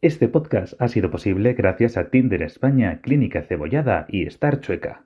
Este 0.00 0.28
podcast 0.28 0.80
ha 0.80 0.86
sido 0.86 1.10
posible 1.10 1.54
gracias 1.54 1.96
a 1.96 2.08
Tinder 2.08 2.42
España, 2.42 3.00
Clínica 3.02 3.42
Cebollada 3.42 4.06
y 4.08 4.26
Star 4.28 4.60
Chueca. 4.60 5.02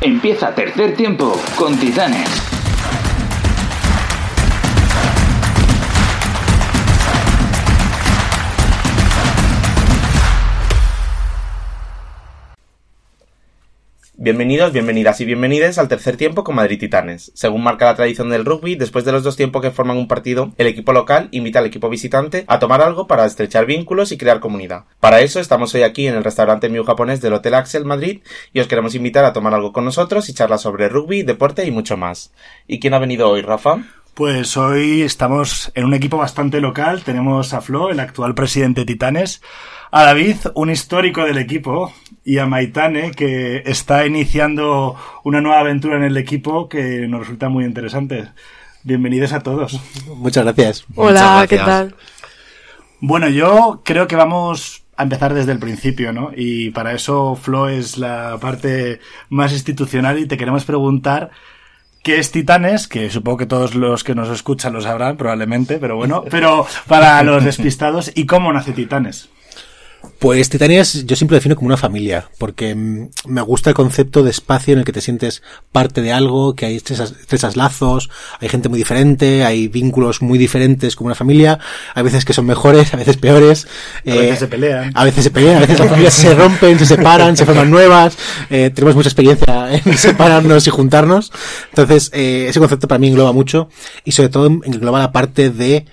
Empieza 0.00 0.54
tercer 0.54 0.94
tiempo 0.94 1.32
con 1.58 1.76
Titanes. 1.76 2.59
Bienvenidos, 14.22 14.74
bienvenidas 14.74 15.18
y 15.22 15.24
bienvenides 15.24 15.78
al 15.78 15.88
tercer 15.88 16.18
tiempo 16.18 16.44
con 16.44 16.54
Madrid 16.54 16.78
Titanes. 16.78 17.32
Según 17.34 17.62
marca 17.62 17.86
la 17.86 17.96
tradición 17.96 18.28
del 18.28 18.44
rugby, 18.44 18.74
después 18.74 19.06
de 19.06 19.12
los 19.12 19.22
dos 19.22 19.34
tiempos 19.34 19.62
que 19.62 19.70
forman 19.70 19.96
un 19.96 20.08
partido, 20.08 20.52
el 20.58 20.66
equipo 20.66 20.92
local 20.92 21.28
invita 21.30 21.60
al 21.60 21.64
equipo 21.64 21.88
visitante 21.88 22.44
a 22.46 22.58
tomar 22.58 22.82
algo 22.82 23.06
para 23.06 23.24
estrechar 23.24 23.64
vínculos 23.64 24.12
y 24.12 24.18
crear 24.18 24.38
comunidad. 24.38 24.84
Para 25.00 25.22
eso 25.22 25.40
estamos 25.40 25.74
hoy 25.74 25.84
aquí 25.84 26.06
en 26.06 26.16
el 26.16 26.22
restaurante 26.22 26.68
Miu 26.68 26.84
japonés 26.84 27.22
del 27.22 27.32
Hotel 27.32 27.54
Axel 27.54 27.86
Madrid 27.86 28.20
y 28.52 28.60
os 28.60 28.66
queremos 28.66 28.94
invitar 28.94 29.24
a 29.24 29.32
tomar 29.32 29.54
algo 29.54 29.72
con 29.72 29.86
nosotros 29.86 30.28
y 30.28 30.34
charlar 30.34 30.58
sobre 30.58 30.90
rugby, 30.90 31.22
deporte 31.22 31.64
y 31.64 31.70
mucho 31.70 31.96
más. 31.96 32.30
¿Y 32.66 32.78
quién 32.78 32.92
ha 32.92 32.98
venido 32.98 33.26
hoy, 33.26 33.40
Rafa? 33.40 33.78
Pues 34.12 34.54
hoy 34.58 35.00
estamos 35.00 35.72
en 35.74 35.86
un 35.86 35.94
equipo 35.94 36.18
bastante 36.18 36.60
local. 36.60 37.04
Tenemos 37.04 37.54
a 37.54 37.62
Flo, 37.62 37.88
el 37.88 38.00
actual 38.00 38.34
presidente 38.34 38.82
de 38.82 38.84
Titanes, 38.84 39.40
a 39.90 40.04
David, 40.04 40.36
un 40.54 40.70
histórico 40.70 41.24
del 41.24 41.38
equipo, 41.38 41.92
y 42.24 42.38
a 42.38 42.46
Maitane, 42.46 43.10
que 43.10 43.62
está 43.66 44.06
iniciando 44.06 44.94
una 45.24 45.40
nueva 45.40 45.60
aventura 45.60 45.96
en 45.96 46.04
el 46.04 46.16
equipo 46.16 46.68
que 46.68 47.08
nos 47.08 47.20
resulta 47.20 47.48
muy 47.48 47.64
interesante. 47.64 48.28
Bienvenidos 48.84 49.32
a 49.32 49.40
todos. 49.40 49.80
Muchas 50.16 50.44
gracias. 50.44 50.84
Hola, 50.94 51.44
¿qué 51.48 51.56
tal? 51.56 51.94
Bueno, 53.00 53.28
yo 53.28 53.82
creo 53.84 54.06
que 54.06 54.16
vamos 54.16 54.84
a 54.96 55.02
empezar 55.02 55.34
desde 55.34 55.52
el 55.52 55.58
principio, 55.58 56.12
¿no? 56.12 56.30
Y 56.36 56.70
para 56.70 56.92
eso 56.92 57.34
Flo 57.34 57.68
es 57.68 57.96
la 57.98 58.38
parte 58.40 59.00
más 59.28 59.52
institucional 59.52 60.18
y 60.18 60.26
te 60.26 60.36
queremos 60.36 60.64
preguntar 60.64 61.30
qué 62.02 62.18
es 62.18 62.30
Titanes, 62.30 62.86
que 62.86 63.10
supongo 63.10 63.38
que 63.38 63.46
todos 63.46 63.74
los 63.74 64.04
que 64.04 64.14
nos 64.14 64.28
escuchan 64.28 64.74
lo 64.74 64.82
sabrán 64.82 65.16
probablemente, 65.16 65.78
pero 65.78 65.96
bueno, 65.96 66.24
pero 66.30 66.66
para 66.86 67.22
los 67.22 67.44
despistados, 67.44 68.12
¿y 68.14 68.26
cómo 68.26 68.52
nace 68.52 68.72
Titanes? 68.72 69.30
Pues 70.18 70.48
Titanias 70.48 71.04
yo 71.06 71.16
siempre 71.16 71.34
lo 71.34 71.38
defino 71.38 71.56
como 71.56 71.66
una 71.66 71.76
familia, 71.76 72.28
porque 72.38 72.74
mm, 72.74 73.08
me 73.26 73.40
gusta 73.42 73.70
el 73.70 73.76
concepto 73.76 74.22
de 74.22 74.30
espacio 74.30 74.72
en 74.72 74.80
el 74.80 74.84
que 74.84 74.92
te 74.92 75.00
sientes 75.00 75.42
parte 75.72 76.02
de 76.02 76.12
algo, 76.12 76.54
que 76.54 76.66
hay 76.66 76.76
estrechas, 76.76 77.56
lazos, 77.56 78.10
hay 78.38 78.48
gente 78.48 78.68
muy 78.68 78.78
diferente, 78.78 79.44
hay 79.44 79.68
vínculos 79.68 80.22
muy 80.22 80.38
diferentes 80.38 80.96
como 80.96 81.06
una 81.06 81.14
familia, 81.14 81.58
a 81.94 82.02
veces 82.02 82.24
que 82.24 82.32
son 82.32 82.46
mejores, 82.46 82.92
a 82.92 82.96
veces 82.96 83.16
peores. 83.16 83.66
A 84.06 84.10
veces 84.10 84.32
eh, 84.32 84.36
se 84.36 84.48
pelean. 84.48 84.92
A 84.94 85.04
veces 85.04 85.24
se 85.24 85.30
pelean, 85.30 85.56
a 85.56 85.60
veces 85.60 85.78
las 85.78 85.88
familias 85.88 86.14
se 86.14 86.34
rompen, 86.34 86.78
se 86.78 86.86
separan, 86.86 87.36
se 87.36 87.46
forman 87.46 87.70
nuevas, 87.70 88.16
eh, 88.48 88.70
tenemos 88.74 88.96
mucha 88.96 89.08
experiencia 89.08 89.72
en 89.72 89.96
separarnos 89.98 90.66
y 90.66 90.70
juntarnos. 90.70 91.32
Entonces, 91.70 92.10
eh, 92.12 92.46
ese 92.48 92.58
concepto 92.58 92.88
para 92.88 92.98
mí 92.98 93.08
engloba 93.08 93.32
mucho 93.32 93.68
y 94.04 94.12
sobre 94.12 94.28
todo 94.30 94.46
engloba 94.46 94.98
la 94.98 95.12
parte 95.12 95.50
de 95.50 95.86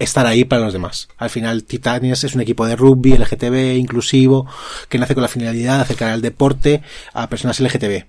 estar 0.00 0.26
ahí 0.26 0.44
para 0.44 0.64
los 0.64 0.72
demás. 0.72 1.08
Al 1.16 1.30
final, 1.30 1.62
Titanias 1.62 2.24
es 2.24 2.34
un 2.34 2.40
equipo 2.40 2.66
de 2.66 2.74
rugby, 2.74 3.16
LGTB, 3.16 3.76
inclusivo, 3.76 4.46
que 4.88 4.98
nace 4.98 5.14
con 5.14 5.22
la 5.22 5.28
finalidad 5.28 5.76
de 5.76 5.82
acercar 5.82 6.12
el 6.12 6.22
deporte 6.22 6.82
a 7.12 7.28
personas 7.28 7.60
LGTB. 7.60 8.06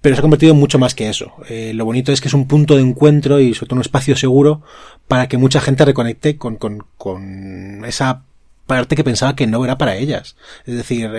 Pero 0.00 0.16
se 0.16 0.18
ha 0.18 0.22
convertido 0.22 0.52
en 0.52 0.58
mucho 0.58 0.80
más 0.80 0.96
que 0.96 1.08
eso. 1.08 1.34
Eh, 1.48 1.72
lo 1.74 1.84
bonito 1.84 2.10
es 2.10 2.20
que 2.20 2.26
es 2.26 2.34
un 2.34 2.48
punto 2.48 2.74
de 2.74 2.82
encuentro 2.82 3.38
y 3.38 3.54
sobre 3.54 3.68
todo 3.68 3.76
un 3.76 3.82
espacio 3.82 4.16
seguro 4.16 4.62
para 5.06 5.28
que 5.28 5.38
mucha 5.38 5.60
gente 5.60 5.84
reconecte 5.84 6.36
con, 6.36 6.56
con, 6.56 6.84
con 6.96 7.84
esa 7.84 8.24
parte 8.66 8.96
que 8.96 9.04
pensaba 9.04 9.36
que 9.36 9.46
no 9.46 9.64
era 9.64 9.78
para 9.78 9.96
ellas. 9.96 10.36
Es 10.64 10.76
decir, 10.76 11.10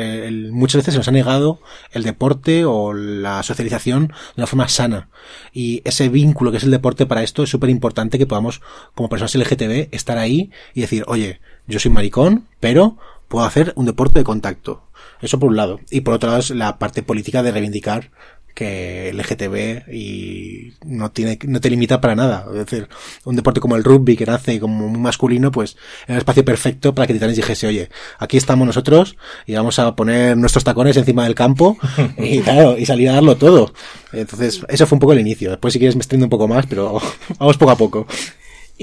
muchas 0.51 0.79
veces 0.79 0.93
se 0.93 0.97
nos 0.97 1.07
ha 1.07 1.11
negado 1.11 1.59
el 1.91 2.03
deporte 2.03 2.65
o 2.65 2.93
la 2.93 3.43
socialización 3.43 4.07
de 4.07 4.13
una 4.37 4.47
forma 4.47 4.69
sana. 4.69 5.09
Y 5.51 5.81
ese 5.85 6.09
vínculo 6.09 6.51
que 6.51 6.57
es 6.57 6.63
el 6.63 6.71
deporte 6.71 7.05
para 7.05 7.23
esto 7.23 7.43
es 7.43 7.49
súper 7.49 7.69
importante 7.69 8.17
que 8.17 8.25
podamos, 8.25 8.61
como 8.95 9.09
personas 9.09 9.35
LGTB, 9.35 9.89
estar 9.91 10.17
ahí 10.17 10.51
y 10.73 10.81
decir, 10.81 11.03
oye, 11.07 11.39
yo 11.67 11.79
soy 11.79 11.91
maricón, 11.91 12.47
pero 12.59 12.97
puedo 13.27 13.45
hacer 13.45 13.73
un 13.75 13.85
deporte 13.85 14.19
de 14.19 14.25
contacto. 14.25 14.83
Eso 15.21 15.39
por 15.39 15.49
un 15.49 15.55
lado. 15.55 15.79
Y 15.89 16.01
por 16.01 16.13
otro 16.13 16.29
lado 16.29 16.39
es 16.39 16.49
la 16.49 16.77
parte 16.79 17.03
política 17.03 17.43
de 17.43 17.51
reivindicar 17.51 18.11
que 18.53 19.09
el 19.09 19.17
LGTB 19.17 19.91
y 19.91 20.73
no 20.85 21.11
tiene 21.11 21.39
no 21.47 21.59
te 21.59 21.69
limita 21.69 22.01
para 22.01 22.15
nada. 22.15 22.45
Es 22.49 22.57
decir 22.57 22.87
un 23.25 23.35
deporte 23.35 23.59
como 23.59 23.75
el 23.75 23.83
rugby 23.83 24.15
que 24.15 24.25
nace 24.25 24.59
como 24.59 24.87
muy 24.89 24.99
masculino 24.99 25.51
pues 25.51 25.71
es 26.03 26.09
el 26.09 26.17
espacio 26.17 26.45
perfecto 26.45 26.93
para 26.93 27.07
que 27.07 27.13
Titanes 27.13 27.35
dijese 27.35 27.67
oye 27.67 27.89
aquí 28.19 28.37
estamos 28.37 28.67
nosotros 28.67 29.17
y 29.45 29.55
vamos 29.55 29.79
a 29.79 29.95
poner 29.95 30.37
nuestros 30.37 30.63
tacones 30.63 30.97
encima 30.97 31.23
del 31.23 31.35
campo 31.35 31.77
y 32.17 32.39
claro 32.41 32.77
y 32.77 32.85
salir 32.85 33.09
a 33.09 33.13
darlo 33.13 33.37
todo 33.37 33.73
entonces 34.11 34.61
eso 34.67 34.85
fue 34.85 34.95
un 34.95 34.99
poco 34.99 35.13
el 35.13 35.19
inicio. 35.19 35.49
Después 35.49 35.73
si 35.73 35.79
quieres 35.79 35.95
me 35.95 36.01
extiendo 36.01 36.25
un 36.25 36.29
poco 36.29 36.47
más 36.47 36.65
pero 36.67 36.99
vamos 37.39 37.57
poco 37.57 37.71
a 37.71 37.77
poco 37.77 38.07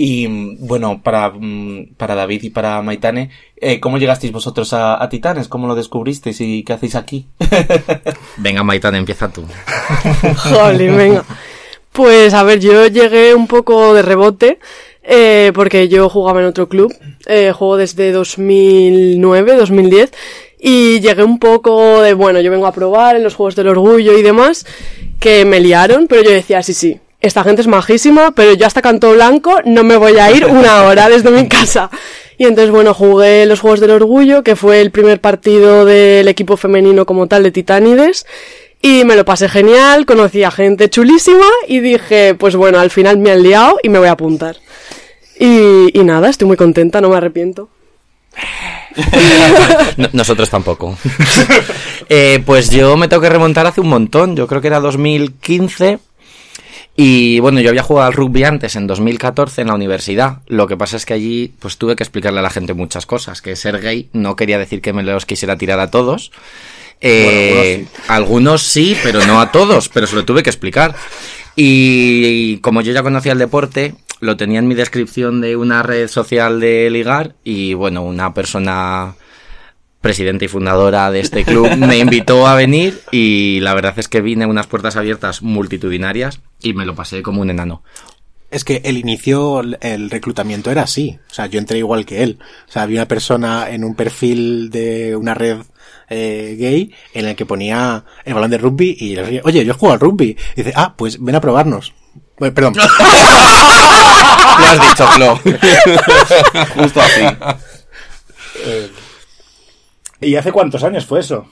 y 0.03 0.27
bueno, 0.61 1.03
para, 1.03 1.29
mm, 1.29 1.89
para 1.99 2.15
David 2.15 2.45
y 2.45 2.49
para 2.49 2.81
Maitane, 2.81 3.29
eh, 3.55 3.79
¿cómo 3.81 3.99
llegasteis 3.99 4.33
vosotros 4.33 4.73
a, 4.73 5.07
Titanes? 5.11 5.47
¿Cómo 5.47 5.67
lo 5.67 5.75
descubristeis 5.75 6.41
y 6.41 6.65
qué 6.65 6.73
hacéis 6.73 6.95
aquí? 6.95 7.27
venga, 8.39 8.65
Maitane, 8.65 8.97
empieza 8.97 9.29
tú. 9.29 9.45
Jolín, 10.37 10.97
venga. 10.97 11.23
Pues 11.93 12.33
a 12.33 12.45
ver, 12.45 12.61
yo 12.61 12.87
llegué 12.87 13.35
un 13.35 13.47
poco 13.47 13.93
de 13.93 14.01
rebote. 14.01 14.59
Eh, 15.03 15.53
porque 15.55 15.89
yo 15.89 16.11
jugaba 16.11 16.41
en 16.41 16.47
otro 16.47 16.69
club, 16.69 16.95
eh, 17.27 17.53
juego 17.53 17.79
desde 17.79 18.13
2009, 18.13 19.57
2010, 19.57 20.13
y 20.59 21.01
llegué 21.01 21.25
un 21.25 21.39
poco 21.39 22.03
de, 22.03 22.13
bueno, 22.13 22.41
yo 22.41 22.51
vengo 22.51 22.67
a 22.67 22.73
probar 22.73 23.17
en 23.17 23.25
los 23.25 23.35
Juegos 23.35 23.57
del 23.57 23.69
Orgullo 23.69 24.17
y 24.17 24.23
demás, 24.23 24.67
que 25.19 25.47
me 25.47 25.59
liaron, 25.59 26.07
pero 26.07 26.23
yo 26.23 26.31
decía, 26.31 26.63
sí, 26.63 26.75
sí, 26.75 27.01
esta 27.21 27.45
gente 27.45 27.61
es 27.61 27.69
majísima, 27.69 28.31
pero 28.33 28.55
yo 28.55 28.67
hasta 28.67 28.83
Canto 28.83 29.13
Blanco 29.13 29.61
no 29.65 29.85
me 29.85 29.97
voy 29.97 30.19
a 30.19 30.31
ir 30.33 30.47
una 30.47 30.85
hora 30.85 31.09
desde 31.09 31.31
mi 31.31 31.49
casa. 31.49 31.91
Y 32.39 32.45
entonces, 32.45 32.71
bueno, 32.71 32.95
jugué 32.95 33.45
los 33.45 33.61
Juegos 33.61 33.81
del 33.81 33.91
Orgullo, 33.91 34.43
que 34.43 34.57
fue 34.57 34.81
el 34.81 34.91
primer 34.91 35.21
partido 35.21 35.85
del 35.85 36.27
equipo 36.29 36.57
femenino 36.57 37.05
como 37.05 37.27
tal 37.27 37.43
de 37.43 37.51
Titánides. 37.51 38.27
Y 38.81 39.05
me 39.05 39.15
lo 39.15 39.27
pasé 39.27 39.51
genial, 39.51 40.07
conocí 40.07 40.43
a 40.43 40.51
gente 40.51 40.89
chulísima 40.89 41.45
y 41.69 41.81
dije, 41.81 42.35
pues 42.35 42.57
bueno, 42.57 42.81
al 42.81 42.89
final 42.89 43.19
me 43.19 43.31
han 43.31 43.43
liado 43.43 43.77
y 43.83 43.91
me 43.91 43.99
voy 43.99 44.09
a 44.09 44.13
apuntar. 44.13 44.57
Y, 45.39 45.93
nada, 46.03 46.31
estoy 46.31 46.49
muy 46.49 46.57
contenta, 46.57 47.03
no 47.03 47.11
me 47.11 47.17
arrepiento. 47.17 47.69
nosotros 50.13 50.49
tampoco. 50.49 50.97
Eh, 52.13 52.43
pues 52.45 52.71
yo 52.71 52.97
me 52.97 53.07
tengo 53.07 53.23
que 53.23 53.29
remontar 53.29 53.69
hace 53.69 53.81
un 53.81 53.87
montón, 53.87 54.35
yo 54.35 54.49
creo 54.49 54.61
que 54.61 54.67
era 54.67 54.81
2015 54.81 56.01
y 56.97 57.41
bueno, 57.41 57.61
yo 57.61 57.71
había 57.71 57.83
jugado 57.83 58.09
al 58.09 58.13
rugby 58.13 58.45
antes, 58.45 58.77
en 58.77 58.87
2014, 58.87 59.63
en 59.63 59.69
la 59.69 59.75
universidad. 59.75 60.39
Lo 60.47 60.67
que 60.67 60.77
pasa 60.77 60.97
es 60.97 61.07
que 61.07 61.15
allí 61.15 61.53
pues 61.59 61.79
tuve 61.79 61.97
que 61.97 62.03
explicarle 62.03 62.41
a 62.41 62.43
la 62.43 62.51
gente 62.51 62.75
muchas 62.75 63.07
cosas. 63.07 63.41
Que 63.41 63.57
ser 63.57 63.81
gay 63.81 64.09
no 64.13 64.37
quería 64.37 64.59
decir 64.59 64.83
que 64.83 64.93
me 64.93 65.03
los 65.03 65.25
quisiera 65.25 65.57
tirar 65.57 65.81
a 65.81 65.91
todos. 65.91 66.33
Eh, 67.01 67.87
algunos, 68.09 68.63
sí. 68.63 68.97
pero 69.03 69.25
no 69.25 69.41
a 69.41 69.51
todos, 69.53 69.89
pero 69.89 70.07
se 70.07 70.17
lo 70.17 70.25
tuve 70.25 70.43
que 70.43 70.51
explicar. 70.51 70.95
Y, 71.57 72.59
como 72.59 72.83
yo 72.83 72.93
ya 72.93 73.03
conocía 73.03 73.33
el 73.33 73.39
deporte, 73.39 73.95
lo 74.21 74.37
tenía 74.37 74.59
en 74.59 74.69
mi 74.69 74.75
descripción 74.75 75.41
de 75.41 75.57
una 75.57 75.83
red 75.83 76.09
social 76.09 76.61
de 76.61 76.91
ligar 76.91 77.35
y 77.45 77.75
bueno, 77.75 78.03
una 78.03 78.35
persona 78.35 79.15
presidenta 80.01 80.45
y 80.45 80.49
fundadora 80.49 81.11
de 81.11 81.21
este 81.21 81.45
club, 81.45 81.71
me 81.77 81.99
invitó 81.99 82.47
a 82.47 82.55
venir 82.55 83.01
y 83.11 83.61
la 83.61 83.75
verdad 83.75 83.95
es 83.99 84.09
que 84.09 84.21
vine 84.21 84.45
a 84.45 84.49
unas 84.49 84.67
puertas 84.67 84.97
abiertas 84.97 85.43
multitudinarias 85.43 86.41
y 86.63 86.75
me 86.75 86.87
lo 86.87 86.95
pasé 86.95 87.23
como 87.23 87.43
un 87.43 87.51
enano. 87.51 87.83
Es 88.51 88.65
que 88.65 88.81
el 88.85 88.99
inicio, 88.99 89.63
el 89.81 90.11
reclutamiento 90.11 90.73
era 90.73 90.83
así. 90.83 91.21
O 91.31 91.35
sea, 91.35 91.47
yo 91.47 91.61
entré 91.61 91.79
igual 91.79 92.05
que 92.05 92.25
él. 92.25 92.41
O 92.69 92.73
sea, 92.73 92.83
había 92.83 93.01
una 93.01 93.07
persona 93.07 93.71
en 93.71 93.85
un 93.85 93.95
perfil 93.95 94.71
de 94.71 95.15
una 95.15 95.35
red 95.35 95.59
eh, 96.09 96.57
gay 96.59 96.93
en 97.15 97.27
el 97.27 97.37
que 97.37 97.47
ponía 97.47 98.05
el 98.25 98.35
balón 98.35 98.51
de 98.51 98.59
rugby 98.59 98.97
y 98.99 99.15
le 99.15 99.23
decía, 99.23 99.43
oye, 99.45 99.65
yo 99.65 99.75
juego 99.75 99.93
al 99.93 100.01
rugby. 100.01 100.37
Y 100.57 100.63
dice, 100.65 100.73
ah, 100.75 100.95
pues 100.97 101.23
ven 101.23 101.37
a 101.37 101.41
probarnos. 101.41 101.95
perdón. 102.39 102.75
Lo 104.61 104.67
has 104.67 104.89
dicho, 104.89 105.07
Flo. 105.07 105.37
Justo 106.75 107.01
así. 107.01 107.23
Eh, 108.65 108.91
¿Y 110.21 110.37
hace 110.37 110.53
cuántos 110.53 110.85
años 110.85 111.07
fue 111.07 111.21
eso? 111.21 111.47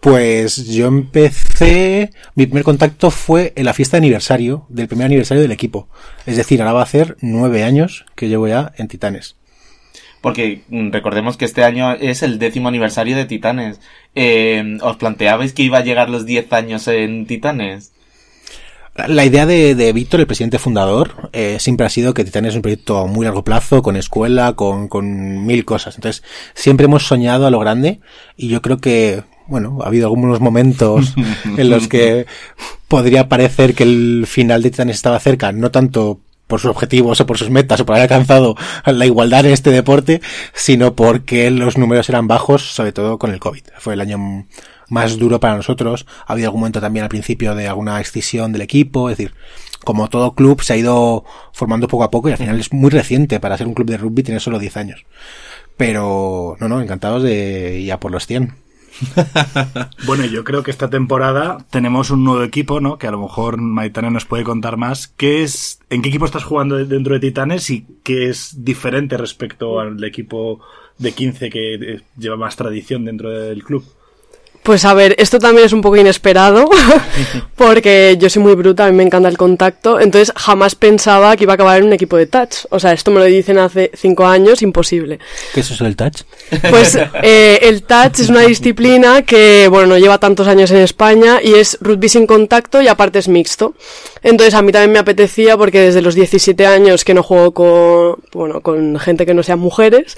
Pues 0.00 0.66
yo 0.66 0.88
empecé, 0.88 2.10
mi 2.34 2.46
primer 2.46 2.64
contacto 2.64 3.10
fue 3.12 3.52
en 3.54 3.64
la 3.64 3.72
fiesta 3.72 3.96
de 3.96 3.98
aniversario, 3.98 4.66
del 4.68 4.88
primer 4.88 5.06
aniversario 5.06 5.42
del 5.42 5.52
equipo. 5.52 5.88
Es 6.26 6.36
decir, 6.36 6.60
ahora 6.60 6.72
va 6.72 6.80
a 6.80 6.84
hacer 6.84 7.16
nueve 7.20 7.62
años 7.62 8.04
que 8.16 8.28
llevo 8.28 8.48
ya 8.48 8.72
en 8.76 8.88
Titanes. 8.88 9.36
porque 10.20 10.62
mm, 10.68 10.90
recordemos 10.90 11.36
que 11.36 11.44
este 11.44 11.64
año 11.64 11.92
es 11.92 12.22
el 12.22 12.38
décimo 12.38 12.68
aniversario 12.68 13.16
de 13.16 13.26
Titanes. 13.26 13.80
Eh, 14.14 14.78
¿Os 14.82 14.96
planteabais 14.96 15.52
que 15.52 15.62
iba 15.62 15.78
a 15.78 15.84
llegar 15.84 16.10
los 16.10 16.26
10 16.26 16.52
años 16.52 16.88
en 16.88 17.26
Titanes? 17.26 17.92
La 18.94 19.24
idea 19.24 19.46
de, 19.46 19.74
de 19.74 19.92
Víctor, 19.94 20.20
el 20.20 20.26
presidente 20.26 20.58
fundador, 20.58 21.30
eh, 21.32 21.56
siempre 21.58 21.86
ha 21.86 21.88
sido 21.88 22.12
que 22.12 22.24
Titanes 22.24 22.50
es 22.50 22.56
un 22.56 22.62
proyecto 22.62 22.98
a 22.98 23.06
muy 23.06 23.24
largo 23.24 23.42
plazo, 23.42 23.82
con 23.82 23.96
escuela, 23.96 24.52
con, 24.52 24.88
con 24.88 25.46
mil 25.46 25.64
cosas. 25.64 25.94
Entonces, 25.94 26.22
siempre 26.54 26.84
hemos 26.84 27.06
soñado 27.06 27.46
a 27.46 27.50
lo 27.50 27.58
grande 27.58 28.00
y 28.36 28.48
yo 28.48 28.60
creo 28.60 28.78
que, 28.78 29.22
bueno, 29.46 29.78
ha 29.82 29.86
habido 29.86 30.08
algunos 30.08 30.40
momentos 30.40 31.14
en 31.56 31.70
los 31.70 31.88
que 31.88 32.26
podría 32.86 33.30
parecer 33.30 33.74
que 33.74 33.84
el 33.84 34.26
final 34.26 34.62
de 34.62 34.70
Titanes 34.70 34.96
estaba 34.96 35.18
cerca, 35.20 35.52
no 35.52 35.70
tanto 35.70 36.20
por 36.52 36.60
sus 36.60 36.70
objetivos 36.70 37.18
o 37.18 37.24
por 37.24 37.38
sus 37.38 37.48
metas 37.48 37.80
o 37.80 37.86
por 37.86 37.96
haber 37.96 38.12
alcanzado 38.12 38.56
la 38.84 39.06
igualdad 39.06 39.46
en 39.46 39.52
este 39.52 39.70
deporte, 39.70 40.20
sino 40.52 40.94
porque 40.94 41.50
los 41.50 41.78
números 41.78 42.10
eran 42.10 42.28
bajos, 42.28 42.74
sobre 42.74 42.92
todo 42.92 43.16
con 43.16 43.30
el 43.30 43.40
COVID. 43.40 43.62
Fue 43.78 43.94
el 43.94 44.02
año 44.02 44.44
más 44.90 45.16
duro 45.16 45.40
para 45.40 45.56
nosotros. 45.56 46.04
Ha 46.26 46.34
habido 46.34 46.48
algún 46.48 46.60
momento 46.60 46.82
también 46.82 47.04
al 47.04 47.08
principio 47.08 47.54
de 47.54 47.68
alguna 47.68 47.98
excisión 48.00 48.52
del 48.52 48.60
equipo, 48.60 49.08
es 49.08 49.16
decir, 49.16 49.34
como 49.82 50.10
todo 50.10 50.34
club 50.34 50.60
se 50.60 50.74
ha 50.74 50.76
ido 50.76 51.24
formando 51.54 51.88
poco 51.88 52.04
a 52.04 52.10
poco 52.10 52.28
y 52.28 52.32
al 52.32 52.38
final 52.38 52.60
es 52.60 52.70
muy 52.70 52.90
reciente 52.90 53.40
para 53.40 53.56
ser 53.56 53.66
un 53.66 53.72
club 53.72 53.88
de 53.88 53.96
rugby 53.96 54.22
tiene 54.22 54.38
solo 54.38 54.58
10 54.58 54.76
años. 54.76 55.06
Pero, 55.78 56.58
no, 56.60 56.68
no, 56.68 56.82
encantados 56.82 57.22
de 57.22 57.82
ya 57.82 57.98
por 57.98 58.12
los 58.12 58.26
100. 58.26 58.61
Bueno, 60.06 60.24
yo 60.26 60.44
creo 60.44 60.62
que 60.62 60.70
esta 60.70 60.90
temporada 60.90 61.64
tenemos 61.70 62.10
un 62.10 62.24
nuevo 62.24 62.42
equipo, 62.42 62.80
¿no? 62.80 62.98
Que 62.98 63.06
a 63.06 63.10
lo 63.10 63.20
mejor 63.20 63.56
Maitane 63.58 64.10
nos 64.10 64.24
puede 64.24 64.44
contar 64.44 64.76
más. 64.76 65.08
¿Qué 65.08 65.42
es, 65.42 65.80
¿En 65.90 66.02
qué 66.02 66.08
equipo 66.08 66.24
estás 66.24 66.44
jugando 66.44 66.76
dentro 66.84 67.14
de 67.14 67.20
Titanes 67.20 67.70
y 67.70 67.86
qué 68.02 68.28
es 68.28 68.64
diferente 68.64 69.16
respecto 69.16 69.80
al 69.80 70.02
equipo 70.04 70.60
de 70.98 71.12
15 71.12 71.50
que 71.50 71.74
eh, 71.74 72.00
lleva 72.18 72.36
más 72.36 72.56
tradición 72.56 73.04
dentro 73.04 73.30
del 73.30 73.62
club? 73.62 73.84
Pues 74.62 74.84
a 74.84 74.94
ver, 74.94 75.16
esto 75.18 75.40
también 75.40 75.66
es 75.66 75.72
un 75.72 75.80
poco 75.80 75.96
inesperado, 75.96 76.70
porque 77.56 78.16
yo 78.18 78.30
soy 78.30 78.42
muy 78.42 78.54
bruta, 78.54 78.86
a 78.86 78.90
mí 78.90 78.96
me 78.96 79.02
encanta 79.02 79.28
el 79.28 79.36
contacto, 79.36 79.98
entonces 79.98 80.32
jamás 80.36 80.76
pensaba 80.76 81.36
que 81.36 81.44
iba 81.44 81.52
a 81.52 81.54
acabar 81.54 81.80
en 81.80 81.86
un 81.86 81.92
equipo 81.92 82.16
de 82.16 82.26
touch. 82.26 82.66
O 82.70 82.78
sea, 82.78 82.92
esto 82.92 83.10
me 83.10 83.18
lo 83.18 83.24
dicen 83.24 83.58
hace 83.58 83.90
cinco 83.94 84.24
años, 84.24 84.62
imposible. 84.62 85.18
¿Qué 85.52 85.60
es 85.60 85.70
eso 85.72 85.82
del 85.82 85.96
touch? 85.96 86.22
Pues 86.70 86.96
eh, 87.22 87.58
el 87.62 87.82
touch 87.82 88.20
es 88.20 88.28
una 88.28 88.42
disciplina 88.42 89.22
que, 89.22 89.66
bueno, 89.68 89.88
no 89.88 89.98
lleva 89.98 90.18
tantos 90.18 90.46
años 90.46 90.70
en 90.70 90.78
España 90.78 91.40
y 91.42 91.54
es 91.54 91.78
rugby 91.80 92.08
sin 92.08 92.26
contacto 92.28 92.80
y 92.80 92.86
aparte 92.86 93.18
es 93.18 93.26
mixto. 93.26 93.74
Entonces 94.22 94.54
a 94.54 94.62
mí 94.62 94.70
también 94.70 94.92
me 94.92 95.00
apetecía 95.00 95.56
porque 95.56 95.80
desde 95.80 96.02
los 96.02 96.14
17 96.14 96.66
años 96.66 97.04
que 97.04 97.14
no 97.14 97.24
juego 97.24 97.52
con, 97.52 98.22
bueno, 98.32 98.60
con 98.60 98.98
gente 99.00 99.26
que 99.26 99.34
no 99.34 99.42
sean 99.42 99.58
mujeres 99.58 100.16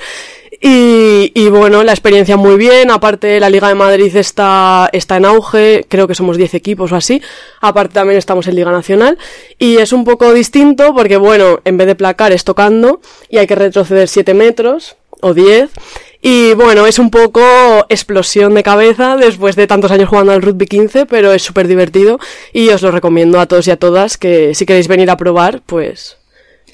y, 0.61 1.33
y, 1.35 1.49
bueno, 1.49 1.83
la 1.85 1.93
experiencia 1.93 2.37
muy 2.37 2.57
bien. 2.57 2.91
Aparte, 2.91 3.41
la 3.41 3.51
Liga 3.51 3.69
de 3.69 3.75
Madrid 3.75 4.15
está, 4.17 4.89
está 4.93 5.17
en 5.17 5.25
auge. 5.25 5.87
Creo 5.89 6.07
que 6.07 6.15
somos 6.15 6.37
10 6.37 6.55
equipos 6.55 6.93
o 6.93 6.97
así. 6.97 7.23
Aparte, 7.61 7.95
también 7.95 8.19
estamos 8.19 8.47
en 8.47 8.57
Liga 8.57 8.71
Nacional. 8.71 9.19
Y 9.59 9.77
es 9.77 9.93
un 9.93 10.05
poco 10.05 10.33
distinto 10.33 10.95
porque, 10.95 11.17
bueno, 11.17 11.61
en 11.65 11.77
vez 11.77 11.87
de 11.87 11.95
placar 11.95 12.33
es 12.33 12.45
tocando 12.45 13.01
y 13.29 13.39
hay 13.39 13.47
que 13.47 13.55
retroceder 13.55 14.09
7 14.09 14.35
metros 14.35 14.97
o 15.21 15.35
10. 15.35 15.71
Y 16.27 16.55
bueno, 16.55 16.87
es 16.87 16.99
un 16.99 17.11
poco 17.11 17.43
explosión 17.91 18.55
de 18.55 18.63
cabeza 18.63 19.17
después 19.17 19.57
de 19.57 19.67
tantos 19.67 19.91
años 19.91 20.09
jugando 20.09 20.33
al 20.33 20.41
rugby 20.41 20.67
15, 20.67 21.05
pero 21.05 21.33
es 21.33 21.43
súper 21.43 21.69
divertido 21.69 22.19
y 22.53 22.71
os 22.71 22.81
lo 22.81 22.91
recomiendo 22.91 23.39
a 23.39 23.47
todos 23.47 23.69
y 23.69 23.71
a 23.71 23.77
todas 23.77 24.17
que 24.17 24.55
si 24.55 24.65
queréis 24.65 24.89
venir 24.89 25.11
a 25.11 25.19
probar, 25.19 25.61
pues 25.67 26.17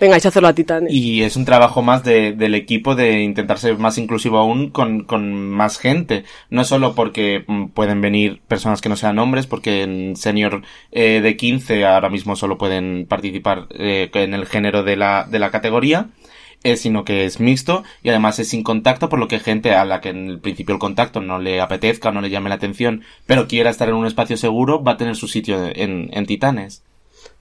vengáis 0.01 0.25
a 0.27 0.55
Titanes. 0.55 0.93
Y 0.93 1.23
es 1.23 1.37
un 1.37 1.45
trabajo 1.45 1.83
más 1.83 2.03
de, 2.03 2.33
del 2.33 2.55
equipo 2.55 2.95
de 2.95 3.23
intentar 3.23 3.59
ser 3.59 3.79
más 3.79 3.99
inclusivo 3.99 4.39
aún 4.39 4.71
con, 4.71 5.05
con 5.05 5.51
más 5.51 5.79
gente. 5.79 6.25
No 6.49 6.65
solo 6.65 6.95
porque 6.95 7.45
mm, 7.47 7.67
pueden 7.69 8.01
venir 8.01 8.41
personas 8.49 8.81
que 8.81 8.89
no 8.89 8.97
sean 8.97 9.19
hombres, 9.19 9.47
porque 9.47 9.83
en 9.83 10.17
senior 10.17 10.63
eh, 10.91 11.21
de 11.21 11.37
15 11.37 11.85
ahora 11.85 12.09
mismo 12.09 12.35
solo 12.35 12.59
pueden 12.59 13.07
participar 13.07 13.67
eh, 13.71 14.11
en 14.15 14.35
el 14.35 14.47
género 14.47 14.83
de 14.83 14.97
la, 14.97 15.27
de 15.31 15.39
la 15.39 15.51
categoría, 15.51 16.09
eh, 16.65 16.77
sino 16.77 17.05
que 17.05 17.25
es 17.25 17.41
mixto 17.41 17.85
y 18.03 18.09
además 18.09 18.39
es 18.39 18.49
sin 18.49 18.63
contacto, 18.63 19.09
por 19.09 19.19
lo 19.19 19.29
que 19.29 19.39
gente 19.39 19.75
a 19.75 19.85
la 19.85 20.01
que 20.01 20.11
en 20.11 20.29
el 20.29 20.41
principio 20.41 20.75
el 20.75 20.79
contacto 20.79 21.21
no 21.21 21.39
le 21.39 21.61
apetezca 21.61 22.11
no 22.11 22.21
le 22.21 22.31
llame 22.31 22.49
la 22.49 22.57
atención, 22.57 23.03
pero 23.27 23.49
quiera 23.49 23.71
estar 23.71 23.89
en 23.89 23.95
un 23.95 24.07
espacio 24.07 24.37
seguro, 24.37 24.83
va 24.83 24.93
a 24.93 24.97
tener 24.97 25.17
su 25.17 25.29
sitio 25.29 25.71
en, 25.75 26.11
en 26.13 26.27
Titanes. 26.27 26.83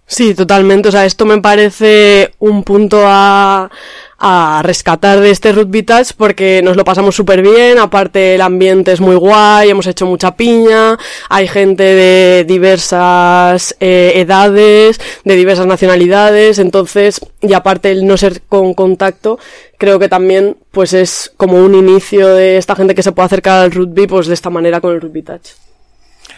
Sí, 0.10 0.34
totalmente. 0.34 0.90
O 0.90 0.92
sea, 0.92 1.06
esto 1.06 1.26
me 1.26 1.40
parece 1.40 2.34
un 2.40 2.64
punto 2.64 3.04
a, 3.06 3.70
a 4.18 4.62
rescatar 4.64 5.20
de 5.20 5.30
este 5.30 5.52
Rugby 5.52 5.84
Touch 5.84 6.14
porque 6.18 6.62
nos 6.64 6.76
lo 6.76 6.84
pasamos 6.84 7.16
súper 7.16 7.44
bien, 7.44 7.78
aparte 7.78 8.34
el 8.34 8.42
ambiente 8.42 8.92
es 8.92 9.02
muy 9.02 9.16
guay, 9.16 9.70
hemos 9.70 9.86
hecho 9.86 10.08
mucha 10.08 10.36
piña, 10.36 10.98
hay 11.30 11.48
gente 11.48 11.84
de 11.84 12.44
diversas 12.44 13.76
eh, 13.80 14.14
edades, 14.16 15.00
de 15.24 15.36
diversas 15.36 15.68
nacionalidades, 15.68 16.58
entonces, 16.58 17.22
y 17.42 17.54
aparte 17.54 17.92
el 17.92 18.08
no 18.08 18.18
ser 18.18 18.42
con 18.42 18.74
contacto, 18.74 19.38
creo 19.78 20.00
que 20.00 20.10
también 20.10 20.58
pues 20.72 20.94
es 20.94 21.32
como 21.38 21.64
un 21.64 21.76
inicio 21.76 22.30
de 22.30 22.58
esta 22.58 22.76
gente 22.76 22.96
que 22.96 23.04
se 23.04 23.12
puede 23.12 23.28
acercar 23.28 23.64
al 23.64 23.72
rugby 23.72 24.08
pues 24.08 24.26
de 24.26 24.34
esta 24.34 24.50
manera 24.50 24.82
con 24.82 24.92
el 24.92 25.02
Rugby 25.02 25.22
Touch. 25.22 25.69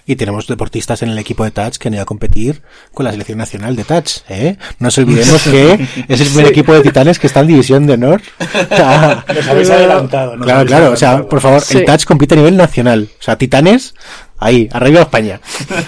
Y 0.05 0.15
tenemos 0.15 0.47
deportistas 0.47 1.01
en 1.03 1.09
el 1.09 1.17
equipo 1.19 1.43
de 1.43 1.51
Touch 1.51 1.77
que 1.77 1.87
han 1.87 1.93
ido 1.93 2.03
a 2.03 2.05
competir 2.05 2.61
con 2.93 3.05
la 3.05 3.11
selección 3.11 3.37
nacional 3.37 3.75
de 3.75 3.83
Touch. 3.83 4.19
¿eh? 4.29 4.57
No 4.79 4.87
nos 4.87 4.97
olvidemos 4.97 5.41
que 5.43 5.73
es 6.07 6.19
el 6.21 6.27
primer 6.27 6.47
equipo 6.47 6.73
de 6.73 6.81
titanes 6.81 7.19
que 7.19 7.27
está 7.27 7.41
en 7.41 7.47
división 7.47 7.85
de 7.87 7.93
honor. 7.93 8.21
Nos 8.69 9.47
habéis 9.47 9.69
adelantado. 9.69 10.35
nos 10.35 10.45
claro, 10.45 10.59
habéis 10.59 10.69
claro. 10.75 10.91
O 10.91 10.95
sea, 10.95 11.23
por 11.27 11.39
favor, 11.41 11.61
Sí. 11.61 11.77
el 11.77 11.85
Touch 11.85 12.05
compite 12.05 12.33
a 12.35 12.37
nivel 12.37 12.57
nacional. 12.57 13.09
O 13.19 13.23
sea, 13.23 13.37
titanes, 13.37 13.93
ahí, 14.37 14.67
arriba 14.71 15.01
España. 15.01 15.39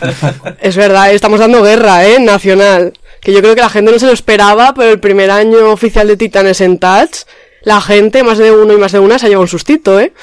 Es 0.62 0.76
verdad, 0.78 1.12
estamos 1.12 1.40
dando 1.40 1.62
guerra, 1.64 2.06
¿eh? 2.06 2.20
Nacional. 2.20 2.94
Que 3.22 3.34
yo 3.34 3.42
creo 3.42 3.56
que 3.56 3.62
la 3.62 3.70
gente 3.70 3.92
no 3.92 4.00
se 4.00 4.06
lo 4.06 4.12
esperaba, 4.14 4.74
pero 4.74 4.92
el 4.92 5.00
primer 5.00 5.32
año 5.32 5.72
oficial 5.72 6.08
de 6.08 6.18
Titanes 6.18 6.62
en 6.62 6.78
Touch, 6.78 7.24
la 7.64 7.80
gente, 7.82 8.24
más 8.24 8.38
de 8.38 8.52
uno 8.52 8.74
y 8.74 8.78
más 8.78 8.92
de 8.92 9.00
una, 9.00 9.18
se 9.18 9.26
ha 9.26 9.30
llevado 9.30 9.44
un 9.44 9.48
sustito, 9.48 10.00
¿eh? 10.00 10.14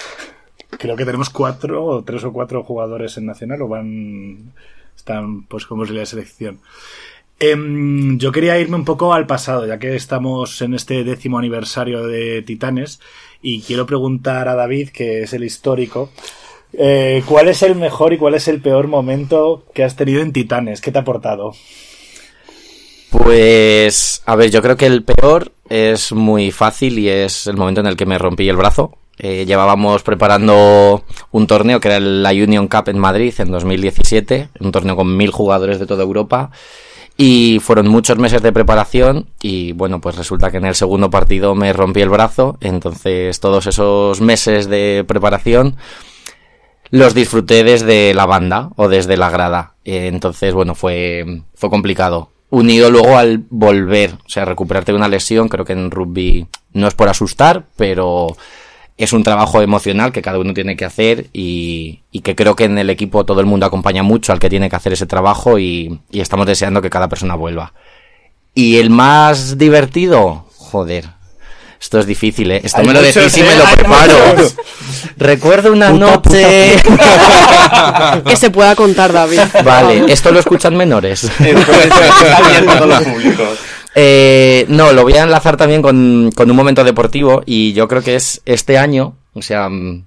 Creo 0.78 0.96
que 0.96 1.05
tenemos 1.05 1.31
cuatro 1.31 1.84
o 1.84 2.05
tres 2.05 2.25
o 2.25 2.32
cuatro 2.32 2.62
jugadores 2.62 3.17
en 3.17 3.26
Nacional 3.26 3.62
o 3.62 3.69
van. 3.69 4.52
Están, 4.96 5.44
pues, 5.44 5.67
como 5.67 5.84
es 5.84 5.90
la 5.90 6.05
selección. 6.05 6.61
Em, 7.38 8.19
yo 8.19 8.32
quería 8.32 8.58
irme 8.58 8.76
un 8.76 8.84
poco 8.84 9.14
al 9.14 9.26
pasado, 9.26 9.67
ya 9.67 9.78
que 9.78 9.96
estamos 9.96 10.61
en 10.61 10.75
este 10.75 11.05
décimo 11.05 11.38
aniversario 11.38 12.06
de 12.06 12.43
Titanes, 12.43 13.00
y 13.40 13.62
quiero 13.62 13.87
preguntar 13.87 14.46
a 14.49 14.55
David, 14.55 14.90
que 14.90 15.22
es 15.22 15.32
el 15.32 15.44
histórico, 15.44 16.11
eh, 16.75 17.23
¿cuál 17.26 17.49
es 17.49 17.62
el 17.62 17.76
mejor 17.76 18.12
y 18.12 18.19
cuál 18.19 18.34
es 18.34 18.46
el 18.46 18.61
peor 18.61 18.88
momento 18.88 19.64
que 19.73 19.84
has 19.84 19.96
tenido 19.96 20.20
en 20.20 20.32
Titanes? 20.34 20.82
¿Qué 20.82 20.93
te 20.93 20.99
ha 20.99 21.00
aportado? 21.00 21.54
Pues, 23.11 24.23
a 24.26 24.37
ver, 24.37 24.50
yo 24.50 24.61
creo 24.61 24.76
que 24.76 24.87
el 24.87 25.02
peor 25.02 25.52
es 25.71 26.12
muy 26.12 26.50
fácil 26.50 26.99
y 26.99 27.09
es 27.09 27.47
el 27.47 27.56
momento 27.56 27.80
en 27.80 27.87
el 27.87 27.97
que 27.97 28.06
me 28.06 28.18
rompí 28.18 28.49
el 28.49 28.56
brazo. 28.56 29.00
Eh, 29.23 29.45
llevábamos 29.45 30.03
preparando 30.03 31.05
un 31.31 31.47
torneo 31.47 31.79
que 31.79 31.89
era 31.89 32.00
la 32.00 32.31
Union 32.31 32.69
Cup 32.69 32.89
en 32.89 32.99
Madrid 32.99 33.35
en 33.37 33.50
2017, 33.50 34.49
un 34.61 34.73
torneo 34.73 34.97
con 34.97 35.15
mil 35.15 35.31
jugadores 35.31 35.79
de 35.79 35.87
toda 35.87 36.03
Europa. 36.05 36.50
Y 37.19 37.59
fueron 37.61 37.89
muchos 37.89 38.17
meses 38.17 38.41
de 38.41 38.50
preparación 38.50 39.27
y 39.43 39.73
bueno, 39.73 40.00
pues 40.00 40.17
resulta 40.17 40.50
que 40.50 40.57
en 40.57 40.65
el 40.65 40.75
segundo 40.75 41.11
partido 41.11 41.55
me 41.55 41.75
rompí 41.75 42.00
el 42.00 42.09
brazo, 42.09 42.57
entonces 42.62 43.39
todos 43.41 43.67
esos 43.67 44.23
meses 44.23 44.71
de 44.71 45.05
preparación 45.07 45.77
los 46.89 47.12
disfruté 47.12 47.62
desde 47.62 48.15
la 48.15 48.25
banda 48.25 48.71
o 48.77 48.89
desde 48.89 49.19
la 49.19 49.29
grada. 49.29 49.75
Eh, 49.85 50.07
Entonces, 50.07 50.55
bueno, 50.55 50.75
fue, 50.75 51.43
fue 51.55 51.69
complicado. 51.69 52.31
Unido 52.49 52.91
luego 52.91 53.19
al 53.19 53.45
volver, 53.50 54.15
o 54.15 54.29
sea, 54.29 54.47
recuperarte 54.47 54.93
de 54.93 54.97
una 54.97 55.09
lesión, 55.09 55.49
creo 55.49 55.67
que 55.67 55.75
en 55.75 55.91
rugby 55.91 56.47
no 56.73 56.89
es 56.89 56.95
por 56.95 57.11
asustar, 57.11 57.67
pero 57.77 58.35
es 59.02 59.12
un 59.12 59.23
trabajo 59.23 59.62
emocional 59.62 60.12
que 60.12 60.23
cada 60.23 60.38
uno 60.38 60.52
tiene 60.54 60.76
que 60.76 60.85
hacer 60.85 61.26
y, 61.33 62.00
y 62.12 62.21
que 62.21 62.37
creo 62.37 62.54
que 62.54 62.64
en 62.64 62.76
el 62.78 62.90
equipo 62.90 63.25
todo 63.25 63.40
el 63.40 63.47
mundo 63.47 63.64
acompaña 63.66 64.02
mucho 64.02 64.33
al 64.33 64.38
que 64.38 64.50
tiene 64.50 64.69
que 64.69 64.76
hacer 64.76 64.92
ese 64.92 65.07
trabajo 65.07 65.59
y, 65.59 66.00
y 66.11 66.21
estamos 66.21 66.47
deseando 66.47 66.83
que 66.83 66.90
cada 66.90 67.09
persona 67.09 67.35
vuelva. 67.35 67.73
Y 68.54 68.78
el 68.78 68.90
más 68.90 69.57
divertido, 69.59 70.45
joder, 70.57 71.07
esto 71.80 71.99
es 71.99 72.04
difícil, 72.07 72.50
¿eh? 72.50 72.61
Esto 72.62 72.83
Hay 72.83 72.87
me 72.88 72.92
lo 72.92 73.00
decís 73.00 73.37
y 73.38 73.40
¿eh? 73.40 73.45
me 73.45 73.57
lo 73.57 73.66
Hay 73.66 73.75
preparo. 73.75 74.14
muchos. 74.37 74.54
Recuerdo 75.16 75.73
una 75.73 75.90
Puta, 75.90 76.07
noche... 76.07 76.76
Que 78.26 78.37
se 78.37 78.50
pueda 78.50 78.75
contar, 78.76 79.12
David. 79.12 79.40
Vale, 79.64 80.12
esto 80.12 80.30
lo 80.30 80.40
escuchan 80.40 80.76
menores. 80.76 81.30
Entonces, 81.38 81.87
está 81.87 82.37
abierto 82.37 82.71
a 82.71 82.76
todos 82.76 82.88
los 82.88 83.02
públicos. 83.14 83.59
Eh, 83.94 84.66
no, 84.68 84.92
lo 84.92 85.02
voy 85.02 85.14
a 85.14 85.25
enlazar 85.25 85.56
también 85.56 85.82
con, 85.82 86.30
con 86.35 86.50
un 86.50 86.56
momento 86.56 86.85
deportivo 86.85 87.42
y 87.44 87.73
yo 87.73 87.88
creo 87.88 88.02
que 88.02 88.14
es 88.14 88.40
este 88.44 88.78
año, 88.78 89.16
o 89.35 89.42
sea, 89.42 89.68
mm, 89.68 90.04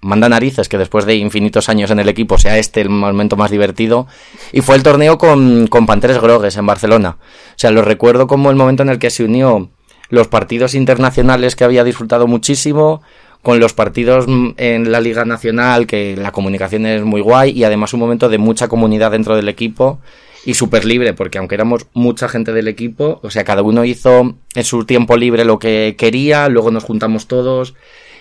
manda 0.00 0.28
narices 0.28 0.68
que 0.68 0.78
después 0.78 1.04
de 1.04 1.16
infinitos 1.16 1.68
años 1.68 1.90
en 1.90 2.00
el 2.00 2.08
equipo 2.08 2.38
sea 2.38 2.56
este 2.56 2.80
el 2.80 2.88
momento 2.88 3.36
más 3.36 3.50
divertido 3.50 4.06
y 4.52 4.62
fue 4.62 4.76
el 4.76 4.82
torneo 4.82 5.18
con, 5.18 5.66
con 5.66 5.86
Panteres 5.86 6.18
Grogues 6.18 6.56
en 6.56 6.66
Barcelona. 6.66 7.18
O 7.20 7.58
sea, 7.58 7.70
lo 7.70 7.82
recuerdo 7.82 8.26
como 8.26 8.50
el 8.50 8.56
momento 8.56 8.82
en 8.82 8.88
el 8.88 8.98
que 8.98 9.10
se 9.10 9.24
unió 9.24 9.68
los 10.08 10.28
partidos 10.28 10.74
internacionales 10.74 11.56
que 11.56 11.64
había 11.64 11.84
disfrutado 11.84 12.26
muchísimo, 12.26 13.02
con 13.42 13.58
los 13.58 13.72
partidos 13.72 14.26
mm, 14.28 14.50
en 14.56 14.92
la 14.92 15.00
Liga 15.00 15.24
Nacional, 15.24 15.86
que 15.86 16.16
la 16.16 16.32
comunicación 16.32 16.86
es 16.86 17.02
muy 17.02 17.20
guay, 17.20 17.52
y 17.52 17.64
además 17.64 17.94
un 17.94 18.00
momento 18.00 18.28
de 18.28 18.38
mucha 18.38 18.68
comunidad 18.68 19.12
dentro 19.12 19.36
del 19.36 19.48
equipo 19.48 20.00
y 20.44 20.54
súper 20.54 20.84
libre, 20.84 21.12
porque 21.12 21.38
aunque 21.38 21.54
éramos 21.54 21.86
mucha 21.92 22.28
gente 22.28 22.52
del 22.52 22.68
equipo, 22.68 23.20
o 23.22 23.30
sea, 23.30 23.44
cada 23.44 23.62
uno 23.62 23.84
hizo 23.84 24.36
en 24.54 24.64
su 24.64 24.84
tiempo 24.84 25.16
libre 25.16 25.44
lo 25.44 25.58
que 25.58 25.94
quería, 25.98 26.48
luego 26.48 26.70
nos 26.70 26.84
juntamos 26.84 27.26
todos, 27.26 27.74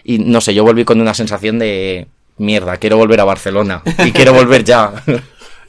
y 0.04 0.20
no 0.20 0.42
sé, 0.42 0.54
yo 0.54 0.64
volví 0.64 0.86
con 0.86 1.02
una 1.02 1.14
sensación 1.14 1.60
de 1.60 2.08
mierda, 2.38 2.78
quiero 2.78 2.98
volver 2.98 3.20
a 3.20 3.26
Barcelona, 3.26 3.84
y 4.06 4.12
quiero 4.12 4.34
volver 4.34 4.64
ya. 4.64 5.04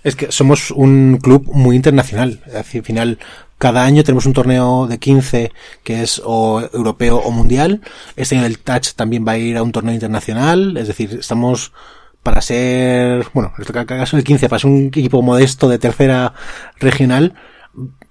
Es 0.03 0.17
que 0.17 0.33
somos 0.33 0.71
un 0.71 1.19
club 1.23 1.47
muy 1.53 1.77
internacional. 1.77 2.41
Al 2.55 2.65
final, 2.65 3.19
cada 3.59 3.85
año 3.85 4.03
tenemos 4.03 4.25
un 4.25 4.33
torneo 4.33 4.87
de 4.87 4.99
15 4.99 5.53
que 5.85 6.03
es 6.03 6.23
o 6.25 6.67
europeo 6.73 7.19
o 7.19 7.31
mundial. 7.31 7.83
Este 8.17 8.35
año 8.35 8.47
el 8.47 8.59
Touch 8.59 8.95
también 8.97 9.27
va 9.29 9.33
a 9.33 9.39
ir 9.39 9.59
a 9.59 9.63
un 9.63 9.73
torneo 9.73 9.93
internacional. 9.93 10.79
Es 10.79 10.89
decir, 10.89 11.19
estamos 11.21 11.73
para 12.23 12.41
ser, 12.41 13.27
bueno, 13.33 13.53
en 13.57 13.63
este 13.63 13.87
caso 13.87 14.17
el 14.17 14.25
15, 14.25 14.49
para 14.49 14.61
ser 14.61 14.71
un 14.71 14.87
equipo 14.87 15.23
modesto 15.23 15.69
de 15.69 15.79
tercera 15.79 16.35
regional, 16.79 17.35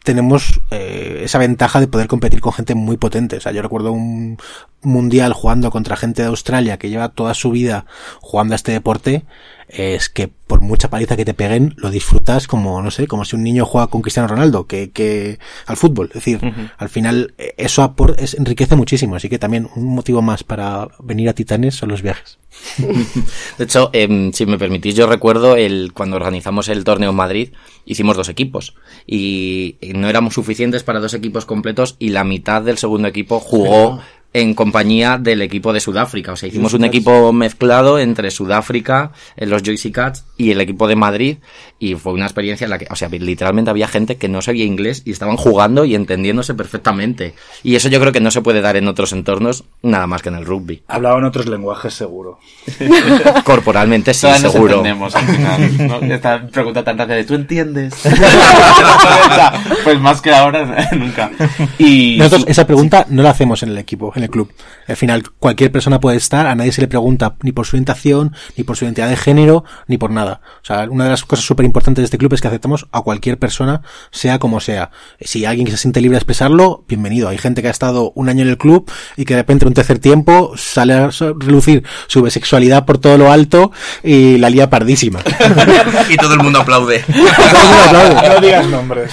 tenemos 0.04 0.62
eh, 0.72 1.22
esa 1.24 1.38
ventaja 1.38 1.80
de 1.80 1.88
poder 1.88 2.08
competir 2.08 2.42
con 2.42 2.54
gente 2.54 2.76
muy 2.76 2.98
potente. 2.98 3.38
O 3.38 3.42
sea, 3.42 3.52
yo 3.52 3.62
recuerdo 3.62 3.92
un 3.92 4.38
mundial 4.82 5.34
jugando 5.34 5.72
contra 5.72 5.98
gente 5.98 6.22
de 6.22 6.30
Australia 6.30 6.78
que 6.78 6.90
lleva 6.90 7.10
toda 7.10 7.34
su 7.34 7.52
vida 7.52 7.86
jugando 8.22 8.54
a 8.54 8.56
este 8.56 8.72
deporte 8.72 9.26
es 9.70 10.10
que 10.10 10.28
por 10.28 10.62
mucha 10.62 10.90
paliza 10.90 11.16
que 11.16 11.26
te 11.26 11.36
peguen, 11.36 11.76
lo 11.78 11.92
disfrutas 11.92 12.48
como, 12.48 12.82
no 12.82 12.90
sé, 12.90 13.06
como 13.06 13.24
si 13.24 13.36
un 13.36 13.44
niño 13.44 13.66
juega 13.66 13.88
con 13.88 14.02
Cristiano 14.02 14.28
Ronaldo, 14.28 14.66
que, 14.66 14.90
que 14.90 15.38
al 15.68 15.78
fútbol. 15.78 16.08
Es 16.08 16.16
decir, 16.16 16.40
al 16.78 16.90
final, 16.90 17.36
eh, 17.38 17.54
eso 17.58 17.84
apor 17.84 18.16
es, 18.18 18.34
enriquece 18.34 18.76
muchísimo. 18.76 19.16
Así 19.16 19.30
que 19.30 19.38
también 19.38 19.70
un 19.76 19.86
motivo 19.94 20.24
más 20.24 20.44
para 20.44 20.88
venir 21.00 21.30
a 21.30 21.34
Titanes 21.34 21.76
son 21.76 21.90
los 21.90 22.02
viajes. 22.02 22.40
De 23.58 23.64
hecho, 23.64 23.92
eh, 23.94 24.32
si 24.34 24.46
me 24.48 24.58
permitís, 24.58 24.96
yo 24.96 25.06
recuerdo 25.06 25.56
el, 25.56 25.94
cuando 25.94 26.16
organizamos 26.16 26.68
el 26.68 26.84
torneo 26.84 27.12
en 27.12 27.16
Madrid, 27.16 27.54
hicimos 27.86 28.18
dos 28.18 28.30
equipos. 28.30 28.76
Y 29.06 29.78
no 29.94 30.10
éramos 30.10 30.34
suficientes 30.34 30.82
para 30.82 31.00
dos 31.00 31.14
equipos 31.14 31.46
completos 31.46 31.96
y 32.00 32.10
la 32.10 32.24
mitad 32.24 32.64
del 32.64 32.80
segundo 32.80 33.08
equipo 33.08 33.40
jugó 33.40 34.00
en 34.34 34.54
compañía 34.54 35.18
del 35.18 35.42
equipo 35.42 35.74
de 35.74 35.80
Sudáfrica. 35.80 36.34
O 36.34 36.36
sea, 36.36 36.50
hicimos 36.50 36.74
un 36.74 36.84
equipo 36.86 37.34
mezclado 37.34 38.00
entre 38.00 38.32
Sudáfrica, 38.32 39.12
en 39.36 39.48
eh, 39.48 39.52
los 39.52 39.64
Joyce 39.64 39.92
Cats 39.92 40.26
y 40.38 40.52
el 40.52 40.62
equipo 40.62 40.88
de 40.88 40.96
Madrid 40.96 41.38
y 41.80 41.96
fue 41.96 42.14
una 42.14 42.26
experiencia 42.26 42.66
en 42.66 42.72
la 42.72 42.78
que, 42.78 42.88
o 42.90 42.96
sea, 42.96 43.08
literalmente 43.10 43.72
había 43.72 43.88
gente 43.88 44.18
que 44.18 44.28
no 44.28 44.42
sabía 44.42 44.66
inglés 44.66 45.02
y 45.06 45.12
estaban 45.12 45.38
jugando 45.38 45.86
y 45.86 45.96
entendiéndose 45.96 46.54
perfectamente. 46.54 47.34
Y 47.64 47.76
eso 47.76 47.90
yo 47.90 48.00
creo 48.00 48.12
que 48.12 48.20
no 48.20 48.32
se 48.32 48.42
puede 48.42 48.62
dar 48.62 48.76
en 48.76 48.88
otros 48.88 49.14
entornos 49.14 49.64
nada 49.82 50.06
más 50.06 50.22
que 50.22 50.30
en 50.30 50.36
el 50.36 50.46
rugby. 50.46 50.84
Hablaban 50.88 51.24
otros 51.24 51.48
lenguajes 51.48 51.94
seguro. 51.94 52.40
Corporalmente 53.46 54.14
sí, 54.14 54.22
Todas 54.22 54.44
nos 54.44 54.52
seguro. 54.52 54.78
entendemos 54.78 55.16
al 55.16 55.26
final. 55.26 55.88
¿no? 55.88 56.00
Esta 56.20 56.48
pregunta 56.48 56.84
tan 56.84 56.98
rápida 56.98 57.16
de 57.16 57.24
¿tú 57.24 57.36
entiendes? 57.36 57.94
pues 59.84 60.00
más 60.00 60.22
que 60.22 60.32
ahora, 60.32 60.90
nunca. 60.92 61.32
Y 61.78 62.18
Nosotros 62.18 62.46
esa 62.48 62.68
pregunta 62.68 63.06
no 63.10 63.24
la 63.24 63.30
hacemos 63.30 63.64
en 63.64 63.70
el 63.70 63.78
equipo, 63.78 64.12
en 64.20 64.26
el 64.26 64.30
club. 64.30 64.52
Al 64.88 64.96
final, 64.96 65.24
cualquier 65.40 65.72
persona 65.72 66.00
puede 66.00 66.18
estar, 66.18 66.48
a 66.48 66.56
nadie 66.56 66.72
se 66.72 66.82
le 66.82 66.88
pregunta 66.88 67.36
ni 67.42 67.52
por 67.52 67.66
su 67.66 67.76
orientación, 67.76 68.36
ni 68.58 68.64
por 68.64 68.78
su 68.78 68.86
identidad 68.86 69.10
de 69.10 69.18
género, 69.18 69.64
ni 69.88 69.98
por 69.98 70.12
nada. 70.12 70.42
O 70.62 70.66
sea, 70.66 70.88
una 70.90 71.06
de 71.06 71.10
las 71.12 71.26
cosas 71.26 71.46
súper 71.46 71.66
importantes 71.66 72.04
de 72.04 72.06
este 72.06 72.18
club 72.18 72.34
es 72.34 72.42
que 72.42 72.48
aceptamos 72.48 72.88
a 72.92 73.02
cualquier 73.02 73.38
persona, 73.38 73.82
sea 74.12 74.40
como 74.40 74.60
sea. 74.60 74.92
Si 75.22 75.46
alguien 75.46 75.66
que 75.66 75.72
se 75.72 75.78
siente 75.78 76.02
libre 76.02 76.16
de 76.16 76.20
expresarlo, 76.20 76.84
bienvenido. 76.88 77.30
Hay 77.30 77.38
gente 77.38 77.62
que 77.62 77.68
ha 77.68 77.72
estado 77.72 78.12
un 78.16 78.30
año 78.30 78.44
en 78.44 78.50
el 78.50 78.58
club 78.58 78.90
y 79.18 79.26
que 79.26 79.34
de 79.34 79.42
repente 79.42 79.66
en 79.66 79.70
un 79.70 79.74
tercer 79.74 80.00
tiempo 80.00 80.54
sale 80.56 80.94
a 80.94 81.10
relucir 81.40 81.84
su 82.08 82.22
bisexualidad 82.22 82.86
por 82.86 82.98
todo 82.98 83.18
lo 83.18 83.32
alto 83.32 83.72
y 84.04 84.38
la 84.38 84.50
lía 84.50 84.70
pardísima. 84.70 85.20
y 86.10 86.18
todo 86.18 86.34
el 86.34 86.40
mundo 86.40 86.60
aplaude. 86.60 87.04
No 87.08 88.42
digas 88.42 88.68
nombres. 88.68 89.12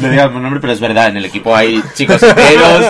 No 0.00 0.10
digas 0.10 0.32
mi 0.32 0.40
nombre, 0.40 0.60
pero 0.60 0.72
es 0.72 0.80
verdad, 0.80 1.08
en 1.08 1.16
el 1.18 1.24
equipo 1.24 1.54
hay 1.54 1.82
chicos 1.94 2.22
heteros, 2.22 2.84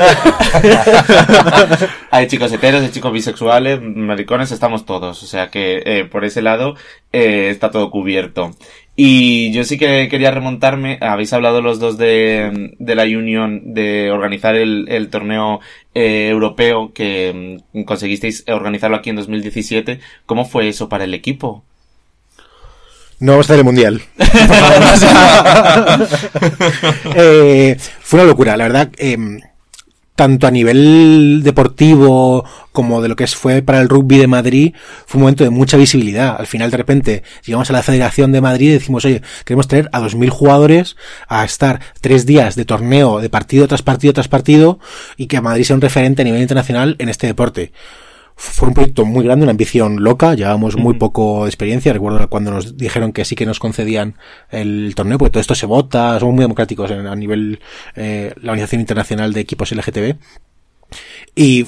hay 2.11 2.27
chicos 2.27 2.53
heteros, 2.53 2.83
hay 2.83 2.91
chicos 2.91 3.13
bisexuales, 3.13 3.81
maricones, 3.83 4.53
estamos 4.53 4.87
todos. 4.87 5.23
O 5.23 5.27
sea 5.27 5.51
que 5.51 5.83
eh, 5.85 6.05
por 6.05 6.25
ese 6.25 6.43
lado 6.43 6.75
eh, 7.13 7.49
está 7.51 7.71
todo 7.71 7.91
cubierto. 7.91 8.53
Y 9.01 9.53
yo 9.53 9.63
sí 9.63 9.79
que 9.79 10.09
quería 10.09 10.33
remontarme, 10.33 10.99
habéis 11.01 11.33
hablado 11.33 11.61
los 11.61 11.79
dos 11.79 11.99
de, 11.99 12.75
de 12.79 12.95
la 12.97 13.05
Union 13.05 13.73
de 13.73 14.11
organizar 14.11 14.57
el, 14.57 14.87
el 14.89 15.09
torneo 15.09 15.61
eh, 15.95 16.29
europeo 16.31 16.93
que 16.93 17.61
mm, 17.73 17.83
conseguisteis 17.83 18.45
organizarlo 18.49 18.97
aquí 18.97 19.11
en 19.11 19.17
2017. 19.17 20.01
¿Cómo 20.27 20.45
fue 20.45 20.69
eso 20.69 20.89
para 20.89 21.05
el 21.05 21.15
equipo? 21.15 21.63
No 23.21 23.33
vamos 23.33 23.51
a 23.51 23.53
hacer 23.53 23.59
el 23.61 23.65
mundial. 23.65 24.03
Eh, 27.17 27.77
fue 28.01 28.21
una 28.21 28.29
locura, 28.29 28.57
la 28.57 28.65
verdad. 28.65 28.91
eh, 28.99 29.17
tanto 30.19 30.49
a 30.49 30.51
nivel 30.51 31.43
deportivo 31.45 32.45
como 32.73 33.01
de 33.01 33.07
lo 33.07 33.15
que 33.15 33.29
fue 33.29 33.63
para 33.63 33.81
el 33.81 33.89
rugby 33.89 34.19
de 34.19 34.27
Madrid, 34.27 34.75
fue 35.07 35.19
un 35.19 35.23
momento 35.23 35.45
de 35.45 35.51
mucha 35.51 35.77
visibilidad. 35.77 36.35
Al 36.37 36.49
final, 36.49 36.73
de 36.73 36.77
repente, 36.77 37.23
llegamos 37.47 37.71
a 37.71 37.73
la 37.73 37.85
Federación 37.85 38.33
de 38.33 38.41
Madrid 38.41 38.71
y 38.71 38.73
decimos, 38.73 39.05
oye, 39.05 39.23
queremos 39.45 39.69
traer 39.69 39.89
a 39.93 40.01
2.000 40.01 40.29
jugadores 40.31 40.97
a 41.29 41.45
estar 41.45 41.81
tres 42.01 42.27
días 42.27 42.57
de 42.57 42.65
torneo, 42.65 43.21
de 43.21 43.31
partido 43.31 43.69
tras 43.69 43.83
partido 43.83 44.13
tras 44.13 44.27
partido, 44.27 44.81
y 45.17 45.29
que 45.29 45.41
Madrid 45.41 45.63
sea 45.63 45.77
un 45.77 45.83
referente 45.83 46.23
a 46.23 46.25
nivel 46.25 46.43
internacional 46.43 46.97
en 46.99 47.11
este 47.11 47.29
deporte 47.29 47.71
fue 48.41 48.69
un 48.69 48.75
proyecto 48.75 49.05
muy 49.05 49.25
grande, 49.25 49.43
una 49.43 49.51
ambición 49.51 50.03
loca, 50.05 50.35
llevábamos 50.35 50.77
muy 50.77 50.95
poco 50.95 51.43
de 51.43 51.49
experiencia, 51.49 51.93
recuerdo 51.93 52.29
cuando 52.31 52.53
nos 52.53 52.77
dijeron 52.77 53.13
que 53.13 53.25
sí 53.25 53.35
que 53.35 53.45
nos 53.47 53.59
concedían 53.59 54.15
el 54.51 54.93
torneo, 54.95 55.19
porque 55.19 55.33
todo 55.33 55.41
esto 55.41 55.57
se 55.57 55.67
vota, 55.67 56.19
somos 56.21 56.37
muy 56.37 56.43
democráticos 56.45 56.89
en- 56.93 57.09
a 57.09 57.17
nivel 57.17 57.59
eh, 57.97 58.33
la 58.41 58.53
Organización 58.53 58.81
Internacional 58.81 59.33
de 59.33 59.41
Equipos 59.41 59.73
LGTB, 59.73 60.17
y 61.35 61.67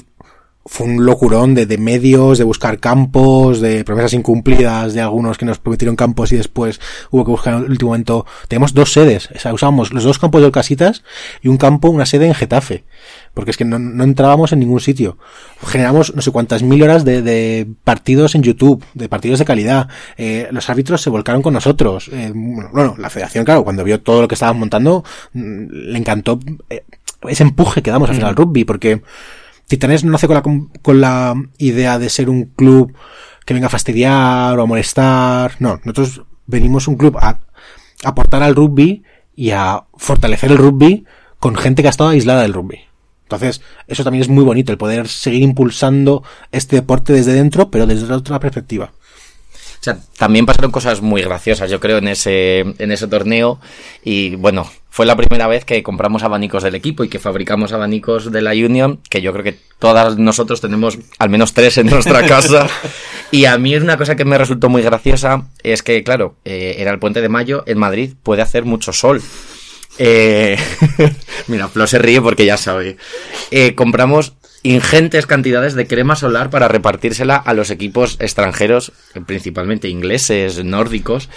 fue 0.66 0.86
un 0.86 1.04
locurón 1.06 1.54
de, 1.54 1.64
de 1.66 1.78
medios, 1.78 2.36
de 2.38 2.44
buscar 2.44 2.78
campos, 2.78 3.60
de 3.60 3.82
promesas 3.82 4.12
incumplidas 4.12 4.92
de 4.92 5.00
algunos 5.00 5.38
que 5.38 5.46
nos 5.46 5.58
prometieron 5.58 5.96
campos 5.96 6.32
y 6.32 6.36
después 6.36 6.80
hubo 7.10 7.24
que 7.24 7.30
buscar 7.30 7.54
en 7.54 7.64
el 7.64 7.70
último 7.70 7.90
momento. 7.90 8.26
Tenemos 8.46 8.74
dos 8.74 8.92
sedes, 8.92 9.30
o 9.34 9.38
sea, 9.38 9.54
usábamos 9.54 9.92
los 9.92 10.04
dos 10.04 10.18
campos 10.18 10.42
de 10.42 10.52
Casitas 10.52 11.02
y 11.42 11.48
un 11.48 11.56
campo, 11.56 11.88
una 11.88 12.04
sede 12.06 12.26
en 12.26 12.34
Getafe, 12.34 12.84
porque 13.34 13.52
es 13.52 13.56
que 13.56 13.64
no, 13.64 13.78
no 13.78 14.04
entrábamos 14.04 14.52
en 14.52 14.60
ningún 14.60 14.80
sitio. 14.80 15.18
Generamos 15.66 16.14
no 16.14 16.22
sé 16.22 16.30
cuántas 16.30 16.62
mil 16.62 16.82
horas 16.82 17.04
de, 17.04 17.22
de 17.22 17.66
partidos 17.84 18.34
en 18.34 18.42
YouTube, 18.42 18.84
de 18.94 19.08
partidos 19.08 19.38
de 19.38 19.44
calidad. 19.44 19.88
Eh, 20.16 20.48
los 20.50 20.68
árbitros 20.68 21.00
se 21.00 21.10
volcaron 21.10 21.42
con 21.42 21.54
nosotros. 21.54 22.10
Eh, 22.12 22.32
bueno, 22.34 22.94
la 22.98 23.10
federación, 23.10 23.44
claro, 23.44 23.64
cuando 23.64 23.84
vio 23.84 24.00
todo 24.00 24.22
lo 24.22 24.28
que 24.28 24.34
estábamos 24.34 24.60
montando, 24.60 25.04
mm, 25.32 25.66
le 25.70 25.98
encantó 25.98 26.40
eh, 26.68 26.84
ese 27.28 27.42
empuje 27.42 27.82
que 27.82 27.90
damos 27.90 28.08
al 28.08 28.16
final 28.16 28.30
al 28.30 28.36
rugby, 28.36 28.64
porque 28.64 29.02
Titanes 29.66 30.04
no 30.04 30.10
nace 30.10 30.26
con 30.26 30.34
la, 30.34 30.42
con 30.82 31.00
la 31.00 31.34
idea 31.58 31.98
de 31.98 32.10
ser 32.10 32.28
un 32.28 32.46
club 32.46 32.92
que 33.44 33.54
venga 33.54 33.68
a 33.68 33.70
fastidiar 33.70 34.58
o 34.58 34.62
a 34.62 34.66
molestar. 34.66 35.54
No, 35.60 35.80
nosotros 35.84 36.22
venimos 36.46 36.88
un 36.88 36.96
club 36.96 37.16
a 37.18 37.38
aportar 38.04 38.42
al 38.42 38.56
rugby 38.56 39.04
y 39.36 39.50
a 39.50 39.84
fortalecer 39.96 40.50
el 40.50 40.58
rugby 40.58 41.04
con 41.38 41.54
gente 41.54 41.82
que 41.82 41.88
ha 41.88 41.90
estado 41.90 42.10
aislada 42.10 42.42
del 42.42 42.52
rugby. 42.52 42.89
Entonces, 43.30 43.60
eso 43.86 44.02
también 44.02 44.22
es 44.22 44.28
muy 44.28 44.42
bonito, 44.42 44.72
el 44.72 44.78
poder 44.78 45.06
seguir 45.06 45.42
impulsando 45.42 46.24
este 46.50 46.74
deporte 46.74 47.12
desde 47.12 47.32
dentro, 47.32 47.70
pero 47.70 47.86
desde 47.86 48.12
otra 48.12 48.40
perspectiva. 48.40 48.86
O 48.86 49.82
sea, 49.82 49.98
también 50.18 50.46
pasaron 50.46 50.72
cosas 50.72 51.00
muy 51.00 51.22
graciosas, 51.22 51.70
yo 51.70 51.78
creo, 51.78 51.98
en 51.98 52.08
ese, 52.08 52.58
en 52.58 52.90
ese 52.90 53.06
torneo. 53.06 53.60
Y 54.02 54.34
bueno, 54.34 54.68
fue 54.90 55.06
la 55.06 55.16
primera 55.16 55.46
vez 55.46 55.64
que 55.64 55.80
compramos 55.84 56.24
abanicos 56.24 56.64
del 56.64 56.74
equipo 56.74 57.04
y 57.04 57.08
que 57.08 57.20
fabricamos 57.20 57.72
abanicos 57.72 58.32
de 58.32 58.42
la 58.42 58.50
Union, 58.50 59.00
que 59.08 59.22
yo 59.22 59.32
creo 59.32 59.44
que 59.44 59.56
todas 59.78 60.18
nosotros 60.18 60.60
tenemos 60.60 60.98
al 61.18 61.30
menos 61.30 61.54
tres 61.54 61.78
en 61.78 61.86
nuestra 61.86 62.26
casa. 62.26 62.66
y 63.30 63.44
a 63.44 63.56
mí 63.58 63.74
es 63.74 63.82
una 63.82 63.96
cosa 63.96 64.16
que 64.16 64.24
me 64.24 64.36
resultó 64.38 64.68
muy 64.68 64.82
graciosa, 64.82 65.46
es 65.62 65.84
que, 65.84 66.02
claro, 66.02 66.34
eh, 66.44 66.74
era 66.78 66.90
el 66.90 66.98
puente 66.98 67.20
de 67.20 67.28
mayo, 67.28 67.62
en 67.66 67.78
Madrid 67.78 68.14
puede 68.24 68.42
hacer 68.42 68.64
mucho 68.64 68.92
sol. 68.92 69.22
Eh, 69.98 70.56
mira, 71.48 71.68
Flo 71.68 71.86
se 71.86 71.98
ríe 71.98 72.20
porque 72.20 72.46
ya 72.46 72.56
sabe. 72.56 72.96
Eh, 73.50 73.74
compramos 73.74 74.34
ingentes 74.62 75.26
cantidades 75.26 75.74
de 75.74 75.86
crema 75.86 76.16
solar 76.16 76.50
para 76.50 76.68
repartírsela 76.68 77.36
a 77.36 77.54
los 77.54 77.70
equipos 77.70 78.16
extranjeros, 78.20 78.92
principalmente 79.26 79.88
ingleses, 79.88 80.62
nórdicos, 80.64 81.28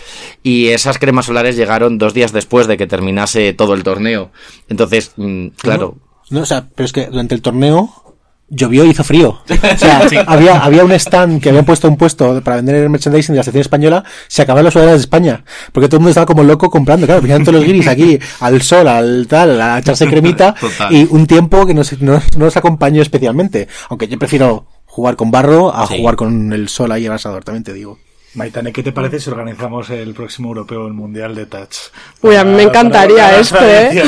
y 0.43 0.69
esas 0.69 0.97
cremas 0.97 1.25
solares 1.25 1.55
llegaron 1.55 1.97
dos 1.97 2.13
días 2.13 2.33
después 2.33 2.67
de 2.67 2.77
que 2.77 2.87
terminase 2.87 3.53
todo 3.53 3.73
el 3.73 3.83
torneo. 3.83 4.31
Entonces, 4.69 5.11
mm, 5.15 5.47
claro, 5.57 5.97
No, 6.29 6.41
o 6.41 6.45
sea, 6.45 6.67
pero 6.75 6.85
es 6.85 6.93
que 6.93 7.05
durante 7.07 7.35
el 7.35 7.41
torneo 7.41 8.12
llovió 8.49 8.85
y 8.85 8.89
hizo 8.91 9.03
frío. 9.03 9.41
O 9.73 9.77
sea, 9.77 10.23
había, 10.27 10.59
había 10.63 10.83
un 10.85 10.91
stand 10.91 11.41
que 11.41 11.49
habían 11.49 11.65
puesto 11.65 11.87
un 11.87 11.97
puesto 11.97 12.41
para 12.43 12.57
vender 12.57 12.75
el 12.75 12.89
merchandising 12.89 13.33
de 13.33 13.37
la 13.37 13.43
sección 13.43 13.61
española, 13.61 14.03
se 14.27 14.41
acababan 14.41 14.65
las 14.65 14.73
sudaderas 14.73 14.97
de 14.97 15.01
España. 15.01 15.43
Porque 15.71 15.87
todo 15.87 15.97
el 15.97 16.01
mundo 16.01 16.09
estaba 16.11 16.25
como 16.25 16.43
loco 16.43 16.69
comprando, 16.69 17.05
claro, 17.05 17.21
venían 17.21 17.43
todos 17.43 17.55
los 17.55 17.65
guiris 17.65 17.87
aquí 17.87 18.19
al 18.39 18.61
sol, 18.61 18.87
al 18.87 19.25
tal, 19.27 19.59
a 19.61 19.79
echarse 19.79 20.07
cremita, 20.07 20.53
Total. 20.59 20.91
y 20.93 21.07
un 21.09 21.25
tiempo 21.27 21.65
que 21.65 21.73
nos, 21.73 21.99
nos, 22.01 22.37
nos 22.37 22.57
acompañó 22.57 23.01
especialmente. 23.01 23.67
Aunque 23.89 24.07
yo 24.07 24.19
prefiero 24.19 24.67
jugar 24.85 25.15
con 25.15 25.31
barro 25.31 25.73
a 25.75 25.87
Sí. 25.87 25.97
jugar 25.97 26.15
con 26.15 26.53
el 26.53 26.69
sol 26.69 26.91
ahí 26.91 27.05
abrasador, 27.07 27.43
también 27.43 27.63
te 27.63 27.73
digo. 27.73 27.97
Maitane, 28.35 28.71
¿qué 28.73 28.81
te 28.81 28.91
parece 28.91 29.19
si 29.19 29.29
organizamos 29.29 29.91
el 29.91 30.13
próximo 30.15 30.47
europeo, 30.49 30.87
el 30.87 30.93
mundial 30.93 31.35
de 31.35 31.45
touch? 31.45 31.75
Uy, 32.21 32.35
a 32.35 32.43
mí 32.43 32.53
me 32.55 32.63
encantaría 32.63 33.39
esto, 33.39 33.57
¿eh? 33.61 34.03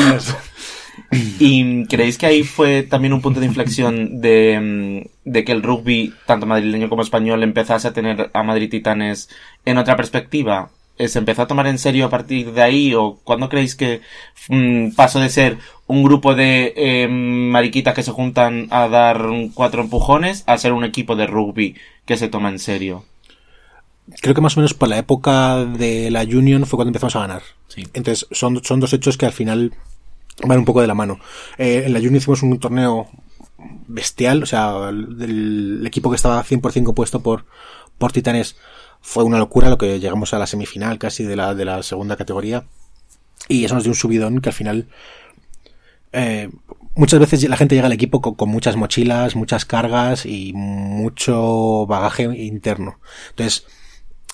¿Y 1.38 1.86
creéis 1.86 2.18
que 2.18 2.26
ahí 2.26 2.42
fue 2.42 2.82
también 2.82 3.12
un 3.12 3.20
punto 3.20 3.40
de 3.40 3.46
inflexión 3.46 4.20
de, 4.20 5.04
mm, 5.24 5.30
de 5.30 5.44
que 5.44 5.52
el 5.52 5.62
rugby, 5.62 6.12
tanto 6.26 6.46
madrileño 6.46 6.88
como 6.88 7.02
español, 7.02 7.42
empezase 7.42 7.88
a 7.88 7.92
tener 7.92 8.30
a 8.32 8.42
Madrid 8.42 8.70
Titanes 8.70 9.28
en 9.64 9.78
otra 9.78 9.96
perspectiva? 9.96 10.70
¿Se 10.98 11.18
empezó 11.18 11.42
a 11.42 11.46
tomar 11.46 11.66
en 11.66 11.78
serio 11.78 12.06
a 12.06 12.10
partir 12.10 12.52
de 12.52 12.62
ahí? 12.62 12.94
¿O 12.94 13.18
cuándo 13.22 13.50
creéis 13.50 13.76
que 13.76 14.00
mm, 14.48 14.92
pasó 14.92 15.20
de 15.20 15.28
ser 15.28 15.58
un 15.86 16.02
grupo 16.02 16.34
de 16.34 16.72
eh, 16.76 17.08
mariquitas 17.08 17.94
que 17.94 18.02
se 18.02 18.12
juntan 18.12 18.68
a 18.70 18.88
dar 18.88 19.26
cuatro 19.54 19.82
empujones 19.82 20.42
a 20.46 20.56
ser 20.56 20.72
un 20.72 20.84
equipo 20.84 21.14
de 21.14 21.26
rugby 21.26 21.76
que 22.06 22.16
se 22.16 22.28
toma 22.28 22.48
en 22.48 22.58
serio? 22.58 23.04
creo 24.20 24.34
que 24.34 24.40
más 24.40 24.56
o 24.56 24.60
menos 24.60 24.74
por 24.74 24.88
la 24.88 24.98
época 24.98 25.64
de 25.64 26.10
la 26.10 26.22
Union 26.22 26.66
fue 26.66 26.76
cuando 26.76 26.90
empezamos 26.90 27.16
a 27.16 27.20
ganar. 27.20 27.42
Sí. 27.68 27.82
Entonces, 27.92 28.26
son, 28.30 28.62
son 28.64 28.80
dos 28.80 28.92
hechos 28.92 29.16
que 29.16 29.26
al 29.26 29.32
final 29.32 29.72
van 30.44 30.58
un 30.58 30.64
poco 30.64 30.80
de 30.80 30.86
la 30.86 30.94
mano. 30.94 31.18
Eh, 31.58 31.84
en 31.86 31.92
la 31.92 31.98
Union 31.98 32.16
hicimos 32.16 32.42
un 32.42 32.58
torneo 32.58 33.08
bestial, 33.86 34.42
o 34.42 34.46
sea, 34.46 34.88
el, 34.88 35.22
el 35.22 35.86
equipo 35.86 36.10
que 36.10 36.16
estaba 36.16 36.42
100% 36.44 36.84
compuesto 36.84 37.20
por, 37.20 37.46
por 37.98 38.12
Titanes 38.12 38.56
fue 39.00 39.24
una 39.24 39.38
locura 39.38 39.70
lo 39.70 39.78
que 39.78 40.00
llegamos 40.00 40.34
a 40.34 40.38
la 40.38 40.46
semifinal 40.46 40.98
casi 40.98 41.24
de 41.24 41.36
la, 41.36 41.54
de 41.54 41.64
la 41.64 41.82
segunda 41.82 42.16
categoría. 42.16 42.66
Y 43.48 43.64
eso 43.64 43.74
nos 43.74 43.84
dio 43.84 43.92
un 43.92 43.96
subidón 43.96 44.40
que 44.40 44.48
al 44.48 44.54
final 44.54 44.88
eh, 46.12 46.50
muchas 46.94 47.20
veces 47.20 47.48
la 47.48 47.56
gente 47.56 47.74
llega 47.74 47.86
al 47.86 47.92
equipo 47.92 48.20
con, 48.20 48.34
con 48.34 48.48
muchas 48.48 48.76
mochilas, 48.76 49.36
muchas 49.36 49.64
cargas 49.64 50.26
y 50.26 50.52
mucho 50.54 51.86
bagaje 51.86 52.24
interno. 52.24 52.98
Entonces, 53.30 53.66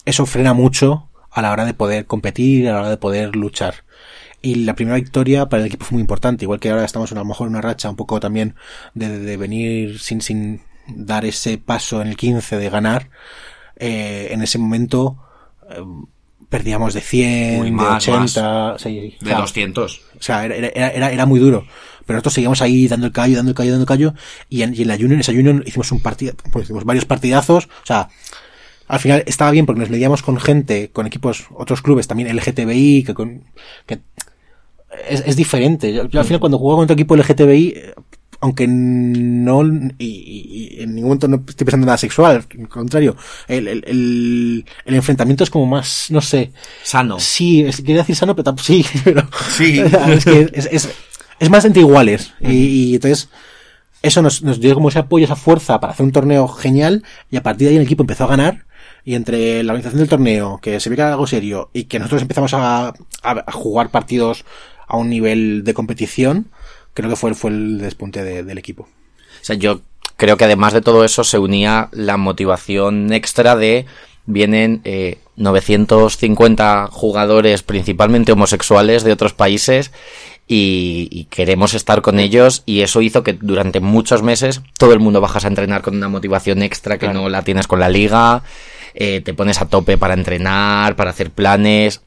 eso 0.05 0.27
frena 0.27 0.55
mucho 0.55 1.11
a 1.31 1.43
la 1.43 1.53
hora 1.53 1.65
de 1.65 1.75
poder 1.75 2.07
competir, 2.07 2.69
a 2.69 2.73
la 2.73 2.81
hora 2.81 2.91
de 2.91 2.97
poder 2.97 3.37
luchar. 3.37 3.85
Y 4.43 4.57
la 4.57 4.75
primera 4.75 4.97
victoria 4.97 5.49
para 5.49 5.63
el 5.63 5.69
equipo 5.69 5.85
fue 5.85 5.95
muy 5.95 6.01
importante, 6.01 6.45
igual 6.45 6.59
que 6.59 6.71
ahora 6.71 6.85
estamos 6.85 7.13
a 7.13 7.15
lo 7.15 7.25
mejor 7.25 7.47
en 7.47 7.53
una 7.53 7.61
racha 7.63 7.89
un 7.89 7.97
poco 7.97 8.19
también 8.19 8.57
de, 8.95 9.21
de 9.21 9.37
venir 9.37 10.01
sin, 10.01 10.21
sin 10.21 10.63
dar 10.89 11.25
ese 11.25 11.59
paso 11.59 12.03
en 12.03 12.09
el 12.09 12.17
15 12.17 12.57
de 12.57 12.71
ganar. 12.71 13.11
Eh, 13.77 14.29
en 14.31 14.43
ese 14.43 14.59
momento 14.59 15.17
eh, 15.71 15.83
perdíamos 16.49 16.95
de 16.95 17.01
100, 17.01 17.61
Uy, 17.61 17.67
de 17.67 17.73
más, 17.73 18.09
80, 18.09 18.79
sí, 18.79 19.17
De 19.21 19.31
o 19.31 19.35
sea, 19.35 19.39
200. 19.39 20.01
O 20.19 20.23
sea, 20.23 20.45
era, 20.45 20.57
era, 20.57 20.89
era, 20.89 21.13
era 21.13 21.27
muy 21.27 21.41
duro. 21.41 21.65
Pero 22.05 22.17
nosotros 22.17 22.35
seguíamos 22.35 22.61
ahí 22.63 22.89
dando 22.89 23.07
el 23.07 23.13
callo, 23.13 23.37
dando 23.37 23.51
el 23.51 23.57
callo, 23.57 23.71
dando 23.71 23.85
el 23.85 23.89
callo. 23.89 24.15
Y 24.49 24.63
en, 24.63 24.75
y 24.75 24.83
en 24.83 24.89
la 24.89 24.95
Union, 24.95 25.13
en 25.13 25.21
esa 25.21 25.33
Union 25.33 25.63
hicimos 25.67 25.93
un 25.93 26.01
partido, 26.01 26.35
pues 26.51 26.65
hicimos 26.65 26.85
varios 26.85 27.05
partidazos. 27.05 27.67
O 27.67 27.87
sea, 27.87 28.09
al 28.89 29.01
final 29.01 29.23
estaba 29.27 29.51
bien 29.51 29.67
porque 29.67 29.81
nos 29.81 29.91
medíamos 29.91 30.23
con 30.23 30.39
gente, 30.39 30.91
con 30.91 31.07
equipos, 31.07 31.47
otros 31.55 31.81
clubes 31.81 32.09
también 32.09 32.35
LGTBI, 32.37 33.05
que 33.05 33.15
con, 33.15 33.45
que 33.87 34.01
es, 35.09 35.23
es 35.27 35.37
diferente. 35.37 35.93
Yo, 35.93 36.09
yo 36.09 36.21
al 36.21 36.27
final 36.27 36.41
cuando 36.41 36.59
juego 36.59 36.79
contra 36.79 36.95
equipo 36.95 37.17
LGTBI, 37.17 37.75
aunque 38.43 38.67
no, 38.67 39.63
y, 39.99 40.77
en 40.81 40.97
ningún 40.97 41.11
momento 41.11 41.29
no 41.29 41.45
estoy 41.47 41.65
pensando 41.65 41.85
en 41.85 41.87
nada 41.87 41.97
sexual, 41.97 42.45
al 42.59 42.69
contrario, 42.69 43.17
el, 43.47 43.69
el, 43.69 43.85
el, 43.87 44.65
el 44.85 44.95
enfrentamiento 44.95 45.45
es 45.45 45.51
como 45.51 45.65
más, 45.67 46.09
no 46.11 46.21
sé, 46.21 46.51
Sano. 46.83 47.21
Sí, 47.21 47.63
es, 47.63 47.77
quería 47.77 47.99
decir 47.99 48.17
sano, 48.17 48.35
pero 48.35 48.57
sí, 48.59 48.85
pero 49.05 49.29
Sí. 49.49 49.81
es 50.09 50.25
que 50.25 50.51
es, 50.53 50.69
es, 50.73 50.89
es 51.39 51.51
más 51.51 51.65
entre 51.65 51.83
iguales. 51.83 52.35
Y, 52.41 52.51
y 52.91 52.95
entonces, 52.97 53.29
eso 54.03 54.23
nos, 54.23 54.43
nos 54.43 54.59
dio 54.59 54.75
como 54.75 54.89
ese 54.89 54.99
apoyo, 54.99 55.25
esa 55.25 55.37
fuerza 55.37 55.79
para 55.79 55.93
hacer 55.93 56.05
un 56.05 56.13
torneo 56.13 56.49
genial, 56.49 57.05
y 57.31 57.37
a 57.37 57.45
partir 57.45 57.69
de 57.69 57.71
ahí 57.71 57.77
el 57.77 57.85
equipo 57.85 58.03
empezó 58.03 58.25
a 58.25 58.29
ganar, 58.29 58.65
y 59.05 59.15
entre 59.15 59.63
la 59.63 59.73
organización 59.73 60.01
del 60.01 60.09
torneo, 60.09 60.59
que 60.61 60.81
se 60.81 60.91
ve 60.91 60.97
que 60.97 61.03
era 61.03 61.13
algo 61.13 61.29
serio, 61.29 61.71
y 61.73 61.85
que 61.85 62.01
nosotros 62.01 62.23
empezamos 62.23 62.53
a, 62.55 62.89
a, 62.89 62.93
a 63.23 63.53
jugar 63.53 63.91
partidos 63.91 64.45
a 64.87 64.97
un 64.97 65.09
nivel 65.11 65.65
de 65.65 65.75
competición, 65.75 66.47
creo 66.95 67.09
que 67.11 67.17
fue, 67.17 67.35
fue 67.35 67.51
el 67.51 67.79
despunte 67.79 68.23
de- 68.23 68.43
del 68.43 68.59
equipo. 68.59 68.83
O 68.85 69.45
sea, 69.45 69.57
yo 69.57 69.81
creo 70.17 70.37
que 70.37 70.45
además 70.45 70.73
de 70.73 70.81
todo 70.83 71.05
eso 71.05 71.25
se 71.25 71.39
unía 71.39 71.89
la 71.93 72.17
motivación 72.17 73.13
extra 73.13 73.57
de 73.57 73.87
vienen 74.27 74.81
eh, 74.85 75.19
950 75.37 76.89
jugadores 76.91 77.63
principalmente 77.63 78.33
homosexuales 78.33 79.03
de 79.05 79.13
otros 79.13 79.33
países 79.33 79.91
y, 80.47 81.09
y 81.11 81.25
queremos 81.25 81.75
estar 81.75 82.03
con 82.03 82.19
ellos 82.21 82.63
y 82.67 82.83
eso 82.83 83.01
hizo 83.01 83.23
que 83.23 83.33
durante 83.35 83.81
muchos 83.81 84.23
meses 84.23 84.61
todo 84.79 84.93
el 84.93 85.01
mundo 85.01 85.21
bajas 85.21 85.45
a 85.45 85.49
entrenar 85.49 85.83
con 85.83 85.97
una 85.97 86.09
motivación 86.09 86.63
extra 86.63 86.99
que 86.99 87.09
no 87.09 87.29
la 87.29 87.43
tienes 87.43 87.67
con 87.67 87.81
la 87.81 87.89
liga, 87.89 88.43
eh, 88.95 89.21
te 89.25 89.35
pones 89.35 89.61
a 89.61 89.69
tope 89.69 89.99
para 89.99 90.15
entrenar, 90.15 90.97
para 90.97 91.11
hacer 91.11 91.31
planes. 91.31 92.03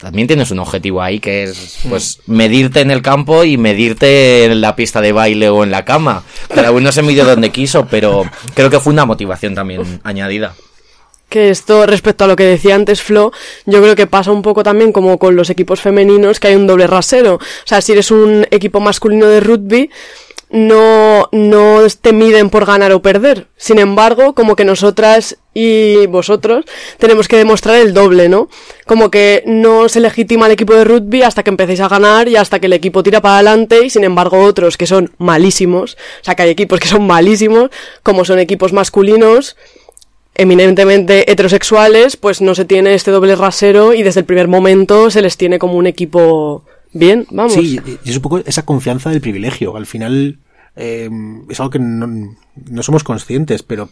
También 0.00 0.26
tienes 0.26 0.50
un 0.50 0.58
objetivo 0.60 1.02
ahí 1.02 1.20
que 1.20 1.42
es 1.42 1.80
pues 1.86 2.20
medirte 2.26 2.80
en 2.80 2.90
el 2.90 3.02
campo 3.02 3.44
y 3.44 3.58
medirte 3.58 4.46
en 4.46 4.62
la 4.62 4.74
pista 4.74 5.02
de 5.02 5.12
baile 5.12 5.50
o 5.50 5.62
en 5.62 5.70
la 5.70 5.84
cama. 5.84 6.22
Cada 6.48 6.72
uno 6.72 6.90
se 6.90 7.02
midió 7.02 7.26
donde 7.26 7.50
quiso, 7.50 7.86
pero 7.86 8.24
creo 8.54 8.70
que 8.70 8.80
fue 8.80 8.94
una 8.94 9.04
motivación 9.04 9.54
también 9.54 10.00
añadida. 10.02 10.54
Que 11.28 11.50
esto, 11.50 11.84
respecto 11.86 12.24
a 12.24 12.28
lo 12.28 12.34
que 12.34 12.44
decía 12.44 12.74
antes 12.74 13.02
Flo, 13.02 13.30
yo 13.66 13.82
creo 13.82 13.94
que 13.94 14.06
pasa 14.06 14.32
un 14.32 14.40
poco 14.40 14.62
también 14.62 14.90
como 14.90 15.18
con 15.18 15.36
los 15.36 15.50
equipos 15.50 15.80
femeninos, 15.80 16.40
que 16.40 16.48
hay 16.48 16.56
un 16.56 16.66
doble 16.66 16.86
rasero. 16.86 17.34
O 17.34 17.40
sea, 17.66 17.82
si 17.82 17.92
eres 17.92 18.10
un 18.10 18.46
equipo 18.50 18.80
masculino 18.80 19.26
de 19.26 19.40
rugby, 19.40 19.90
no, 20.50 21.28
no 21.30 21.78
te 22.00 22.12
miden 22.12 22.50
por 22.50 22.66
ganar 22.66 22.92
o 22.92 23.02
perder. 23.02 23.46
Sin 23.56 23.78
embargo, 23.78 24.34
como 24.34 24.56
que 24.56 24.64
nosotras 24.64 25.38
y 25.54 26.06
vosotros 26.06 26.64
tenemos 26.98 27.28
que 27.28 27.36
demostrar 27.36 27.76
el 27.76 27.94
doble, 27.94 28.28
¿no? 28.28 28.48
Como 28.86 29.10
que 29.10 29.42
no 29.46 29.88
se 29.88 30.00
legitima 30.00 30.46
el 30.46 30.52
equipo 30.52 30.74
de 30.74 30.84
rugby 30.84 31.22
hasta 31.22 31.42
que 31.42 31.50
empecéis 31.50 31.80
a 31.80 31.88
ganar 31.88 32.28
y 32.28 32.36
hasta 32.36 32.58
que 32.58 32.66
el 32.66 32.72
equipo 32.72 33.02
tira 33.02 33.20
para 33.20 33.36
adelante 33.36 33.84
y 33.84 33.90
sin 33.90 34.04
embargo 34.04 34.40
otros 34.40 34.76
que 34.76 34.86
son 34.86 35.12
malísimos, 35.18 35.94
o 36.20 36.24
sea 36.24 36.34
que 36.34 36.42
hay 36.42 36.50
equipos 36.50 36.80
que 36.80 36.88
son 36.88 37.06
malísimos, 37.06 37.70
como 38.02 38.24
son 38.24 38.38
equipos 38.38 38.72
masculinos, 38.72 39.56
eminentemente 40.34 41.30
heterosexuales, 41.30 42.16
pues 42.16 42.40
no 42.40 42.54
se 42.54 42.64
tiene 42.64 42.94
este 42.94 43.10
doble 43.10 43.36
rasero 43.36 43.92
y 43.92 44.02
desde 44.02 44.20
el 44.20 44.26
primer 44.26 44.48
momento 44.48 45.10
se 45.10 45.22
les 45.22 45.36
tiene 45.36 45.58
como 45.58 45.74
un 45.74 45.86
equipo 45.86 46.64
bien, 46.92 47.26
vamos. 47.30 47.54
Sí, 47.54 47.80
es 48.04 48.16
un 48.16 48.22
poco 48.22 48.38
esa 48.38 48.64
confianza 48.64 49.10
del 49.10 49.20
privilegio. 49.20 49.76
Al 49.76 49.86
final 49.86 50.38
eh, 50.76 51.10
es 51.48 51.60
algo 51.60 51.70
que 51.70 51.78
no, 51.78 52.36
no 52.70 52.82
somos 52.82 53.04
conscientes, 53.04 53.62
pero 53.62 53.90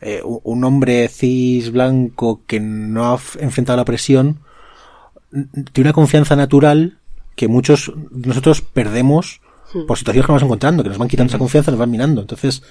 eh, 0.00 0.22
un 0.24 0.64
hombre 0.64 1.08
cis 1.08 1.72
blanco 1.72 2.42
que 2.46 2.60
no 2.60 3.12
ha 3.12 3.20
enfrentado 3.40 3.76
la 3.76 3.84
presión 3.84 4.40
tiene 5.72 5.88
una 5.88 5.92
confianza 5.92 6.36
natural 6.36 6.98
que 7.36 7.48
muchos 7.48 7.92
nosotros 8.10 8.62
perdemos 8.62 9.40
por 9.86 9.98
situaciones 9.98 10.26
que 10.26 10.32
nos 10.32 10.40
vamos 10.40 10.42
encontrando, 10.42 10.82
que 10.82 10.88
nos 10.88 10.98
van 10.98 11.08
quitando 11.08 11.30
esa 11.30 11.38
confianza, 11.38 11.70
nos 11.70 11.78
van 11.78 11.90
minando. 11.90 12.22
Entonces, 12.22 12.62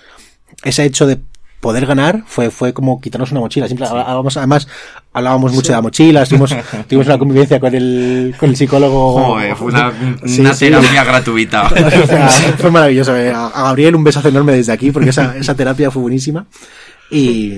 ese 0.63 0.83
hecho 0.83 1.05
de 1.05 1.19
poder 1.59 1.85
ganar 1.85 2.23
fue, 2.27 2.51
fue 2.51 2.73
como 2.73 3.01
quitarnos 3.01 3.31
una 3.31 3.39
mochila. 3.39 3.67
Siempre 3.67 3.87
hablábamos, 3.87 4.37
además, 4.37 4.67
hablábamos 5.13 5.53
mucho 5.53 5.69
de 5.69 5.73
la 5.77 5.81
mochila, 5.81 6.21
estuvimos, 6.23 6.55
tuvimos 6.87 7.07
una 7.07 7.17
convivencia 7.17 7.59
con 7.59 7.73
el, 7.73 8.35
con 8.39 8.49
el 8.49 8.55
psicólogo. 8.55 9.13
Joder, 9.13 9.55
fue 9.55 9.67
una, 9.67 9.91
Sí, 10.25 10.41
una 10.41 10.53
sí. 10.53 10.65
terapia 10.65 11.03
gratuita. 11.03 11.67
O 12.03 12.07
sea, 12.07 12.29
fue 12.57 12.71
maravilloso. 12.71 13.15
eh. 13.17 13.31
A 13.31 13.47
a 13.47 13.63
Gabriel 13.63 13.95
un 13.95 14.03
besazo 14.03 14.27
enorme 14.29 14.53
desde 14.53 14.71
aquí 14.71 14.91
porque 14.91 15.09
esa, 15.09 15.35
esa 15.37 15.55
terapia 15.55 15.89
fue 15.91 16.01
buenísima. 16.03 16.45
Y, 17.09 17.57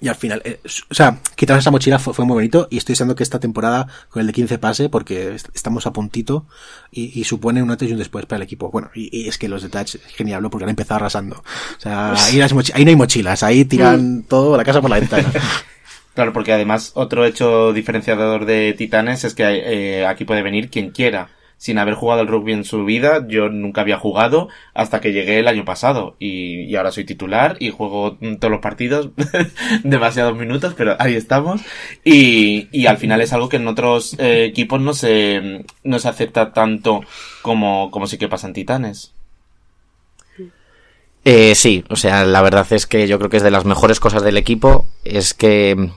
y 0.00 0.08
al 0.08 0.14
final, 0.14 0.42
eh, 0.44 0.60
o 0.90 0.94
sea, 0.94 1.18
quitarnos 1.36 1.62
esa 1.64 1.70
mochila 1.70 1.98
fue, 1.98 2.12
fue 2.12 2.24
muy 2.24 2.34
bonito 2.34 2.68
y 2.70 2.76
estoy 2.78 2.92
deseando 2.92 3.14
que 3.14 3.22
esta 3.22 3.40
temporada 3.40 3.86
con 4.10 4.20
el 4.20 4.26
de 4.26 4.32
15 4.34 4.58
pase 4.58 4.88
porque 4.88 5.34
est- 5.34 5.48
estamos 5.54 5.86
a 5.86 5.92
puntito 5.92 6.46
y, 6.90 7.18
y 7.18 7.24
supone 7.24 7.62
un 7.62 7.70
antes 7.70 7.88
y 7.88 7.92
un 7.92 7.98
después 7.98 8.26
para 8.26 8.36
el 8.36 8.42
equipo. 8.42 8.70
Bueno, 8.70 8.90
y, 8.94 9.08
y 9.24 9.28
es 9.28 9.38
que 9.38 9.48
los 9.48 9.62
de 9.62 9.68
Touch, 9.70 9.94
es 9.94 10.02
genial, 10.14 10.42
¿no? 10.42 10.50
porque 10.50 10.64
han 10.64 10.70
empezado 10.70 10.96
arrasando. 10.96 11.36
O 11.36 11.80
sea, 11.80 12.12
ahí, 12.12 12.36
las 12.36 12.54
mochi- 12.54 12.72
ahí 12.74 12.84
no 12.84 12.90
hay 12.90 12.96
mochilas, 12.96 13.42
ahí 13.42 13.64
tiran 13.64 14.22
todo 14.24 14.56
la 14.56 14.64
casa 14.64 14.80
por 14.80 14.90
la 14.90 14.98
ventana. 15.00 15.32
Claro, 16.14 16.32
porque 16.32 16.50
además 16.54 16.92
otro 16.94 17.26
hecho 17.26 17.74
diferenciador 17.74 18.46
de 18.46 18.72
Titanes 18.72 19.24
es 19.24 19.34
que 19.34 19.42
eh, 20.00 20.06
aquí 20.06 20.24
puede 20.24 20.40
venir 20.40 20.70
quien 20.70 20.90
quiera. 20.90 21.28
Sin 21.58 21.78
haber 21.78 21.94
jugado 21.94 22.20
al 22.20 22.26
rugby 22.26 22.52
en 22.52 22.64
su 22.64 22.84
vida, 22.84 23.26
yo 23.28 23.48
nunca 23.48 23.80
había 23.80 23.98
jugado 23.98 24.48
hasta 24.74 25.00
que 25.00 25.12
llegué 25.12 25.38
el 25.38 25.48
año 25.48 25.64
pasado. 25.64 26.14
Y, 26.18 26.74
ahora 26.76 26.92
soy 26.92 27.04
titular 27.04 27.56
y 27.60 27.70
juego 27.70 28.18
todos 28.38 28.50
los 28.50 28.60
partidos, 28.60 29.10
demasiados 29.82 30.36
minutos, 30.36 30.74
pero 30.76 30.96
ahí 30.98 31.14
estamos. 31.14 31.62
Y, 32.04 32.68
y 32.72 32.86
al 32.86 32.98
final 32.98 33.20
es 33.20 33.32
algo 33.32 33.48
que 33.48 33.56
en 33.56 33.68
otros 33.68 34.16
eh, 34.18 34.44
equipos 34.44 34.80
no 34.80 34.92
se, 34.92 35.64
no 35.82 35.98
se 35.98 36.08
acepta 36.08 36.52
tanto 36.52 37.02
como, 37.42 37.90
como 37.90 38.06
sí 38.06 38.18
que 38.18 38.28
pasa 38.28 38.46
en 38.46 38.52
Titanes. 38.52 39.12
Eh, 41.28 41.56
sí, 41.56 41.84
o 41.88 41.96
sea, 41.96 42.24
la 42.24 42.40
verdad 42.40 42.64
es 42.70 42.86
que 42.86 43.08
yo 43.08 43.18
creo 43.18 43.28
que 43.28 43.38
es 43.38 43.42
de 43.42 43.50
las 43.50 43.64
mejores 43.64 43.98
cosas 43.98 44.22
del 44.22 44.36
equipo, 44.36 44.86
es 45.02 45.34
que 45.34 45.90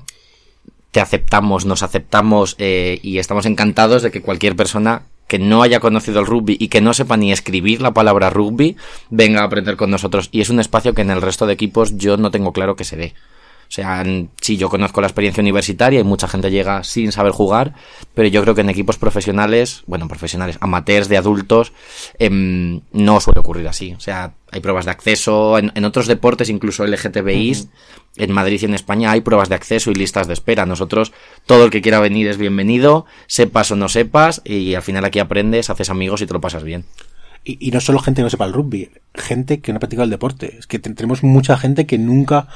te 0.91 0.99
aceptamos, 0.99 1.65
nos 1.65 1.83
aceptamos 1.83 2.55
eh, 2.57 2.99
y 3.03 3.19
estamos 3.19 3.45
encantados 3.45 4.01
de 4.01 4.09
que 4.09 4.23
cualquier 4.23 4.55
persona 4.55 5.03
que 5.29 5.39
no 5.39 5.61
haya 5.61 5.79
conocido 5.79 6.19
el 6.19 6.25
rugby 6.25 6.57
y 6.59 6.67
que 6.67 6.81
no 6.81 6.93
sepa 6.93 7.15
ni 7.15 7.31
escribir 7.31 7.81
la 7.81 7.93
palabra 7.93 8.31
rugby 8.31 8.75
venga 9.11 9.41
a 9.41 9.43
aprender 9.45 9.77
con 9.77 9.91
nosotros. 9.91 10.27
Y 10.31 10.41
es 10.41 10.49
un 10.49 10.59
espacio 10.59 10.93
que 10.93 11.03
en 11.03 11.11
el 11.11 11.21
resto 11.21 11.45
de 11.45 11.53
equipos 11.53 11.97
yo 11.97 12.17
no 12.17 12.31
tengo 12.31 12.51
claro 12.51 12.75
que 12.75 12.83
se 12.83 12.97
dé. 12.97 13.13
O 13.69 13.71
sea, 13.71 14.03
sí, 14.41 14.57
yo 14.57 14.67
conozco 14.67 14.99
la 14.99 15.05
experiencia 15.05 15.41
universitaria 15.41 15.99
y 15.99 16.03
mucha 16.03 16.27
gente 16.27 16.49
llega 16.49 16.83
sin 16.83 17.11
saber 17.11 17.31
jugar, 17.33 17.75
pero 18.15 18.27
yo 18.27 18.41
creo 18.41 18.55
que 18.55 18.61
en 18.61 18.69
equipos 18.69 18.97
profesionales, 18.97 19.83
bueno, 19.85 20.07
profesionales, 20.07 20.57
amateurs 20.59 21.07
de 21.07 21.17
adultos, 21.17 21.71
em, 22.17 22.81
no 22.93 23.19
suele 23.21 23.41
ocurrir 23.41 23.67
así. 23.67 23.93
O 23.93 23.99
sea, 23.99 24.33
hay 24.51 24.59
pruebas 24.61 24.85
de 24.85 24.91
acceso, 24.91 25.59
en, 25.59 25.71
en 25.75 25.85
otros 25.85 26.07
deportes, 26.07 26.49
incluso 26.49 26.83
LGTBI, 26.83 27.67
en 28.17 28.31
Madrid 28.31 28.59
y 28.59 28.65
en 28.65 28.73
España 28.73 29.11
hay 29.11 29.21
pruebas 29.21 29.49
de 29.49 29.55
acceso 29.55 29.91
y 29.91 29.93
listas 29.93 30.25
de 30.25 30.33
espera. 30.33 30.65
Nosotros, 30.65 31.11
todo 31.45 31.63
el 31.63 31.69
que 31.69 31.83
quiera 31.83 31.99
venir 31.99 32.27
es 32.27 32.37
bienvenido, 32.39 33.05
sepas 33.27 33.69
o 33.69 33.75
no 33.75 33.87
sepas, 33.87 34.41
y 34.45 34.73
al 34.73 34.81
final 34.81 35.05
aquí 35.05 35.19
aprendes, 35.19 35.69
haces 35.69 35.91
amigos 35.91 36.21
y 36.23 36.25
te 36.25 36.33
lo 36.33 36.41
pasas 36.41 36.63
bien. 36.63 36.85
Y, 37.43 37.67
y 37.67 37.69
no 37.69 37.81
solo 37.81 37.99
gente 37.99 38.21
que 38.21 38.23
no 38.23 38.29
sepa 38.31 38.45
el 38.45 38.53
rugby, 38.53 38.89
gente 39.13 39.61
que 39.61 39.71
no 39.71 39.77
ha 39.77 39.79
practicado 39.79 40.05
el 40.05 40.09
deporte. 40.09 40.57
Es 40.57 40.65
que 40.65 40.79
te- 40.79 40.89
tenemos 40.95 41.23
mucha 41.23 41.55
gente 41.55 41.85
que 41.85 41.99
nunca 41.99 42.47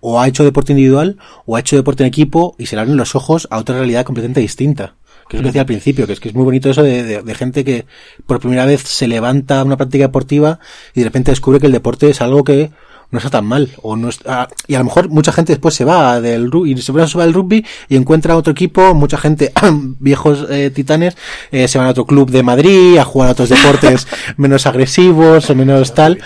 o 0.00 0.20
ha 0.20 0.28
hecho 0.28 0.44
deporte 0.44 0.72
individual 0.72 1.16
o 1.46 1.56
ha 1.56 1.60
hecho 1.60 1.76
deporte 1.76 2.02
en 2.04 2.08
equipo 2.08 2.54
y 2.58 2.66
se 2.66 2.76
le 2.76 2.82
abren 2.82 2.96
los 2.96 3.14
ojos 3.14 3.48
a 3.50 3.58
otra 3.58 3.76
realidad 3.76 4.04
completamente 4.04 4.40
distinta. 4.40 4.94
Que 5.28 5.36
es 5.36 5.40
lo 5.40 5.46
que 5.46 5.48
decía 5.48 5.62
al 5.62 5.66
principio, 5.66 6.06
que 6.06 6.12
es 6.12 6.20
que 6.20 6.28
es 6.28 6.34
muy 6.36 6.44
bonito 6.44 6.70
eso 6.70 6.82
de, 6.84 7.02
de- 7.02 7.22
de 7.22 7.34
gente 7.34 7.64
que 7.64 7.84
por 8.26 8.38
primera 8.38 8.64
vez 8.64 8.82
se 8.82 9.08
levanta 9.08 9.58
a 9.60 9.64
una 9.64 9.76
práctica 9.76 10.04
deportiva 10.04 10.60
y 10.94 11.00
de 11.00 11.04
repente 11.06 11.32
descubre 11.32 11.58
que 11.58 11.66
el 11.66 11.72
deporte 11.72 12.08
es 12.10 12.20
algo 12.20 12.44
que 12.44 12.70
no 13.10 13.18
está 13.18 13.30
tan 13.30 13.44
mal. 13.46 13.70
O 13.82 13.96
no 13.96 14.08
está- 14.08 14.48
y 14.68 14.74
a 14.76 14.78
lo 14.78 14.84
mejor 14.84 15.08
mucha 15.08 15.32
gente 15.32 15.52
después 15.52 15.74
se 15.74 15.84
va 15.84 16.20
del 16.20 16.50
rugby, 16.52 16.72
y 16.72 16.76
se 16.82 16.92
va 16.92 17.04
del 17.06 17.34
rugby 17.34 17.64
y 17.88 17.96
encuentra 17.96 18.36
otro 18.36 18.52
equipo, 18.52 18.94
mucha 18.94 19.16
gente, 19.18 19.52
viejos 19.98 20.46
eh, 20.48 20.70
titanes, 20.72 21.16
eh, 21.50 21.66
se 21.66 21.78
van 21.78 21.88
a 21.88 21.90
otro 21.90 22.06
club 22.06 22.30
de 22.30 22.42
Madrid 22.44 22.96
a 22.98 23.04
jugar 23.04 23.28
a 23.30 23.32
otros 23.32 23.48
deportes 23.48 24.06
menos 24.36 24.66
agresivos 24.66 25.50
o 25.50 25.54
menos 25.56 25.92
tal. 25.94 26.18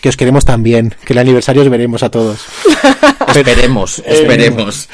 Que 0.00 0.08
os 0.08 0.16
queremos 0.16 0.44
también, 0.44 0.94
que 1.04 1.12
el 1.12 1.18
aniversario 1.18 1.62
os 1.62 1.68
veremos 1.68 2.02
a 2.02 2.10
todos. 2.10 2.44
Esperemos, 3.36 3.98
esperemos. 4.06 4.88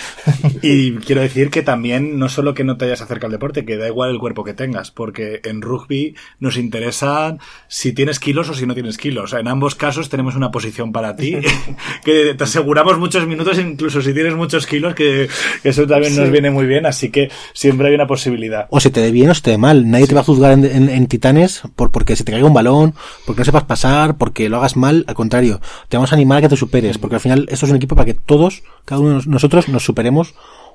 Y 0.62 0.92
quiero 0.96 1.20
decir 1.20 1.50
que 1.50 1.62
también 1.62 2.18
no 2.18 2.28
solo 2.28 2.54
que 2.54 2.64
no 2.64 2.76
te 2.76 2.84
hayas 2.86 3.00
acercado 3.00 3.26
al 3.26 3.32
deporte, 3.32 3.64
que 3.64 3.76
da 3.76 3.86
igual 3.88 4.10
el 4.10 4.18
cuerpo 4.18 4.44
que 4.44 4.54
tengas, 4.54 4.90
porque 4.90 5.40
en 5.44 5.62
rugby 5.62 6.14
nos 6.40 6.56
interesa 6.56 7.36
si 7.68 7.92
tienes 7.92 8.18
kilos 8.20 8.48
o 8.48 8.54
si 8.54 8.66
no 8.66 8.74
tienes 8.74 8.98
kilos. 8.98 9.32
En 9.32 9.48
ambos 9.48 9.74
casos 9.74 10.08
tenemos 10.08 10.36
una 10.36 10.50
posición 10.50 10.92
para 10.92 11.16
ti, 11.16 11.36
que 12.04 12.34
te 12.34 12.44
aseguramos 12.44 12.98
muchos 12.98 13.26
minutos, 13.26 13.58
incluso 13.58 14.00
si 14.02 14.12
tienes 14.14 14.34
muchos 14.34 14.66
kilos, 14.66 14.94
que, 14.94 15.28
que 15.62 15.68
eso 15.70 15.86
también 15.86 16.16
nos 16.16 16.30
viene 16.30 16.50
muy 16.50 16.66
bien, 16.66 16.86
así 16.86 17.10
que 17.10 17.30
siempre 17.52 17.88
hay 17.88 17.94
una 17.94 18.06
posibilidad. 18.06 18.66
O 18.70 18.80
se 18.80 18.90
te 18.90 19.00
dé 19.00 19.10
bien 19.10 19.30
o 19.30 19.34
se 19.34 19.42
te 19.42 19.50
dé 19.50 19.58
mal. 19.58 19.88
Nadie 19.90 20.06
te 20.06 20.14
va 20.14 20.20
a 20.20 20.24
juzgar 20.24 20.52
en, 20.52 20.64
en- 20.64 20.88
en 20.88 21.06
Titanes 21.06 21.62
por 21.76 21.90
porque 21.90 22.16
se 22.16 22.24
te 22.24 22.32
caiga 22.32 22.46
un 22.46 22.54
balón, 22.54 22.94
porque 23.26 23.40
no 23.40 23.44
sepas 23.44 23.64
pasar, 23.64 24.16
porque 24.16 24.48
lo 24.48 24.58
hagas 24.58 24.76
mal. 24.76 25.04
Al 25.06 25.14
contrario, 25.14 25.60
te 25.88 25.96
vamos 25.96 26.12
a 26.12 26.16
animar 26.16 26.38
a 26.38 26.40
que 26.42 26.48
te 26.48 26.56
superes, 26.56 26.98
porque 26.98 27.16
al 27.16 27.20
final 27.20 27.46
esto 27.50 27.66
es 27.66 27.70
un 27.70 27.76
equipo 27.76 27.94
para 27.96 28.06
que 28.06 28.14
todos, 28.28 28.62
cada 28.84 29.00
uno 29.00 29.08
de 29.10 29.14
nos- 29.16 29.26
nosotros, 29.26 29.68
nos 29.68 29.84
superemos 29.84 30.34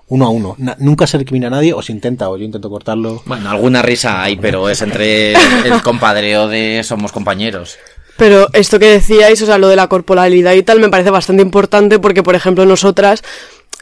uno 0.10 0.26
a 0.26 0.30
uno. 0.30 0.56
Na- 0.58 0.76
nunca 0.80 1.08
se 1.08 1.18
recrimina 1.18 1.48
a 1.48 1.52
nadie, 1.52 1.74
o 1.74 1.82
se 1.82 1.94
intenta, 1.94 2.30
o 2.30 2.36
yo 2.36 2.44
intento 2.44 2.70
cortarlo. 2.70 3.24
Bueno, 3.26 3.50
alguna 3.50 3.82
risa 3.82 4.22
hay, 4.22 4.36
pero 4.36 4.68
es 4.70 4.82
entre 4.82 5.32
el 5.66 5.82
compadreo 5.82 6.50
de 6.50 6.82
somos 6.84 7.14
compañeros. 7.14 7.78
Pero 8.18 8.48
esto 8.54 8.78
que 8.78 8.90
decíais, 8.92 9.42
o 9.42 9.46
sea, 9.48 9.58
lo 9.58 9.70
de 9.70 9.76
la 9.76 9.88
corporalidad 9.88 10.54
y 10.54 10.62
tal, 10.62 10.80
me 10.80 10.90
parece 10.90 11.10
bastante 11.10 11.42
importante 11.42 11.98
porque, 11.98 12.22
por 12.22 12.36
ejemplo, 12.36 12.64
nosotras 12.66 13.24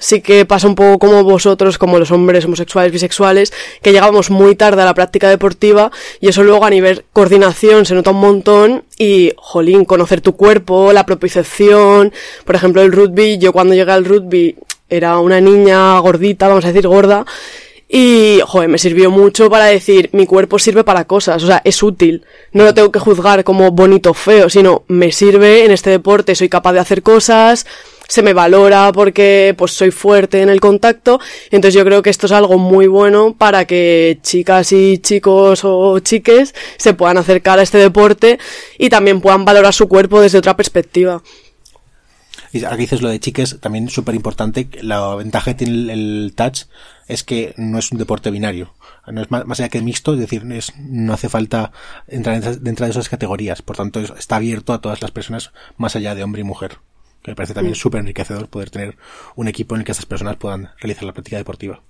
sí 0.01 0.19
que 0.21 0.45
pasa 0.45 0.67
un 0.67 0.75
poco 0.75 0.99
como 0.99 1.23
vosotros, 1.23 1.77
como 1.77 1.99
los 1.99 2.11
hombres 2.11 2.43
homosexuales, 2.43 2.91
bisexuales, 2.91 3.53
que 3.81 3.93
llegamos 3.93 4.29
muy 4.29 4.55
tarde 4.55 4.81
a 4.81 4.85
la 4.85 4.93
práctica 4.93 5.29
deportiva 5.29 5.91
y 6.19 6.27
eso 6.27 6.43
luego 6.43 6.65
a 6.65 6.69
nivel 6.69 7.05
coordinación 7.13 7.85
se 7.85 7.93
nota 7.93 8.11
un 8.11 8.19
montón 8.19 8.83
y, 8.97 9.31
jolín, 9.37 9.85
conocer 9.85 10.19
tu 10.19 10.35
cuerpo, 10.35 10.91
la 10.91 11.05
propiocepción, 11.05 12.11
por 12.43 12.55
ejemplo, 12.55 12.81
el 12.81 12.91
rugby, 12.91 13.37
yo 13.37 13.53
cuando 13.53 13.75
llegué 13.75 13.91
al 13.91 14.05
rugby 14.05 14.57
era 14.89 15.19
una 15.19 15.39
niña 15.39 15.97
gordita, 15.99 16.49
vamos 16.49 16.65
a 16.65 16.69
decir 16.69 16.87
gorda, 16.87 17.25
y, 17.93 18.39
joder, 18.45 18.69
me 18.69 18.77
sirvió 18.77 19.11
mucho 19.11 19.49
para 19.49 19.65
decir, 19.65 20.09
mi 20.13 20.25
cuerpo 20.25 20.57
sirve 20.57 20.85
para 20.85 21.05
cosas, 21.05 21.43
o 21.43 21.47
sea, 21.47 21.61
es 21.65 21.83
útil. 21.83 22.23
No 22.53 22.63
lo 22.63 22.73
tengo 22.73 22.89
que 22.89 22.99
juzgar 22.99 23.43
como 23.43 23.69
bonito 23.71 24.11
o 24.11 24.13
feo, 24.13 24.49
sino 24.49 24.83
me 24.87 25.11
sirve 25.11 25.65
en 25.65 25.71
este 25.71 25.89
deporte, 25.89 26.33
soy 26.33 26.47
capaz 26.47 26.71
de 26.71 26.79
hacer 26.79 27.03
cosas, 27.03 27.65
se 28.11 28.21
me 28.23 28.33
valora 28.33 28.91
porque 28.91 29.55
pues 29.57 29.71
soy 29.71 29.89
fuerte 29.89 30.41
en 30.41 30.49
el 30.49 30.59
contacto. 30.59 31.21
Entonces 31.49 31.73
yo 31.73 31.85
creo 31.85 32.01
que 32.01 32.09
esto 32.09 32.25
es 32.25 32.33
algo 32.33 32.57
muy 32.57 32.87
bueno 32.87 33.33
para 33.37 33.63
que 33.63 34.19
chicas 34.21 34.73
y 34.73 34.97
chicos 34.97 35.61
o 35.63 35.97
chiques 35.99 36.53
se 36.75 36.93
puedan 36.93 37.17
acercar 37.17 37.57
a 37.57 37.61
este 37.61 37.77
deporte 37.77 38.37
y 38.77 38.89
también 38.89 39.21
puedan 39.21 39.45
valorar 39.45 39.73
su 39.73 39.87
cuerpo 39.87 40.19
desde 40.19 40.39
otra 40.39 40.57
perspectiva. 40.57 41.23
Y 42.51 42.65
ahora 42.65 42.75
que 42.75 42.81
dices 42.81 43.01
lo 43.01 43.07
de 43.07 43.21
chiques, 43.21 43.59
también 43.61 43.87
súper 43.87 44.13
importante, 44.13 44.67
la 44.81 45.15
ventaja 45.15 45.51
que 45.51 45.63
tiene 45.63 45.93
el, 45.93 46.33
touch 46.35 46.63
es 47.07 47.23
que 47.23 47.53
no 47.55 47.79
es 47.79 47.93
un 47.93 47.97
deporte 47.97 48.29
binario. 48.29 48.73
No 49.07 49.21
es 49.21 49.31
más, 49.31 49.45
más 49.45 49.61
allá 49.61 49.69
que 49.69 49.81
mixto, 49.81 50.15
es 50.15 50.19
decir, 50.19 50.43
es- 50.51 50.73
no 50.77 51.13
hace 51.13 51.29
falta 51.29 51.71
entrar 52.09 52.41
dentro 52.59 52.85
de 52.85 52.91
esas 52.91 53.07
categorías. 53.07 53.61
Por 53.61 53.77
tanto, 53.77 54.01
es- 54.01 54.11
está 54.19 54.35
abierto 54.35 54.73
a 54.73 54.81
todas 54.81 55.01
las 55.01 55.11
personas 55.11 55.53
más 55.77 55.95
allá 55.95 56.13
de 56.13 56.23
hombre 56.25 56.41
y 56.41 56.43
mujer. 56.43 56.79
Que 57.23 57.31
me 57.31 57.35
parece 57.35 57.53
también 57.53 57.75
súper 57.75 57.99
enriquecedor 57.99 58.47
poder 58.47 58.69
tener 58.69 58.97
un 59.35 59.47
equipo 59.47 59.75
en 59.75 59.81
el 59.81 59.85
que 59.85 59.91
esas 59.91 60.05
personas 60.05 60.37
puedan 60.37 60.71
realizar 60.79 61.03
la 61.03 61.13
práctica 61.13 61.37
deportiva. 61.37 61.81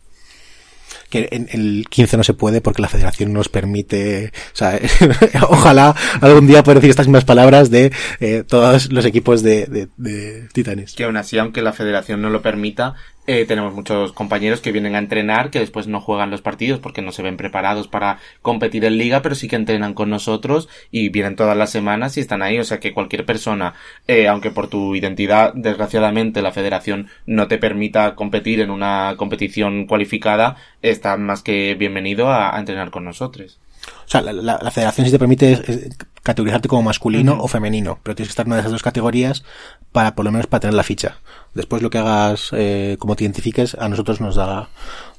Que 1.10 1.30
en 1.32 1.48
el 1.52 1.86
15 1.90 2.18
no 2.18 2.24
se 2.24 2.34
puede 2.34 2.60
porque 2.60 2.82
la 2.82 2.90
federación 2.90 3.32
nos 3.32 3.48
permite, 3.48 4.32
o 4.54 4.56
sea, 4.56 4.78
ojalá 5.50 5.96
algún 6.20 6.48
día 6.48 6.64
poder 6.64 6.80
decir 6.80 6.90
estas 6.90 7.08
mismas 7.08 7.24
palabras 7.24 7.70
de 7.72 7.94
eh, 8.20 8.44
todos 8.46 8.92
los 8.92 9.06
equipos 9.06 9.42
de, 9.42 9.66
de, 9.68 9.88
de 9.98 10.50
Titanes. 10.52 10.94
Que 10.94 11.06
aún 11.06 11.16
así, 11.16 11.38
aunque 11.38 11.62
la 11.62 11.72
federación 11.72 12.22
no 12.22 12.30
lo 12.30 12.42
permita, 12.42 12.96
eh, 13.28 13.46
tenemos 13.46 13.74
muchos 13.74 14.14
compañeros 14.14 14.62
que 14.62 14.72
vienen 14.72 14.96
a 14.96 15.00
entrenar, 15.00 15.52
que 15.52 15.60
después 15.60 15.88
no 15.88 16.02
juegan 16.02 16.32
los 16.32 16.42
partidos 16.42 16.80
porque 16.80 17.04
no 17.04 17.12
se 17.12 17.22
ven 17.22 17.38
preparados 17.38 17.88
para 17.88 18.18
competir 18.42 18.84
en 18.84 18.98
liga, 18.98 19.22
pero 19.22 19.36
sí 19.36 19.48
que 19.48 19.56
entrenan 19.56 19.94
con 19.94 20.10
nosotros 20.10 20.70
y 20.90 21.10
vienen 21.10 21.36
todas 21.36 21.56
las 21.56 21.70
semanas 21.70 22.18
y 22.18 22.22
están 22.22 22.42
ahí. 22.42 22.58
O 22.58 22.64
sea 22.64 22.80
que 22.80 22.94
cualquier 22.94 23.26
persona, 23.26 23.76
eh, 24.08 24.28
aunque 24.28 24.50
por 24.50 24.68
tu 24.68 24.96
identidad, 24.96 25.54
desgraciadamente, 25.54 26.42
la 26.42 26.52
federación 26.52 27.10
no 27.28 27.48
te 27.48 27.60
permita 27.60 28.16
competir 28.16 28.60
en 28.60 28.72
una 28.72 29.14
competición 29.18 29.86
cualificada, 29.86 30.58
está 30.82 31.16
más 31.18 31.44
que 31.44 31.76
bienvenido 31.76 32.30
a, 32.30 32.56
a 32.56 32.60
entrenar 32.60 32.90
con 32.90 33.06
nosotros. 33.06 33.60
O 34.06 34.10
sea, 34.10 34.22
la, 34.22 34.34
la- 34.34 34.60
la 34.62 34.72
federación 34.72 35.06
sí 35.06 35.12
te 35.12 35.20
permite 35.20 35.54
eh, 35.54 35.90
categorizarte 36.24 36.68
como 36.68 36.84
masculino 36.84 37.38
o 37.42 37.48
femenino, 37.48 38.00
pero 38.04 38.16
tienes 38.16 38.30
que 38.30 38.32
estar 38.34 38.46
en 38.46 38.50
una 38.52 38.58
de 38.58 38.62
esas 38.62 38.72
dos 38.74 38.84
categorías 38.84 39.44
para, 39.92 40.16
por 40.16 40.26
lo 40.26 40.32
menos, 40.32 40.48
para 40.48 40.62
tener 40.62 40.74
la 40.76 40.84
ficha. 40.84 41.18
Después 41.54 41.82
lo 41.82 41.90
que 41.90 41.98
hagas, 41.98 42.50
eh, 42.54 42.98
como 43.00 43.16
te 43.16 43.24
identifiques, 43.24 43.76
a 43.76 43.90
nosotros 43.90 44.22
nos 44.22 44.36
da, 44.36 44.70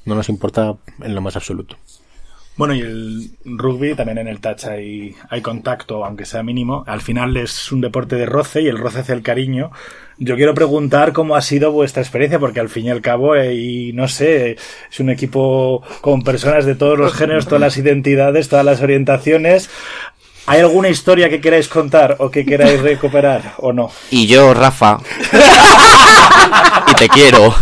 no 0.05 0.15
nos 0.15 0.29
importa 0.29 0.75
en 1.01 1.15
lo 1.15 1.21
más 1.21 1.35
absoluto. 1.35 1.77
Bueno, 2.55 2.75
y 2.75 2.81
el 2.81 3.31
rugby 3.45 3.95
también 3.95 4.19
en 4.19 4.27
el 4.27 4.39
touch 4.39 4.65
hay, 4.65 5.15
hay 5.29 5.41
contacto, 5.41 6.05
aunque 6.05 6.25
sea 6.25 6.43
mínimo. 6.43 6.83
Al 6.85 7.01
final 7.01 7.35
es 7.35 7.71
un 7.71 7.81
deporte 7.81 8.15
de 8.15 8.27
roce 8.27 8.61
y 8.61 8.67
el 8.67 8.77
roce 8.77 8.99
hace 8.99 9.13
el 9.13 9.23
cariño. 9.23 9.71
Yo 10.19 10.35
quiero 10.35 10.53
preguntar 10.53 11.13
cómo 11.13 11.35
ha 11.35 11.41
sido 11.41 11.71
vuestra 11.71 12.03
experiencia, 12.03 12.37
porque 12.37 12.59
al 12.59 12.69
fin 12.69 12.85
y 12.85 12.89
al 12.91 13.01
cabo, 13.01 13.35
eh, 13.35 13.55
y 13.55 13.93
no 13.93 14.07
sé, 14.07 14.51
es 14.91 14.99
un 14.99 15.09
equipo 15.09 15.81
con 16.01 16.21
personas 16.21 16.65
de 16.65 16.75
todos 16.75 16.99
los 16.99 17.13
géneros, 17.13 17.45
todas 17.45 17.61
las 17.61 17.77
identidades, 17.77 18.49
todas 18.49 18.65
las 18.65 18.81
orientaciones. 18.81 19.71
¿Hay 20.45 20.59
alguna 20.59 20.89
historia 20.89 21.29
que 21.29 21.39
queráis 21.39 21.67
contar 21.69 22.17
o 22.19 22.29
que 22.29 22.45
queráis 22.45 22.81
recuperar 22.81 23.53
o 23.59 23.71
no? 23.71 23.89
Y 24.11 24.27
yo, 24.27 24.53
Rafa. 24.53 24.97
y 26.91 26.93
te 26.95 27.07
quiero. 27.07 27.55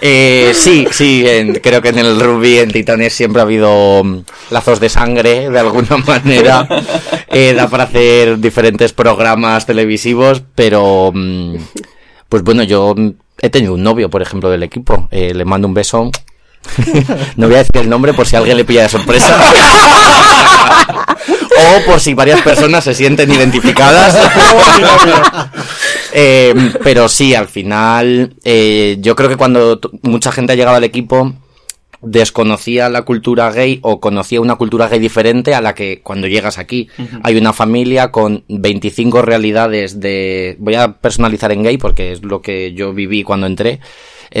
Eh, 0.00 0.52
sí, 0.54 0.86
sí, 0.92 1.24
en- 1.26 1.54
creo 1.56 1.82
que 1.82 1.88
en 1.88 1.98
el 1.98 2.20
rugby, 2.20 2.58
en 2.58 2.70
Titanes, 2.70 3.12
siempre 3.14 3.40
ha 3.40 3.44
habido 3.44 4.02
mm, 4.04 4.18
lazos 4.50 4.78
de 4.78 4.88
sangre, 4.88 5.50
de 5.50 5.58
alguna 5.58 5.96
manera. 6.06 6.68
Eh, 7.30 7.52
da 7.56 7.66
para 7.68 7.84
hacer 7.84 8.38
diferentes 8.38 8.92
programas 8.92 9.66
televisivos, 9.66 10.42
pero. 10.54 11.10
mm, 11.12 11.56
Pues 12.28 12.42
bueno, 12.44 12.62
yo 12.62 12.94
mm, 12.96 13.10
he 13.42 13.50
tenido 13.50 13.74
un 13.74 13.82
novio, 13.82 14.08
por 14.08 14.22
ejemplo, 14.22 14.50
del 14.50 14.62
equipo. 14.62 15.08
Eh, 15.10 15.34
le 15.34 15.44
mando 15.44 15.66
un 15.66 15.74
beso. 15.74 16.10
no 17.36 17.46
voy 17.46 17.56
a 17.56 17.58
decir 17.58 17.76
el 17.78 17.88
nombre 17.88 18.12
por 18.14 18.26
si 18.26 18.36
alguien 18.36 18.56
le 18.56 18.64
pilla 18.64 18.82
de 18.82 18.88
sorpresa. 18.88 19.36
o 21.56 21.86
por 21.86 22.00
si 22.00 22.14
varias 22.14 22.42
personas 22.42 22.84
se 22.84 22.94
sienten 22.94 23.32
identificadas. 23.32 24.16
Eh, 26.18 26.54
pero 26.82 27.10
sí, 27.10 27.34
al 27.34 27.46
final, 27.46 28.36
eh, 28.42 28.96
yo 29.00 29.14
creo 29.14 29.28
que 29.28 29.36
cuando 29.36 29.78
mucha 30.00 30.32
gente 30.32 30.54
ha 30.54 30.56
llegado 30.56 30.78
al 30.78 30.84
equipo, 30.84 31.34
desconocía 32.00 32.88
la 32.88 33.02
cultura 33.02 33.50
gay 33.50 33.80
o 33.82 34.00
conocía 34.00 34.40
una 34.40 34.56
cultura 34.56 34.88
gay 34.88 34.98
diferente 34.98 35.54
a 35.54 35.60
la 35.60 35.74
que 35.74 36.00
cuando 36.02 36.26
llegas 36.26 36.58
aquí. 36.58 36.88
Hay 37.22 37.36
una 37.36 37.52
familia 37.52 38.10
con 38.12 38.44
25 38.48 39.22
realidades 39.22 40.00
de 40.00 40.56
voy 40.58 40.76
a 40.76 40.92
personalizar 40.92 41.52
en 41.52 41.62
gay 41.62 41.76
porque 41.78 42.12
es 42.12 42.22
lo 42.22 42.40
que 42.40 42.72
yo 42.72 42.94
viví 42.94 43.22
cuando 43.22 43.46
entré 43.46 43.80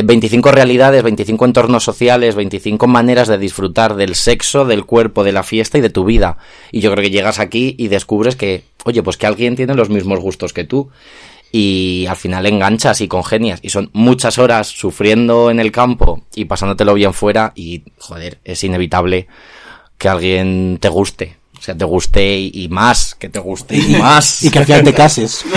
25 0.04 0.52
realidades, 0.52 1.02
25 1.02 1.44
entornos 1.44 1.84
sociales, 1.84 2.34
25 2.34 2.86
maneras 2.86 3.28
de 3.28 3.38
disfrutar 3.38 3.96
del 3.96 4.14
sexo, 4.14 4.64
del 4.64 4.84
cuerpo, 4.84 5.24
de 5.24 5.32
la 5.32 5.42
fiesta 5.42 5.78
y 5.78 5.80
de 5.80 5.90
tu 5.90 6.04
vida. 6.04 6.38
Y 6.72 6.80
yo 6.80 6.90
creo 6.92 7.02
que 7.02 7.10
llegas 7.10 7.38
aquí 7.38 7.74
y 7.78 7.88
descubres 7.88 8.36
que, 8.36 8.64
oye, 8.84 9.02
pues 9.02 9.16
que 9.16 9.26
alguien 9.26 9.56
tiene 9.56 9.74
los 9.74 9.88
mismos 9.88 10.20
gustos 10.20 10.52
que 10.52 10.64
tú. 10.64 10.90
Y 11.52 12.06
al 12.08 12.16
final 12.16 12.44
enganchas 12.46 13.00
y 13.00 13.08
congenias. 13.08 13.60
Y 13.62 13.70
son 13.70 13.90
muchas 13.92 14.38
horas 14.38 14.66
sufriendo 14.66 15.50
en 15.50 15.60
el 15.60 15.72
campo 15.72 16.22
y 16.34 16.44
pasándotelo 16.44 16.92
bien 16.94 17.14
fuera. 17.14 17.52
Y, 17.54 17.84
joder, 17.98 18.38
es 18.44 18.62
inevitable 18.64 19.28
que 19.96 20.08
alguien 20.08 20.78
te 20.80 20.88
guste. 20.88 21.36
O 21.58 21.62
sea, 21.62 21.76
te 21.76 21.84
guste 21.84 22.38
y, 22.38 22.50
y 22.52 22.68
más, 22.68 23.14
que 23.14 23.28
te 23.28 23.38
guste 23.38 23.76
y 23.76 23.96
más. 23.98 24.42
Y 24.42 24.50
que 24.50 24.58
al 24.58 24.66
final 24.66 24.84
te 24.84 24.92
cases. 24.92 25.44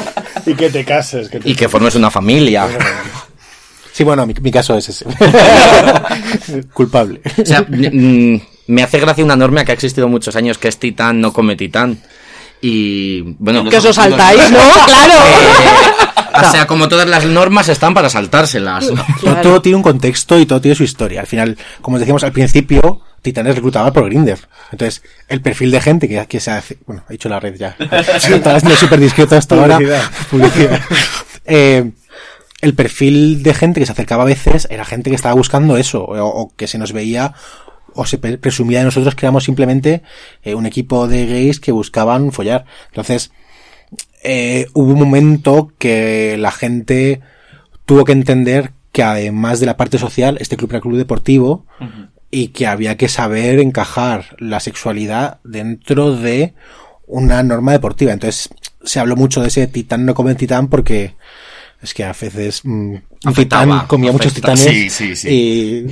Y 0.46 0.54
que 0.54 0.70
te 0.70 0.84
cases. 0.84 1.28
Que 1.28 1.40
te 1.40 1.48
y 1.50 1.54
que 1.54 1.68
formes 1.68 1.94
una 1.94 2.10
familia. 2.10 2.66
Sí, 3.92 4.04
bueno, 4.04 4.24
mi, 4.26 4.34
mi 4.40 4.50
caso 4.50 4.76
es 4.76 4.88
ese. 4.88 5.04
Culpable. 6.72 7.20
O 7.42 7.44
sea, 7.46 7.66
me 7.68 8.82
hace 8.82 8.98
gracia 9.00 9.24
una 9.24 9.36
norma 9.36 9.64
que 9.64 9.72
ha 9.72 9.74
existido 9.74 10.08
muchos 10.08 10.36
años 10.36 10.58
que 10.58 10.68
es 10.68 10.78
titán 10.78 11.20
no 11.20 11.32
come 11.32 11.56
titán. 11.56 11.98
Y 12.62 13.22
bueno, 13.38 13.68
Que 13.68 13.78
os 13.78 13.94
saltáis, 13.94 14.50
¿no? 14.50 14.58
Claro. 14.86 15.14
eh, 15.14 16.46
o 16.46 16.50
sea, 16.50 16.66
como 16.66 16.88
todas 16.88 17.08
las 17.08 17.24
normas 17.24 17.68
están 17.68 17.94
para 17.94 18.10
saltárselas. 18.10 18.86
Todo, 18.86 18.96
Claro. 19.20 19.40
todo 19.40 19.62
tiene 19.62 19.76
un 19.76 19.82
contexto 19.82 20.38
y 20.38 20.44
todo 20.46 20.60
tiene 20.60 20.74
su 20.74 20.84
historia. 20.84 21.20
Al 21.22 21.26
final, 21.26 21.56
como 21.80 21.96
os 21.96 22.00
decíamos 22.00 22.22
al 22.22 22.32
principio, 22.32 23.00
Titanes 23.22 23.54
reclutaba 23.56 23.92
por 23.92 24.06
Grindr. 24.06 24.38
Entonces, 24.72 25.02
el 25.28 25.40
perfil 25.40 25.70
de 25.70 25.80
gente 25.80 26.08
que, 26.08 26.26
que 26.26 26.40
se 26.40 26.50
hace... 26.50 26.78
Bueno, 26.86 27.04
he 27.08 27.12
dicho 27.12 27.28
la 27.28 27.38
red 27.40 27.54
ya. 27.56 27.76
Estaba 27.80 28.58
siendo 28.60 28.76
súper 28.76 29.00
discreto 29.00 29.36
hasta 29.36 29.54
ahora. 29.56 29.76
Publicidad. 29.76 30.02
Publicidad. 30.30 30.80
Eh, 31.44 31.90
el 32.60 32.74
perfil 32.74 33.42
de 33.42 33.54
gente 33.54 33.80
que 33.80 33.86
se 33.86 33.92
acercaba 33.92 34.22
a 34.22 34.26
veces 34.26 34.66
era 34.70 34.84
gente 34.84 35.10
que 35.10 35.16
estaba 35.16 35.34
buscando 35.34 35.76
eso, 35.76 36.04
o, 36.04 36.24
o 36.26 36.54
que 36.56 36.66
se 36.66 36.78
nos 36.78 36.92
veía 36.92 37.34
o 37.94 38.06
se 38.06 38.18
pre- 38.18 38.38
presumía 38.38 38.78
de 38.80 38.84
nosotros 38.84 39.14
que 39.14 39.26
éramos 39.26 39.44
simplemente 39.44 40.02
eh, 40.42 40.54
un 40.54 40.64
equipo 40.66 41.08
de 41.08 41.26
gays 41.26 41.58
que 41.58 41.72
buscaban 41.72 42.30
follar. 42.32 42.64
Entonces, 42.88 43.32
eh, 44.22 44.66
hubo 44.74 44.92
un 44.92 44.98
momento 44.98 45.72
que 45.78 46.36
la 46.38 46.52
gente 46.52 47.20
tuvo 47.86 48.04
que 48.04 48.12
entender 48.12 48.72
que 48.92 49.02
además 49.02 49.58
de 49.60 49.66
la 49.66 49.76
parte 49.76 49.98
social, 49.98 50.36
este 50.40 50.56
club 50.56 50.70
era 50.70 50.80
club 50.80 50.96
deportivo 50.96 51.64
y 52.30 52.48
que 52.48 52.66
había 52.66 52.96
que 52.96 53.08
saber 53.08 53.58
encajar 53.58 54.36
la 54.38 54.60
sexualidad 54.60 55.40
dentro 55.44 56.14
de 56.14 56.54
una 57.06 57.42
norma 57.42 57.72
deportiva. 57.72 58.12
Entonces, 58.12 58.50
se 58.84 59.00
habló 59.00 59.16
mucho 59.16 59.40
de 59.42 59.48
ese 59.48 59.66
titán 59.66 60.06
no 60.06 60.14
come 60.14 60.34
titán 60.36 60.68
porque 60.68 61.16
es 61.82 61.92
que 61.94 62.04
a 62.04 62.08
veces 62.12 62.60
mm, 62.64 62.94
un 63.26 63.34
titán 63.34 63.86
comía 63.86 64.12
muchos 64.12 64.32
titanes 64.32 64.60
Sí, 64.60 64.90
sí, 64.90 65.16
sí. 65.16 65.28
y 65.28 65.82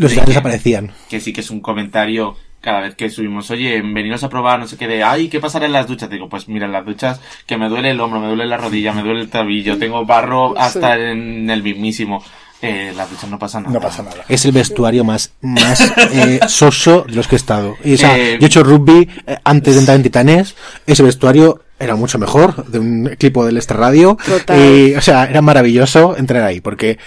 los 0.00 0.10
titanes 0.10 0.28
desaparecían. 0.28 0.92
que 1.08 1.20
sí 1.20 1.32
que 1.32 1.42
es 1.42 1.50
un 1.50 1.60
comentario 1.60 2.36
cada 2.60 2.80
vez 2.80 2.96
que 2.96 3.08
subimos, 3.08 3.50
oye, 3.52 3.80
veniros 3.82 4.24
a 4.24 4.28
probar, 4.28 4.58
no 4.58 4.66
sé 4.66 4.76
qué, 4.76 4.88
de, 4.88 5.04
ay, 5.04 5.28
¿qué 5.28 5.38
pasará 5.38 5.66
en 5.66 5.72
las 5.72 5.86
duchas? 5.86 6.10
Digo, 6.10 6.28
pues 6.28 6.48
mira, 6.48 6.66
en 6.66 6.72
las 6.72 6.84
duchas 6.84 7.20
que 7.46 7.56
me 7.56 7.68
duele 7.68 7.90
el 7.90 8.00
hombro, 8.00 8.18
me 8.20 8.26
duele 8.26 8.46
la 8.46 8.56
rodilla, 8.56 8.92
me 8.92 9.02
duele 9.02 9.20
el 9.20 9.30
tabillo, 9.30 9.78
tengo 9.78 10.04
barro 10.04 10.54
hasta 10.58 10.96
en 10.96 11.48
el 11.50 11.62
mismísimo. 11.62 12.22
Eh, 12.60 12.92
las 12.96 13.08
duchas 13.08 13.30
no 13.30 13.38
pasa 13.38 13.60
nada. 13.60 13.72
No 13.72 13.80
pasa 13.80 14.02
nada. 14.02 14.24
Es 14.28 14.44
el 14.44 14.52
vestuario 14.52 15.04
más, 15.04 15.32
más 15.42 15.80
eh, 16.12 16.40
soso 16.48 17.04
de 17.08 17.14
los 17.14 17.28
que 17.28 17.36
he 17.36 17.38
estado. 17.38 17.76
Y, 17.84 17.94
o 17.94 17.98
sea, 17.98 18.18
Eh, 18.18 18.36
yo 18.40 18.44
he 18.44 18.46
hecho 18.46 18.64
rugby 18.64 19.08
eh, 19.26 19.36
antes 19.44 19.74
de 19.74 19.80
entrar 19.80 19.96
en 19.96 20.02
Titanes. 20.02 20.56
Ese 20.86 21.02
vestuario 21.02 21.62
era 21.78 21.94
mucho 21.94 22.18
mejor 22.18 22.66
de 22.66 22.80
un 22.80 23.08
equipo 23.08 23.46
del 23.46 23.56
Este 23.58 23.74
Radio. 23.74 24.18
Total. 24.26 24.58
Y, 24.58 24.94
o 24.96 25.00
sea, 25.00 25.24
era 25.24 25.40
maravilloso 25.40 26.16
entrar 26.16 26.42
ahí 26.42 26.60
porque 26.60 26.98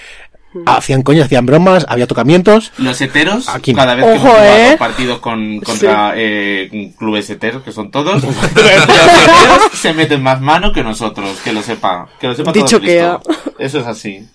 hacían 0.66 1.02
coño, 1.02 1.24
hacían 1.24 1.46
bromas, 1.46 1.86
había 1.90 2.08
tocamientos. 2.08 2.72
Los 2.78 3.00
heteros, 3.02 3.48
Aquí 3.50 3.74
no. 3.74 3.78
cada 3.80 3.96
vez 3.96 4.06
que 4.06 4.12
Ojo, 4.12 4.28
hemos 4.28 4.38
jugado 4.38 4.58
¿eh? 4.58 4.76
partidos 4.78 5.20
con, 5.20 5.60
contra 5.62 6.14
eh, 6.16 6.94
clubes 6.98 7.30
heteros, 7.30 7.64
que 7.64 7.72
son 7.72 7.92
todos, 7.92 8.24
los 8.24 8.36
heteros 8.44 9.62
se 9.74 9.94
meten 9.94 10.22
más 10.22 10.42
mano 10.42 10.72
que 10.74 10.84
nosotros, 10.84 11.38
que 11.44 11.54
lo 11.54 11.62
sepa. 11.62 12.08
Que 12.20 12.28
lo 12.28 12.36
sepa 12.36 12.52
Dicho 12.52 12.78
todo 12.78 12.82
queda. 12.82 13.20
Eso 13.60 13.80
es 13.80 13.88
así. 13.88 14.28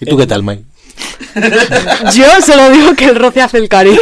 ¿Y 0.00 0.06
tú 0.06 0.16
qué 0.16 0.26
tal, 0.26 0.42
Mike? 0.42 0.62
Yo 2.14 2.24
solo 2.44 2.70
digo 2.70 2.94
que 2.94 3.06
el 3.06 3.16
roce 3.16 3.40
hace 3.42 3.58
el 3.58 3.68
cariño. 3.68 3.98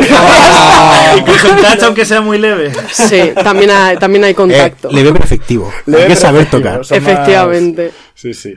Incluso 1.19 1.51
un 1.53 1.57
touch, 1.61 1.83
aunque 1.85 2.05
sea 2.05 2.21
muy 2.21 2.39
leve. 2.39 2.73
Sí, 2.93 3.33
también 3.43 3.71
hay, 3.71 3.97
también 3.99 4.25
hay 4.25 4.35
contacto. 4.35 4.89
Eh, 4.91 4.95
leve 4.95 5.13
pero 5.13 5.25
efectivo. 5.25 5.73
Leve 5.87 6.03
Hay 6.05 6.09
que 6.09 6.17
saber 6.17 6.43
efectivo, 6.43 6.63
tocar. 6.63 6.79
más- 6.79 6.93
Efectivamente. 6.93 7.91
Sí, 8.15 8.35
sí. 8.35 8.55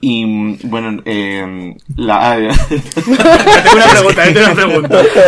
Y 0.00 0.56
bueno, 0.68 1.02
eh, 1.06 1.74
la. 1.96 2.36
Tengo 2.68 3.74
una 3.74 3.90
pregunta, 3.90 4.22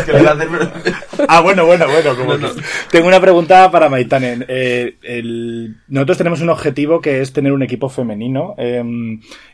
tengo 0.06 0.20
una 0.20 0.36
pregunta. 0.36 0.72
Ah, 1.26 1.40
bueno, 1.40 1.66
bueno, 1.66 1.86
bueno. 1.88 2.16
como 2.16 2.38
que- 2.38 2.62
Tengo 2.92 3.08
una 3.08 3.20
pregunta 3.20 3.68
para 3.72 3.88
Maitanen. 3.88 4.44
Eh, 4.48 4.94
el- 5.02 5.74
Nosotros 5.88 6.18
tenemos 6.18 6.40
un 6.40 6.50
objetivo 6.50 7.00
que 7.00 7.20
es 7.20 7.32
tener 7.32 7.50
un 7.52 7.62
equipo 7.64 7.88
femenino. 7.88 8.54
eh, 8.58 8.84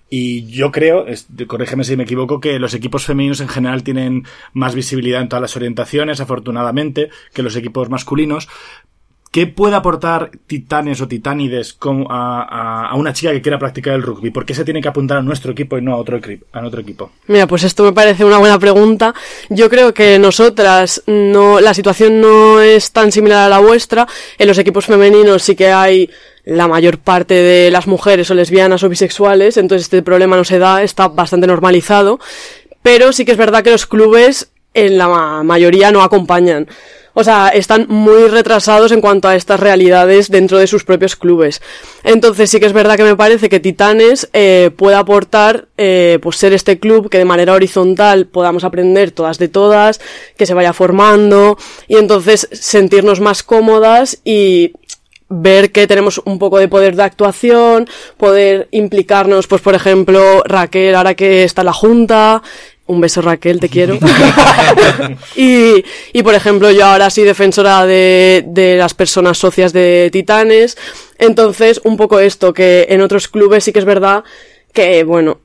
y 0.09 0.47
yo 0.47 0.71
creo, 0.71 1.05
corrígeme 1.47 1.85
si 1.85 1.97
me 1.97 2.05
equivoco, 2.05 2.40
que 2.40 2.59
los 2.59 2.75
equipos 2.75 3.05
femeninos 3.05 3.40
en 3.40 3.49
general 3.49 3.83
tienen 3.83 4.25
más 4.53 4.75
visibilidad 4.75 5.21
en 5.21 5.29
todas 5.29 5.42
las 5.42 5.57
orientaciones, 5.57 6.21
afortunadamente, 6.21 7.11
que 7.33 7.42
los 7.42 7.57
equipos 7.57 7.90
masculinos. 7.90 8.49
¿Qué 9.33 9.47
puede 9.47 9.75
aportar 9.75 10.31
Titanes 10.47 11.01
o 11.03 11.09
Titánides 11.09 11.77
a, 12.09 12.92
una 12.95 13.12
chica 13.12 13.33
que 13.33 13.42
quiera 13.42 13.59
practicar 13.59 13.95
el 13.95 14.03
rugby? 14.03 14.31
¿Por 14.31 14.47
qué 14.47 14.55
se 14.55 14.64
tiene 14.64 14.81
que 14.81 14.88
apuntar 14.88 15.19
a 15.19 15.23
nuestro 15.23 15.53
equipo 15.53 15.77
y 15.77 15.83
no 15.83 15.92
a 15.92 15.97
otro, 15.97 16.19
a 16.53 16.64
otro 16.64 16.81
equipo? 16.81 17.12
Mira, 17.27 17.47
pues 17.47 17.64
esto 17.64 17.85
me 17.85 17.92
parece 17.92 18.25
una 18.25 18.38
buena 18.38 18.59
pregunta. 18.59 19.12
Yo 19.51 19.69
creo 19.69 19.92
que 19.92 20.19
nosotras 20.19 21.03
no, 21.07 21.61
la 21.61 21.75
situación 21.75 22.21
no 22.21 22.62
es 22.62 22.92
tan 22.92 23.12
similar 23.12 23.45
a 23.45 23.49
la 23.51 23.59
vuestra. 23.59 24.07
En 24.38 24.49
los 24.49 24.57
equipos 24.57 24.87
femeninos 24.87 25.42
sí 25.42 25.55
que 25.55 25.71
hay 25.71 26.09
la 26.46 26.66
mayor 26.68 26.98
parte 26.98 27.35
de 27.35 27.70
las 27.70 27.87
mujeres 27.87 28.30
o 28.30 28.35
lesbianas 28.35 28.82
o 28.82 28.88
bisexuales, 28.88 29.59
entonces 29.59 29.87
este 29.87 30.00
problema 30.02 30.37
no 30.37 30.44
se 30.44 30.59
da, 30.59 30.82
está 30.82 31.09
bastante 31.09 31.46
normalizado. 31.46 32.18
Pero 32.82 33.12
sí 33.12 33.24
que 33.24 33.32
es 33.32 33.38
verdad 33.38 33.62
que 33.62 33.72
los 33.72 33.87
clubes 33.87 34.48
en 34.72 34.96
la 34.96 35.09
ma- 35.09 35.42
mayoría 35.42 35.90
no 35.90 36.02
acompañan. 36.02 36.68
O 37.18 37.24
sea, 37.24 37.48
están 37.48 37.87
muy 37.88 38.28
retrasados 38.28 38.92
en 38.92 39.00
cuanto 39.00 39.26
a 39.26 39.35
estas 39.37 39.59
realidades 39.59 40.30
dentro 40.30 40.59
de 40.59 40.66
sus 40.66 40.85
propios 40.85 41.16
clubes. 41.16 41.62
Entonces 42.04 42.50
sí 42.50 42.61
que 42.61 42.66
es 42.66 42.74
verdad 42.74 42.96
que 42.96 43.04
me 43.04 43.16
parece 43.16 43.48
que 43.48 43.59
Titanes 43.59 44.28
eh, 44.35 44.70
puede 44.76 44.96
aportar, 44.96 45.66
eh, 45.78 46.18
pues 46.20 46.37
ser 46.37 46.52
este 46.52 46.78
club 46.78 47.09
que 47.09 47.16
de 47.16 47.24
manera 47.24 47.54
horizontal 47.54 48.26
podamos 48.26 48.64
aprender 48.64 49.12
todas 49.12 49.38
de 49.38 49.48
todas, 49.48 49.98
que 50.37 50.44
se 50.44 50.52
vaya 50.52 50.74
formando 50.74 51.56
y 51.88 51.96
entonces 51.96 52.48
sentirnos 52.52 53.20
más 53.20 53.42
cómodas 53.42 54.18
y 54.22 54.74
ver 55.28 55.72
que 55.72 55.86
tenemos 55.86 56.20
un 56.24 56.38
poco 56.38 56.58
de 56.58 56.68
poder 56.68 56.96
de 56.96 57.02
actuación, 57.02 57.88
poder 58.16 58.68
implicarnos, 58.70 59.46
pues 59.46 59.62
por 59.62 59.74
ejemplo, 59.74 60.42
Raquel, 60.44 60.94
ahora 60.94 61.14
que 61.14 61.44
está 61.44 61.62
en 61.62 61.66
la 61.66 61.72
Junta, 61.72 62.42
un 62.86 63.00
beso 63.00 63.20
Raquel, 63.20 63.58
te 63.58 63.68
quiero. 63.68 63.98
y, 65.36 65.84
y 66.12 66.22
por 66.22 66.34
ejemplo, 66.34 66.70
yo 66.70 66.86
ahora 66.86 67.10
soy 67.10 67.24
defensora 67.24 67.84
de, 67.84 68.44
de 68.46 68.76
las 68.76 68.94
personas 68.94 69.38
socias 69.38 69.72
de 69.72 70.08
Titanes. 70.12 70.78
Entonces, 71.18 71.80
un 71.84 71.96
poco 71.96 72.20
esto, 72.20 72.54
que 72.54 72.86
en 72.88 73.00
otros 73.00 73.28
clubes 73.28 73.64
sí 73.64 73.72
que 73.72 73.80
es 73.80 73.84
verdad 73.84 74.22
que, 74.72 75.02
bueno, 75.04 75.40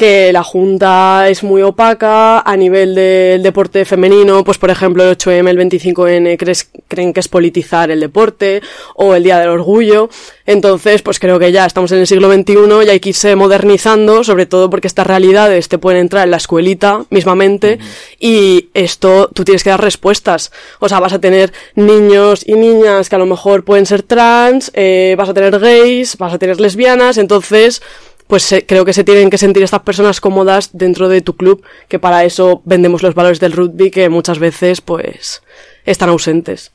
que 0.00 0.32
la 0.32 0.42
Junta 0.42 1.28
es 1.28 1.42
muy 1.42 1.60
opaca 1.60 2.40
a 2.40 2.56
nivel 2.56 2.94
del 2.94 3.42
deporte 3.42 3.84
femenino, 3.84 4.42
pues 4.44 4.56
por 4.56 4.70
ejemplo 4.70 5.02
el 5.04 5.10
8M, 5.14 5.50
el 5.50 5.58
25N 5.58 6.38
crees- 6.38 6.70
creen 6.88 7.12
que 7.12 7.20
es 7.20 7.28
politizar 7.28 7.90
el 7.90 8.00
deporte 8.00 8.62
o 8.94 9.14
el 9.14 9.22
Día 9.22 9.38
del 9.38 9.50
Orgullo. 9.50 10.08
Entonces, 10.46 11.02
pues 11.02 11.18
creo 11.18 11.38
que 11.38 11.52
ya 11.52 11.66
estamos 11.66 11.92
en 11.92 11.98
el 11.98 12.06
siglo 12.06 12.32
XXI 12.32 12.86
y 12.86 12.88
hay 12.88 12.98
que 12.98 13.10
irse 13.10 13.36
modernizando, 13.36 14.24
sobre 14.24 14.46
todo 14.46 14.70
porque 14.70 14.86
estas 14.86 15.06
realidades 15.06 15.68
te 15.68 15.76
pueden 15.76 16.00
entrar 16.00 16.24
en 16.24 16.30
la 16.30 16.38
escuelita 16.38 17.04
mismamente 17.10 17.78
y 18.18 18.70
esto 18.72 19.28
tú 19.34 19.44
tienes 19.44 19.62
que 19.62 19.68
dar 19.70 19.82
respuestas. 19.82 20.50
O 20.78 20.88
sea, 20.88 20.98
vas 20.98 21.12
a 21.12 21.18
tener 21.20 21.52
niños 21.74 22.42
y 22.46 22.54
niñas 22.54 23.10
que 23.10 23.16
a 23.16 23.18
lo 23.18 23.26
mejor 23.26 23.64
pueden 23.64 23.84
ser 23.84 24.02
trans, 24.02 24.70
eh, 24.72 25.14
vas 25.18 25.28
a 25.28 25.34
tener 25.34 25.58
gays, 25.58 26.16
vas 26.16 26.32
a 26.32 26.38
tener 26.38 26.58
lesbianas, 26.58 27.18
entonces 27.18 27.82
pues 28.30 28.44
se- 28.44 28.64
creo 28.64 28.86
que 28.86 28.94
se 28.94 29.04
tienen 29.04 29.28
que 29.28 29.36
sentir 29.36 29.62
estas 29.62 29.82
personas 29.82 30.20
cómodas 30.22 30.70
dentro 30.72 31.10
de 31.10 31.20
tu 31.20 31.36
club, 31.36 31.62
que 31.88 31.98
para 31.98 32.24
eso 32.24 32.62
vendemos 32.64 33.02
los 33.02 33.14
valores 33.14 33.40
del 33.40 33.52
rugby 33.52 33.90
que 33.90 34.08
muchas 34.08 34.38
veces 34.38 34.80
pues 34.80 35.42
están 35.84 36.08
ausentes. 36.08 36.72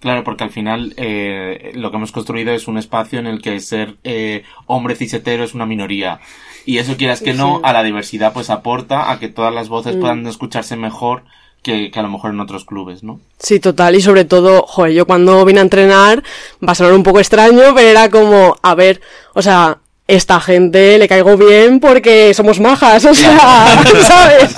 Claro, 0.00 0.24
porque 0.24 0.44
al 0.44 0.50
final 0.50 0.94
eh, 0.96 1.72
lo 1.74 1.90
que 1.90 1.96
hemos 1.98 2.10
construido 2.12 2.52
es 2.52 2.68
un 2.68 2.78
espacio 2.78 3.18
en 3.18 3.26
el 3.26 3.40
que 3.42 3.60
ser 3.60 3.96
eh, 4.02 4.42
hombre 4.66 4.94
cisetero 4.96 5.44
es 5.44 5.54
una 5.54 5.66
minoría. 5.66 6.20
Y 6.66 6.78
eso 6.78 6.96
quieras 6.96 7.20
que 7.22 7.34
no, 7.34 7.60
a 7.62 7.72
la 7.72 7.82
diversidad 7.82 8.32
pues 8.32 8.50
aporta 8.50 9.10
a 9.10 9.18
que 9.18 9.28
todas 9.28 9.52
las 9.54 9.68
voces 9.68 9.96
Mm. 9.96 10.00
puedan 10.00 10.26
escucharse 10.26 10.76
mejor 10.76 11.22
que, 11.62 11.90
que 11.90 11.98
a 12.00 12.02
lo 12.02 12.08
mejor 12.08 12.30
en 12.32 12.40
otros 12.40 12.64
clubes, 12.64 13.02
¿no? 13.02 13.20
Sí, 13.38 13.60
total, 13.60 13.94
y 13.94 14.00
sobre 14.00 14.24
todo, 14.24 14.62
joder, 14.66 14.94
yo 14.94 15.06
cuando 15.06 15.44
vine 15.44 15.60
a 15.60 15.64
entrenar, 15.64 16.22
va 16.66 16.72
a 16.72 16.74
sonar 16.74 16.94
un 16.94 17.02
poco 17.02 17.18
extraño, 17.20 17.74
pero 17.74 17.88
era 17.88 18.08
como, 18.08 18.56
a 18.62 18.74
ver, 18.74 19.02
o 19.34 19.42
sea, 19.42 19.78
esta 20.10 20.40
gente 20.40 20.98
le 20.98 21.06
caigo 21.06 21.36
bien 21.36 21.78
porque 21.78 22.34
somos 22.34 22.58
majas, 22.58 23.04
o 23.04 23.14
sea, 23.14 23.82
¿sabes? 24.06 24.56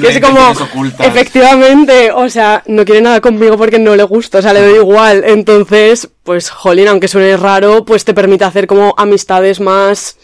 Que 0.00 0.08
es 0.08 0.20
como, 0.20 0.52
efectivamente, 1.00 2.12
o 2.12 2.28
sea, 2.28 2.62
no 2.66 2.84
quiere 2.84 3.00
nada 3.00 3.20
conmigo 3.20 3.58
porque 3.58 3.80
no 3.80 3.96
le 3.96 4.04
gusto, 4.04 4.38
o 4.38 4.42
sea, 4.42 4.52
le 4.52 4.62
doy 4.62 4.76
igual. 4.76 5.24
Entonces, 5.26 6.08
pues, 6.22 6.48
jolín, 6.48 6.88
aunque 6.88 7.08
suene 7.08 7.36
raro, 7.36 7.84
pues 7.84 8.04
te 8.04 8.14
permite 8.14 8.44
hacer 8.44 8.68
como 8.68 8.94
amistades 8.96 9.58
más 9.58 10.16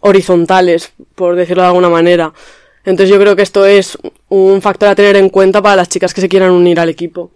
horizontales, 0.00 0.92
por 1.14 1.36
decirlo 1.36 1.62
de 1.62 1.68
alguna 1.68 1.88
manera. 1.88 2.32
Entonces 2.84 3.10
yo 3.10 3.20
creo 3.20 3.36
que 3.36 3.42
esto 3.42 3.66
es 3.66 3.98
un 4.28 4.62
factor 4.62 4.88
a 4.88 4.94
tener 4.94 5.16
en 5.16 5.28
cuenta 5.28 5.62
para 5.62 5.76
las 5.76 5.88
chicas 5.88 6.12
que 6.12 6.20
se 6.20 6.28
quieran 6.28 6.50
unir 6.50 6.80
al 6.80 6.88
equipo. 6.88 7.30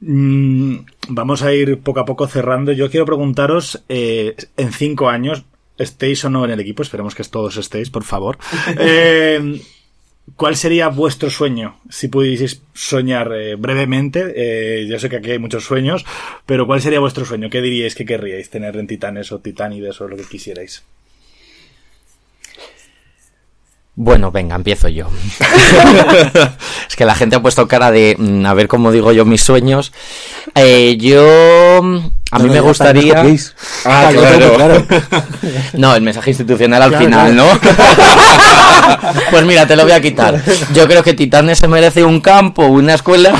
Mm, 0.00 0.76
vamos 1.08 1.42
a 1.42 1.52
ir 1.52 1.78
poco 1.80 2.00
a 2.00 2.04
poco 2.04 2.26
cerrando. 2.26 2.72
Yo 2.72 2.90
quiero 2.90 3.06
preguntaros, 3.06 3.84
eh, 3.88 4.34
en 4.56 4.72
cinco 4.72 5.08
años, 5.08 5.44
estéis 5.78 6.24
o 6.24 6.30
no 6.30 6.44
en 6.44 6.52
el 6.52 6.60
equipo, 6.60 6.82
esperemos 6.82 7.14
que 7.14 7.24
todos 7.24 7.56
estéis, 7.56 7.90
por 7.90 8.04
favor. 8.04 8.38
Eh, 8.78 9.60
¿Cuál 10.36 10.56
sería 10.56 10.88
vuestro 10.88 11.28
sueño? 11.28 11.80
Si 11.88 12.08
pudieseis 12.08 12.62
soñar 12.72 13.32
eh, 13.32 13.56
brevemente, 13.56 14.32
eh, 14.36 14.86
yo 14.86 14.98
sé 14.98 15.08
que 15.08 15.16
aquí 15.16 15.32
hay 15.32 15.38
muchos 15.38 15.64
sueños, 15.64 16.04
pero 16.46 16.66
¿cuál 16.66 16.80
sería 16.80 17.00
vuestro 17.00 17.24
sueño? 17.24 17.50
¿Qué 17.50 17.60
diríais 17.60 17.94
que 17.94 18.04
querríais 18.04 18.48
tener 18.48 18.76
en 18.76 18.86
Titanes 18.86 19.32
o 19.32 19.40
Titánides 19.40 20.00
o 20.00 20.08
lo 20.08 20.16
que 20.16 20.24
quisierais? 20.24 20.84
Bueno, 24.02 24.30
venga, 24.30 24.56
empiezo 24.56 24.88
yo. 24.88 25.08
es 26.88 26.96
que 26.96 27.04
la 27.04 27.14
gente 27.14 27.36
ha 27.36 27.42
puesto 27.42 27.68
cara 27.68 27.90
de 27.90 28.16
mm, 28.18 28.46
a 28.46 28.54
ver 28.54 28.66
cómo 28.66 28.92
digo 28.92 29.12
yo 29.12 29.26
mis 29.26 29.42
sueños. 29.42 29.92
Eh, 30.54 30.96
yo 30.98 31.22
a 31.80 31.82
mí 32.38 32.46
No, 32.46 32.52
me 32.54 32.60
gustaría. 32.60 33.20
Ah, 33.20 33.26
Ah, 33.84 34.08
claro. 34.10 34.54
claro. 34.54 34.86
No, 35.74 35.94
el 35.94 36.00
mensaje 36.00 36.30
institucional 36.30 36.80
al 36.80 36.88
Claro, 36.88 37.04
final, 37.04 37.36
¿no? 37.36 37.44
pues 39.30 39.44
mira, 39.44 39.66
te 39.66 39.76
lo 39.76 39.82
voy 39.82 39.92
a 39.92 40.00
quitar. 40.00 40.42
Yo 40.72 40.88
creo 40.88 41.02
que 41.02 41.12
Titanes 41.12 41.58
se 41.58 41.68
merece 41.68 42.02
un 42.02 42.22
campo, 42.22 42.64
una 42.68 42.94
escuela. 42.94 43.34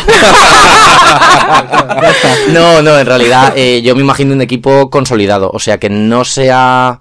no, 2.53 2.83
no, 2.83 2.99
en 2.99 3.07
realidad 3.07 3.55
eh, 3.57 3.81
yo 3.83 3.95
me 3.97 4.03
imagino 4.03 4.35
un 4.35 4.43
equipo 4.43 4.91
consolidado, 4.91 5.51
o 5.51 5.59
sea 5.59 5.79
que 5.79 5.89
no 5.89 6.27
sea 6.27 7.01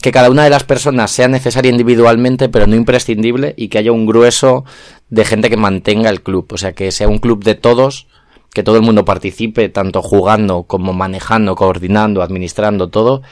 que 0.00 0.12
cada 0.12 0.30
una 0.30 0.44
de 0.44 0.50
las 0.50 0.64
personas 0.64 1.10
sea 1.10 1.28
necesaria 1.28 1.70
individualmente, 1.70 2.48
pero 2.48 2.66
no 2.66 2.74
imprescindible, 2.74 3.54
y 3.56 3.68
que 3.68 3.78
haya 3.78 3.92
un 3.92 4.06
grueso 4.06 4.64
de 5.10 5.24
gente 5.24 5.50
que 5.50 5.56
mantenga 5.56 6.10
el 6.10 6.22
club, 6.22 6.46
o 6.52 6.58
sea 6.58 6.72
que 6.72 6.90
sea 6.90 7.08
un 7.08 7.18
club 7.18 7.44
de 7.44 7.54
todos, 7.54 8.06
que 8.52 8.62
todo 8.62 8.76
el 8.76 8.82
mundo 8.82 9.04
participe, 9.04 9.68
tanto 9.68 10.02
jugando 10.02 10.64
como 10.64 10.92
manejando, 10.92 11.54
coordinando, 11.54 12.22
administrando 12.22 12.88
todo, 12.88 13.22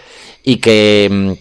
y 0.45 0.57
que, 0.57 1.09
mm, 1.11 1.33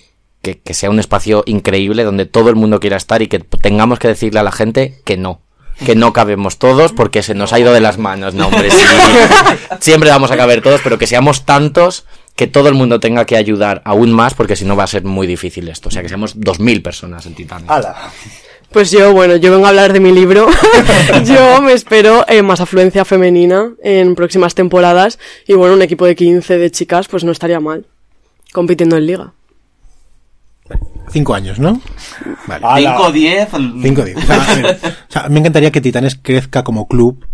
que, 0.42 0.60
que 0.60 0.74
sea 0.74 0.90
un 0.90 1.00
espacio 1.00 1.44
increíble 1.46 2.04
donde 2.04 2.26
todo 2.26 2.50
el 2.50 2.56
mundo 2.56 2.80
quiera 2.80 2.98
estar 2.98 3.22
y 3.22 3.28
que 3.28 3.40
tengamos 3.40 4.00
que 4.00 4.08
decirle 4.08 4.40
a 4.40 4.44
la 4.44 4.52
gente 4.52 5.02
que 5.04 5.18
no. 5.18 5.42
Que 5.86 5.94
no 5.94 6.12
cabemos 6.12 6.58
todos 6.58 6.92
porque 6.92 7.22
se 7.22 7.36
nos 7.36 7.54
ha 7.54 7.60
ido 7.60 7.72
de 7.72 7.82
las 7.82 8.00
manos. 8.00 8.34
No, 8.34 8.48
hombre, 8.48 8.72
sí. 8.72 8.84
Siempre 9.80 10.10
vamos 10.10 10.32
a 10.32 10.38
caber 10.38 10.64
todos, 10.64 10.82
pero 10.84 10.98
que 10.98 11.06
seamos 11.06 11.46
tantos 11.46 12.06
que 12.38 12.46
todo 12.46 12.70
el 12.70 12.76
mundo 12.76 13.00
tenga 13.00 13.26
que 13.26 13.36
ayudar 13.36 13.82
aún 13.84 14.12
más 14.12 14.36
porque 14.36 14.56
si 14.56 14.64
no 14.64 14.76
va 14.76 14.84
a 14.84 14.88
ser 14.88 15.04
muy 15.04 15.26
difícil 15.26 15.68
esto. 15.70 15.90
O 15.90 15.92
sea, 15.92 16.04
que 16.04 16.08
seamos 16.08 16.38
2.000 16.40 16.84
personas 16.84 17.26
en 17.26 17.34
Titanes. 17.34 17.68
¡Hala! 17.68 18.12
Pues 18.72 18.92
yo, 18.92 19.12
bueno, 19.12 19.38
yo 19.38 19.52
vengo 19.52 19.66
a 19.66 19.70
hablar 19.70 19.92
de 19.92 20.00
mi 20.00 20.12
libro. 20.12 20.48
yo 21.26 21.62
me 21.64 21.74
espero 21.74 22.26
eh, 22.28 22.44
más 22.44 22.62
afluencia 22.62 23.06
femenina 23.06 23.72
en 23.82 24.14
próximas 24.14 24.54
temporadas. 24.54 25.18
Y 25.48 25.54
bueno, 25.54 25.74
un 25.74 25.82
equipo 25.82 26.06
de 26.06 26.16
15 26.16 26.60
de 26.60 26.70
chicas, 26.70 27.08
pues 27.08 27.24
no 27.24 27.32
estaría 27.32 27.60
mal. 27.60 27.88
Compitiendo 28.54 28.98
en 28.98 29.08
liga. 29.08 29.34
Cinco 31.10 31.34
años, 31.34 31.58
¿no? 31.58 31.82
Vale. 32.46 32.88
5 32.88 33.12
10 33.12 33.50
Cinco, 33.82 34.04
diez. 34.04 34.18
O 34.18 34.22
sea, 34.22 34.78
o 35.10 35.12
sea, 35.12 35.30
me 35.30 35.40
encantaría 35.40 35.72
que 35.72 35.82
Titanes 35.82 36.20
crezca 36.22 36.64
como 36.64 36.88
club 36.88 37.26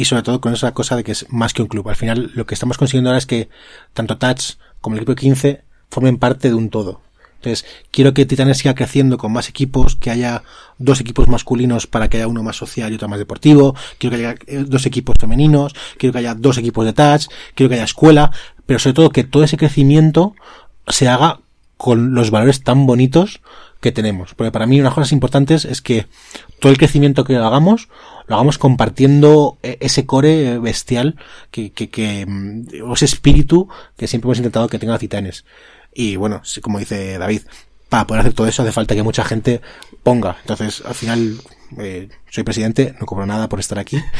y 0.00 0.06
sobre 0.06 0.22
todo 0.22 0.40
con 0.40 0.54
esa 0.54 0.72
cosa 0.72 0.96
de 0.96 1.04
que 1.04 1.12
es 1.12 1.26
más 1.28 1.52
que 1.52 1.60
un 1.60 1.68
club. 1.68 1.86
Al 1.90 1.96
final, 1.96 2.30
lo 2.34 2.46
que 2.46 2.54
estamos 2.54 2.78
consiguiendo 2.78 3.10
ahora 3.10 3.18
es 3.18 3.26
que 3.26 3.50
tanto 3.92 4.16
Touch 4.16 4.56
como 4.80 4.96
el 4.96 5.00
equipo 5.00 5.12
de 5.12 5.20
15 5.20 5.62
formen 5.90 6.16
parte 6.16 6.48
de 6.48 6.54
un 6.54 6.70
todo. 6.70 7.02
Entonces, 7.34 7.66
quiero 7.90 8.14
que 8.14 8.24
Titanes 8.24 8.56
siga 8.56 8.74
creciendo 8.74 9.18
con 9.18 9.30
más 9.30 9.50
equipos, 9.50 9.96
que 9.96 10.10
haya 10.10 10.42
dos 10.78 11.00
equipos 11.00 11.28
masculinos 11.28 11.86
para 11.86 12.08
que 12.08 12.16
haya 12.16 12.28
uno 12.28 12.42
más 12.42 12.56
social 12.56 12.90
y 12.90 12.94
otro 12.94 13.08
más 13.08 13.18
deportivo, 13.18 13.74
quiero 13.98 14.16
que 14.16 14.26
haya 14.26 14.38
eh, 14.46 14.64
dos 14.66 14.86
equipos 14.86 15.16
femeninos, 15.20 15.74
quiero 15.98 16.14
que 16.14 16.20
haya 16.20 16.34
dos 16.34 16.56
equipos 16.56 16.86
de 16.86 16.94
touch, 16.94 17.26
quiero 17.54 17.68
que 17.68 17.74
haya 17.74 17.84
escuela, 17.84 18.30
pero 18.64 18.78
sobre 18.78 18.94
todo 18.94 19.10
que 19.10 19.24
todo 19.24 19.44
ese 19.44 19.58
crecimiento 19.58 20.34
se 20.88 21.08
haga 21.08 21.40
con 21.76 22.14
los 22.14 22.30
valores 22.30 22.64
tan 22.64 22.86
bonitos 22.86 23.40
que 23.80 23.92
tenemos. 23.92 24.34
Porque 24.34 24.52
para 24.52 24.66
mí 24.66 24.76
una 24.76 24.84
de 24.84 24.90
las 24.90 24.94
cosas 24.94 25.12
importantes 25.12 25.64
es 25.64 25.82
que 25.82 26.06
todo 26.58 26.70
el 26.70 26.78
crecimiento 26.78 27.24
que 27.24 27.36
hagamos 27.36 27.88
lo 28.26 28.36
hagamos 28.36 28.58
compartiendo 28.58 29.58
eh, 29.62 29.78
ese 29.80 30.06
core 30.06 30.58
bestial 30.58 31.16
que, 31.50 31.72
que, 31.72 31.90
que 31.90 32.26
mm, 32.26 32.88
o 32.88 32.94
ese 32.94 33.06
espíritu 33.06 33.68
que 33.96 34.06
siempre 34.06 34.28
hemos 34.28 34.38
intentado 34.38 34.68
que 34.68 34.78
tenga 34.78 34.98
Titanes. 34.98 35.44
Y 35.92 36.16
bueno, 36.16 36.42
como 36.62 36.78
dice 36.78 37.18
David, 37.18 37.42
para 37.88 38.06
poder 38.06 38.20
hacer 38.20 38.32
todo 38.32 38.46
eso 38.46 38.62
hace 38.62 38.72
falta 38.72 38.94
que 38.94 39.02
mucha 39.02 39.24
gente 39.24 39.60
ponga. 40.02 40.36
Entonces, 40.42 40.82
al 40.86 40.94
final, 40.94 41.38
eh, 41.78 42.08
soy 42.30 42.44
presidente, 42.44 42.94
no 43.00 43.06
cobro 43.06 43.26
nada 43.26 43.48
por 43.48 43.60
estar 43.60 43.78
aquí. 43.78 43.98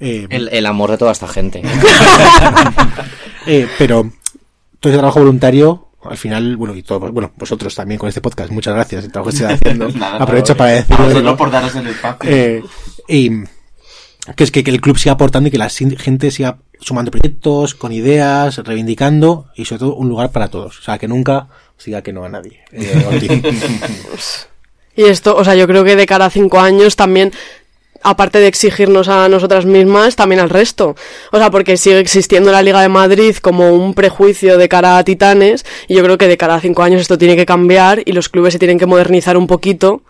Eh, 0.00 0.28
El, 0.30 0.48
el 0.52 0.64
amor 0.66 0.92
de 0.92 0.96
toda 0.96 1.10
esta 1.10 1.26
gente. 1.26 1.60
eh, 3.48 3.66
pero 3.78 4.12
todo 4.78 4.92
ese 4.92 4.98
trabajo 4.98 5.18
voluntario, 5.18 5.87
al 6.10 6.16
final, 6.16 6.56
bueno, 6.56 6.74
y 6.74 6.82
todo, 6.82 6.98
bueno, 7.12 7.32
vosotros 7.36 7.74
también 7.74 7.98
con 7.98 8.08
este 8.08 8.20
podcast, 8.20 8.50
muchas 8.50 8.74
gracias, 8.74 9.04
el 9.04 9.12
trabajo 9.12 9.30
que 9.30 9.36
se 9.36 9.42
está 9.44 9.54
haciendo. 9.70 9.88
Nada, 9.90 10.16
Aprovecho 10.18 10.56
para 10.56 10.72
decirlo. 10.72 11.08
digo, 11.20 11.36
por 11.36 11.50
daros 11.50 11.74
el 11.76 11.86
espacio. 11.88 12.30
eh, 12.30 12.62
y 13.08 13.30
que 14.36 14.44
es 14.44 14.50
que, 14.50 14.62
que 14.62 14.70
el 14.70 14.80
club 14.80 14.98
siga 14.98 15.14
aportando 15.14 15.48
y 15.48 15.50
que 15.50 15.56
la 15.58 15.70
gente 15.70 16.30
siga 16.30 16.58
sumando 16.80 17.10
proyectos, 17.10 17.74
con 17.74 17.92
ideas, 17.92 18.58
reivindicando 18.58 19.46
y 19.56 19.64
sobre 19.64 19.80
todo 19.80 19.94
un 19.94 20.08
lugar 20.08 20.30
para 20.32 20.48
todos. 20.48 20.78
O 20.78 20.82
sea, 20.82 20.98
que 20.98 21.08
nunca 21.08 21.48
siga 21.78 22.02
que 22.02 22.12
no 22.12 22.24
a 22.24 22.28
nadie. 22.28 22.60
Eh. 22.72 24.02
Y 24.96 25.04
esto, 25.04 25.36
o 25.36 25.44
sea, 25.44 25.54
yo 25.54 25.68
creo 25.68 25.84
que 25.84 25.94
de 25.94 26.06
cara 26.06 26.24
a 26.24 26.30
cinco 26.30 26.58
años 26.58 26.96
también, 26.96 27.32
aparte 28.02 28.38
de 28.38 28.46
exigirnos 28.46 29.08
a 29.08 29.28
nosotras 29.28 29.64
mismas, 29.66 30.16
también 30.16 30.40
al 30.40 30.50
resto. 30.50 30.94
O 31.32 31.38
sea, 31.38 31.50
porque 31.50 31.76
sigue 31.76 31.98
existiendo 31.98 32.52
la 32.52 32.62
Liga 32.62 32.80
de 32.80 32.88
Madrid 32.88 33.36
como 33.36 33.72
un 33.72 33.94
prejuicio 33.94 34.58
de 34.58 34.68
cara 34.68 34.98
a 34.98 35.04
Titanes, 35.04 35.64
y 35.88 35.94
yo 35.94 36.02
creo 36.02 36.18
que 36.18 36.28
de 36.28 36.36
cara 36.36 36.56
a 36.56 36.60
cinco 36.60 36.82
años 36.82 37.00
esto 37.00 37.18
tiene 37.18 37.36
que 37.36 37.46
cambiar 37.46 38.02
y 38.04 38.12
los 38.12 38.28
clubes 38.28 38.52
se 38.52 38.58
tienen 38.58 38.78
que 38.78 38.86
modernizar 38.86 39.36
un 39.36 39.46
poquito 39.46 40.02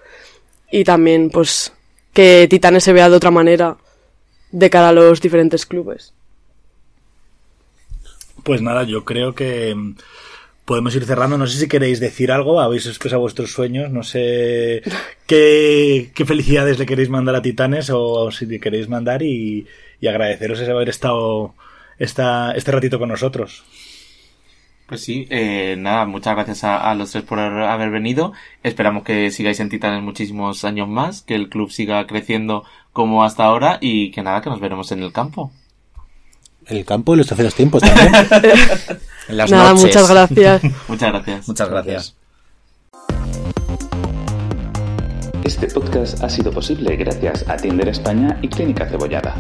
y 0.71 0.85
también, 0.85 1.31
pues, 1.31 1.73
que 2.13 2.47
Titanes 2.49 2.85
se 2.85 2.93
vea 2.93 3.09
de 3.09 3.17
otra 3.17 3.31
manera 3.31 3.77
de 4.51 4.71
cara 4.71 4.91
a 4.91 4.93
los 4.93 5.21
diferentes 5.21 5.67
clubes. 5.67 6.13
Pues 8.43 8.63
nada, 8.63 8.85
yo 8.85 9.05
creo 9.05 9.35
que 9.35 9.77
podemos 10.69 10.95
ir 10.95 11.05
cerrando. 11.07 11.39
No 11.39 11.47
sé 11.47 11.59
si 11.59 11.67
queréis 11.67 11.99
decir 11.99 12.31
algo, 12.31 12.61
habéis 12.61 12.87
expresado 12.87 13.23
vuestros 13.23 13.51
sueños, 13.51 13.91
no 13.91 14.03
sé 14.03 14.83
qué, 15.27 16.11
qué 16.15 16.25
felicidades 16.27 16.79
le 16.79 16.85
queréis 16.85 17.09
mandar 17.09 17.35
a 17.35 17.43
Titanes 17.43 17.91
o 17.91 18.31
si 18.31 18.45
le 18.45 18.61
queréis 18.61 18.89
mandar 18.89 19.23
y, 19.23 19.67
y 19.99 20.07
agradeceros 20.07 20.61
ese 20.61 20.71
haber 20.71 20.91
estado 20.91 21.55
esta, 21.99 22.53
este 22.53 22.71
ratito 22.71 22.99
con 22.99 23.09
nosotros. 23.09 23.65
Pues 24.87 25.03
sí, 25.03 25.27
eh, 25.31 25.75
nada, 25.79 26.05
muchas 26.05 26.35
gracias 26.35 26.65
a, 26.65 26.91
a 26.91 26.95
los 26.95 27.13
tres 27.13 27.25
por 27.25 27.41
haber 27.41 27.91
venido. 27.91 28.35
Esperamos 28.63 29.05
que 29.05 29.31
sigáis 29.31 29.61
en 29.61 29.71
Titanes 29.71 30.03
muchísimos 30.03 30.65
años 30.65 30.89
más, 30.89 31.23
que 31.23 31.35
el 31.35 31.49
club 31.49 31.71
siga 31.71 32.07
creciendo 32.07 32.65
como 32.93 33.25
hasta 33.25 33.45
ahora 33.45 33.79
y 33.81 34.11
que 34.11 34.23
nada, 34.23 34.43
que 34.43 34.51
nos 34.51 34.61
veremos 34.61 34.93
en 34.93 35.03
el 35.03 35.13
campo. 35.13 35.51
El 36.69 36.85
campo 36.85 37.15
y 37.15 37.19
los 37.19 37.27
terceros 37.27 37.55
tiempos 37.55 37.83
también. 37.83 38.13
En 39.29 39.37
las 39.37 39.51
Nada, 39.51 39.71
noches. 39.75 39.85
muchas 39.85 40.09
gracias. 40.09 40.63
Muchas 40.89 41.13
gracias. 41.13 41.49
Muchas 41.49 41.69
gracias. 41.69 42.15
Este 45.45 45.67
podcast 45.69 46.23
ha 46.25 46.31
sido 46.31 46.51
posible 46.51 46.97
gracias 46.97 47.45
a 47.47 47.57
Tinder 47.59 47.89
España 47.89 48.39
y 48.41 48.49
Clínica 48.49 48.87
Cebollada. 48.89 49.37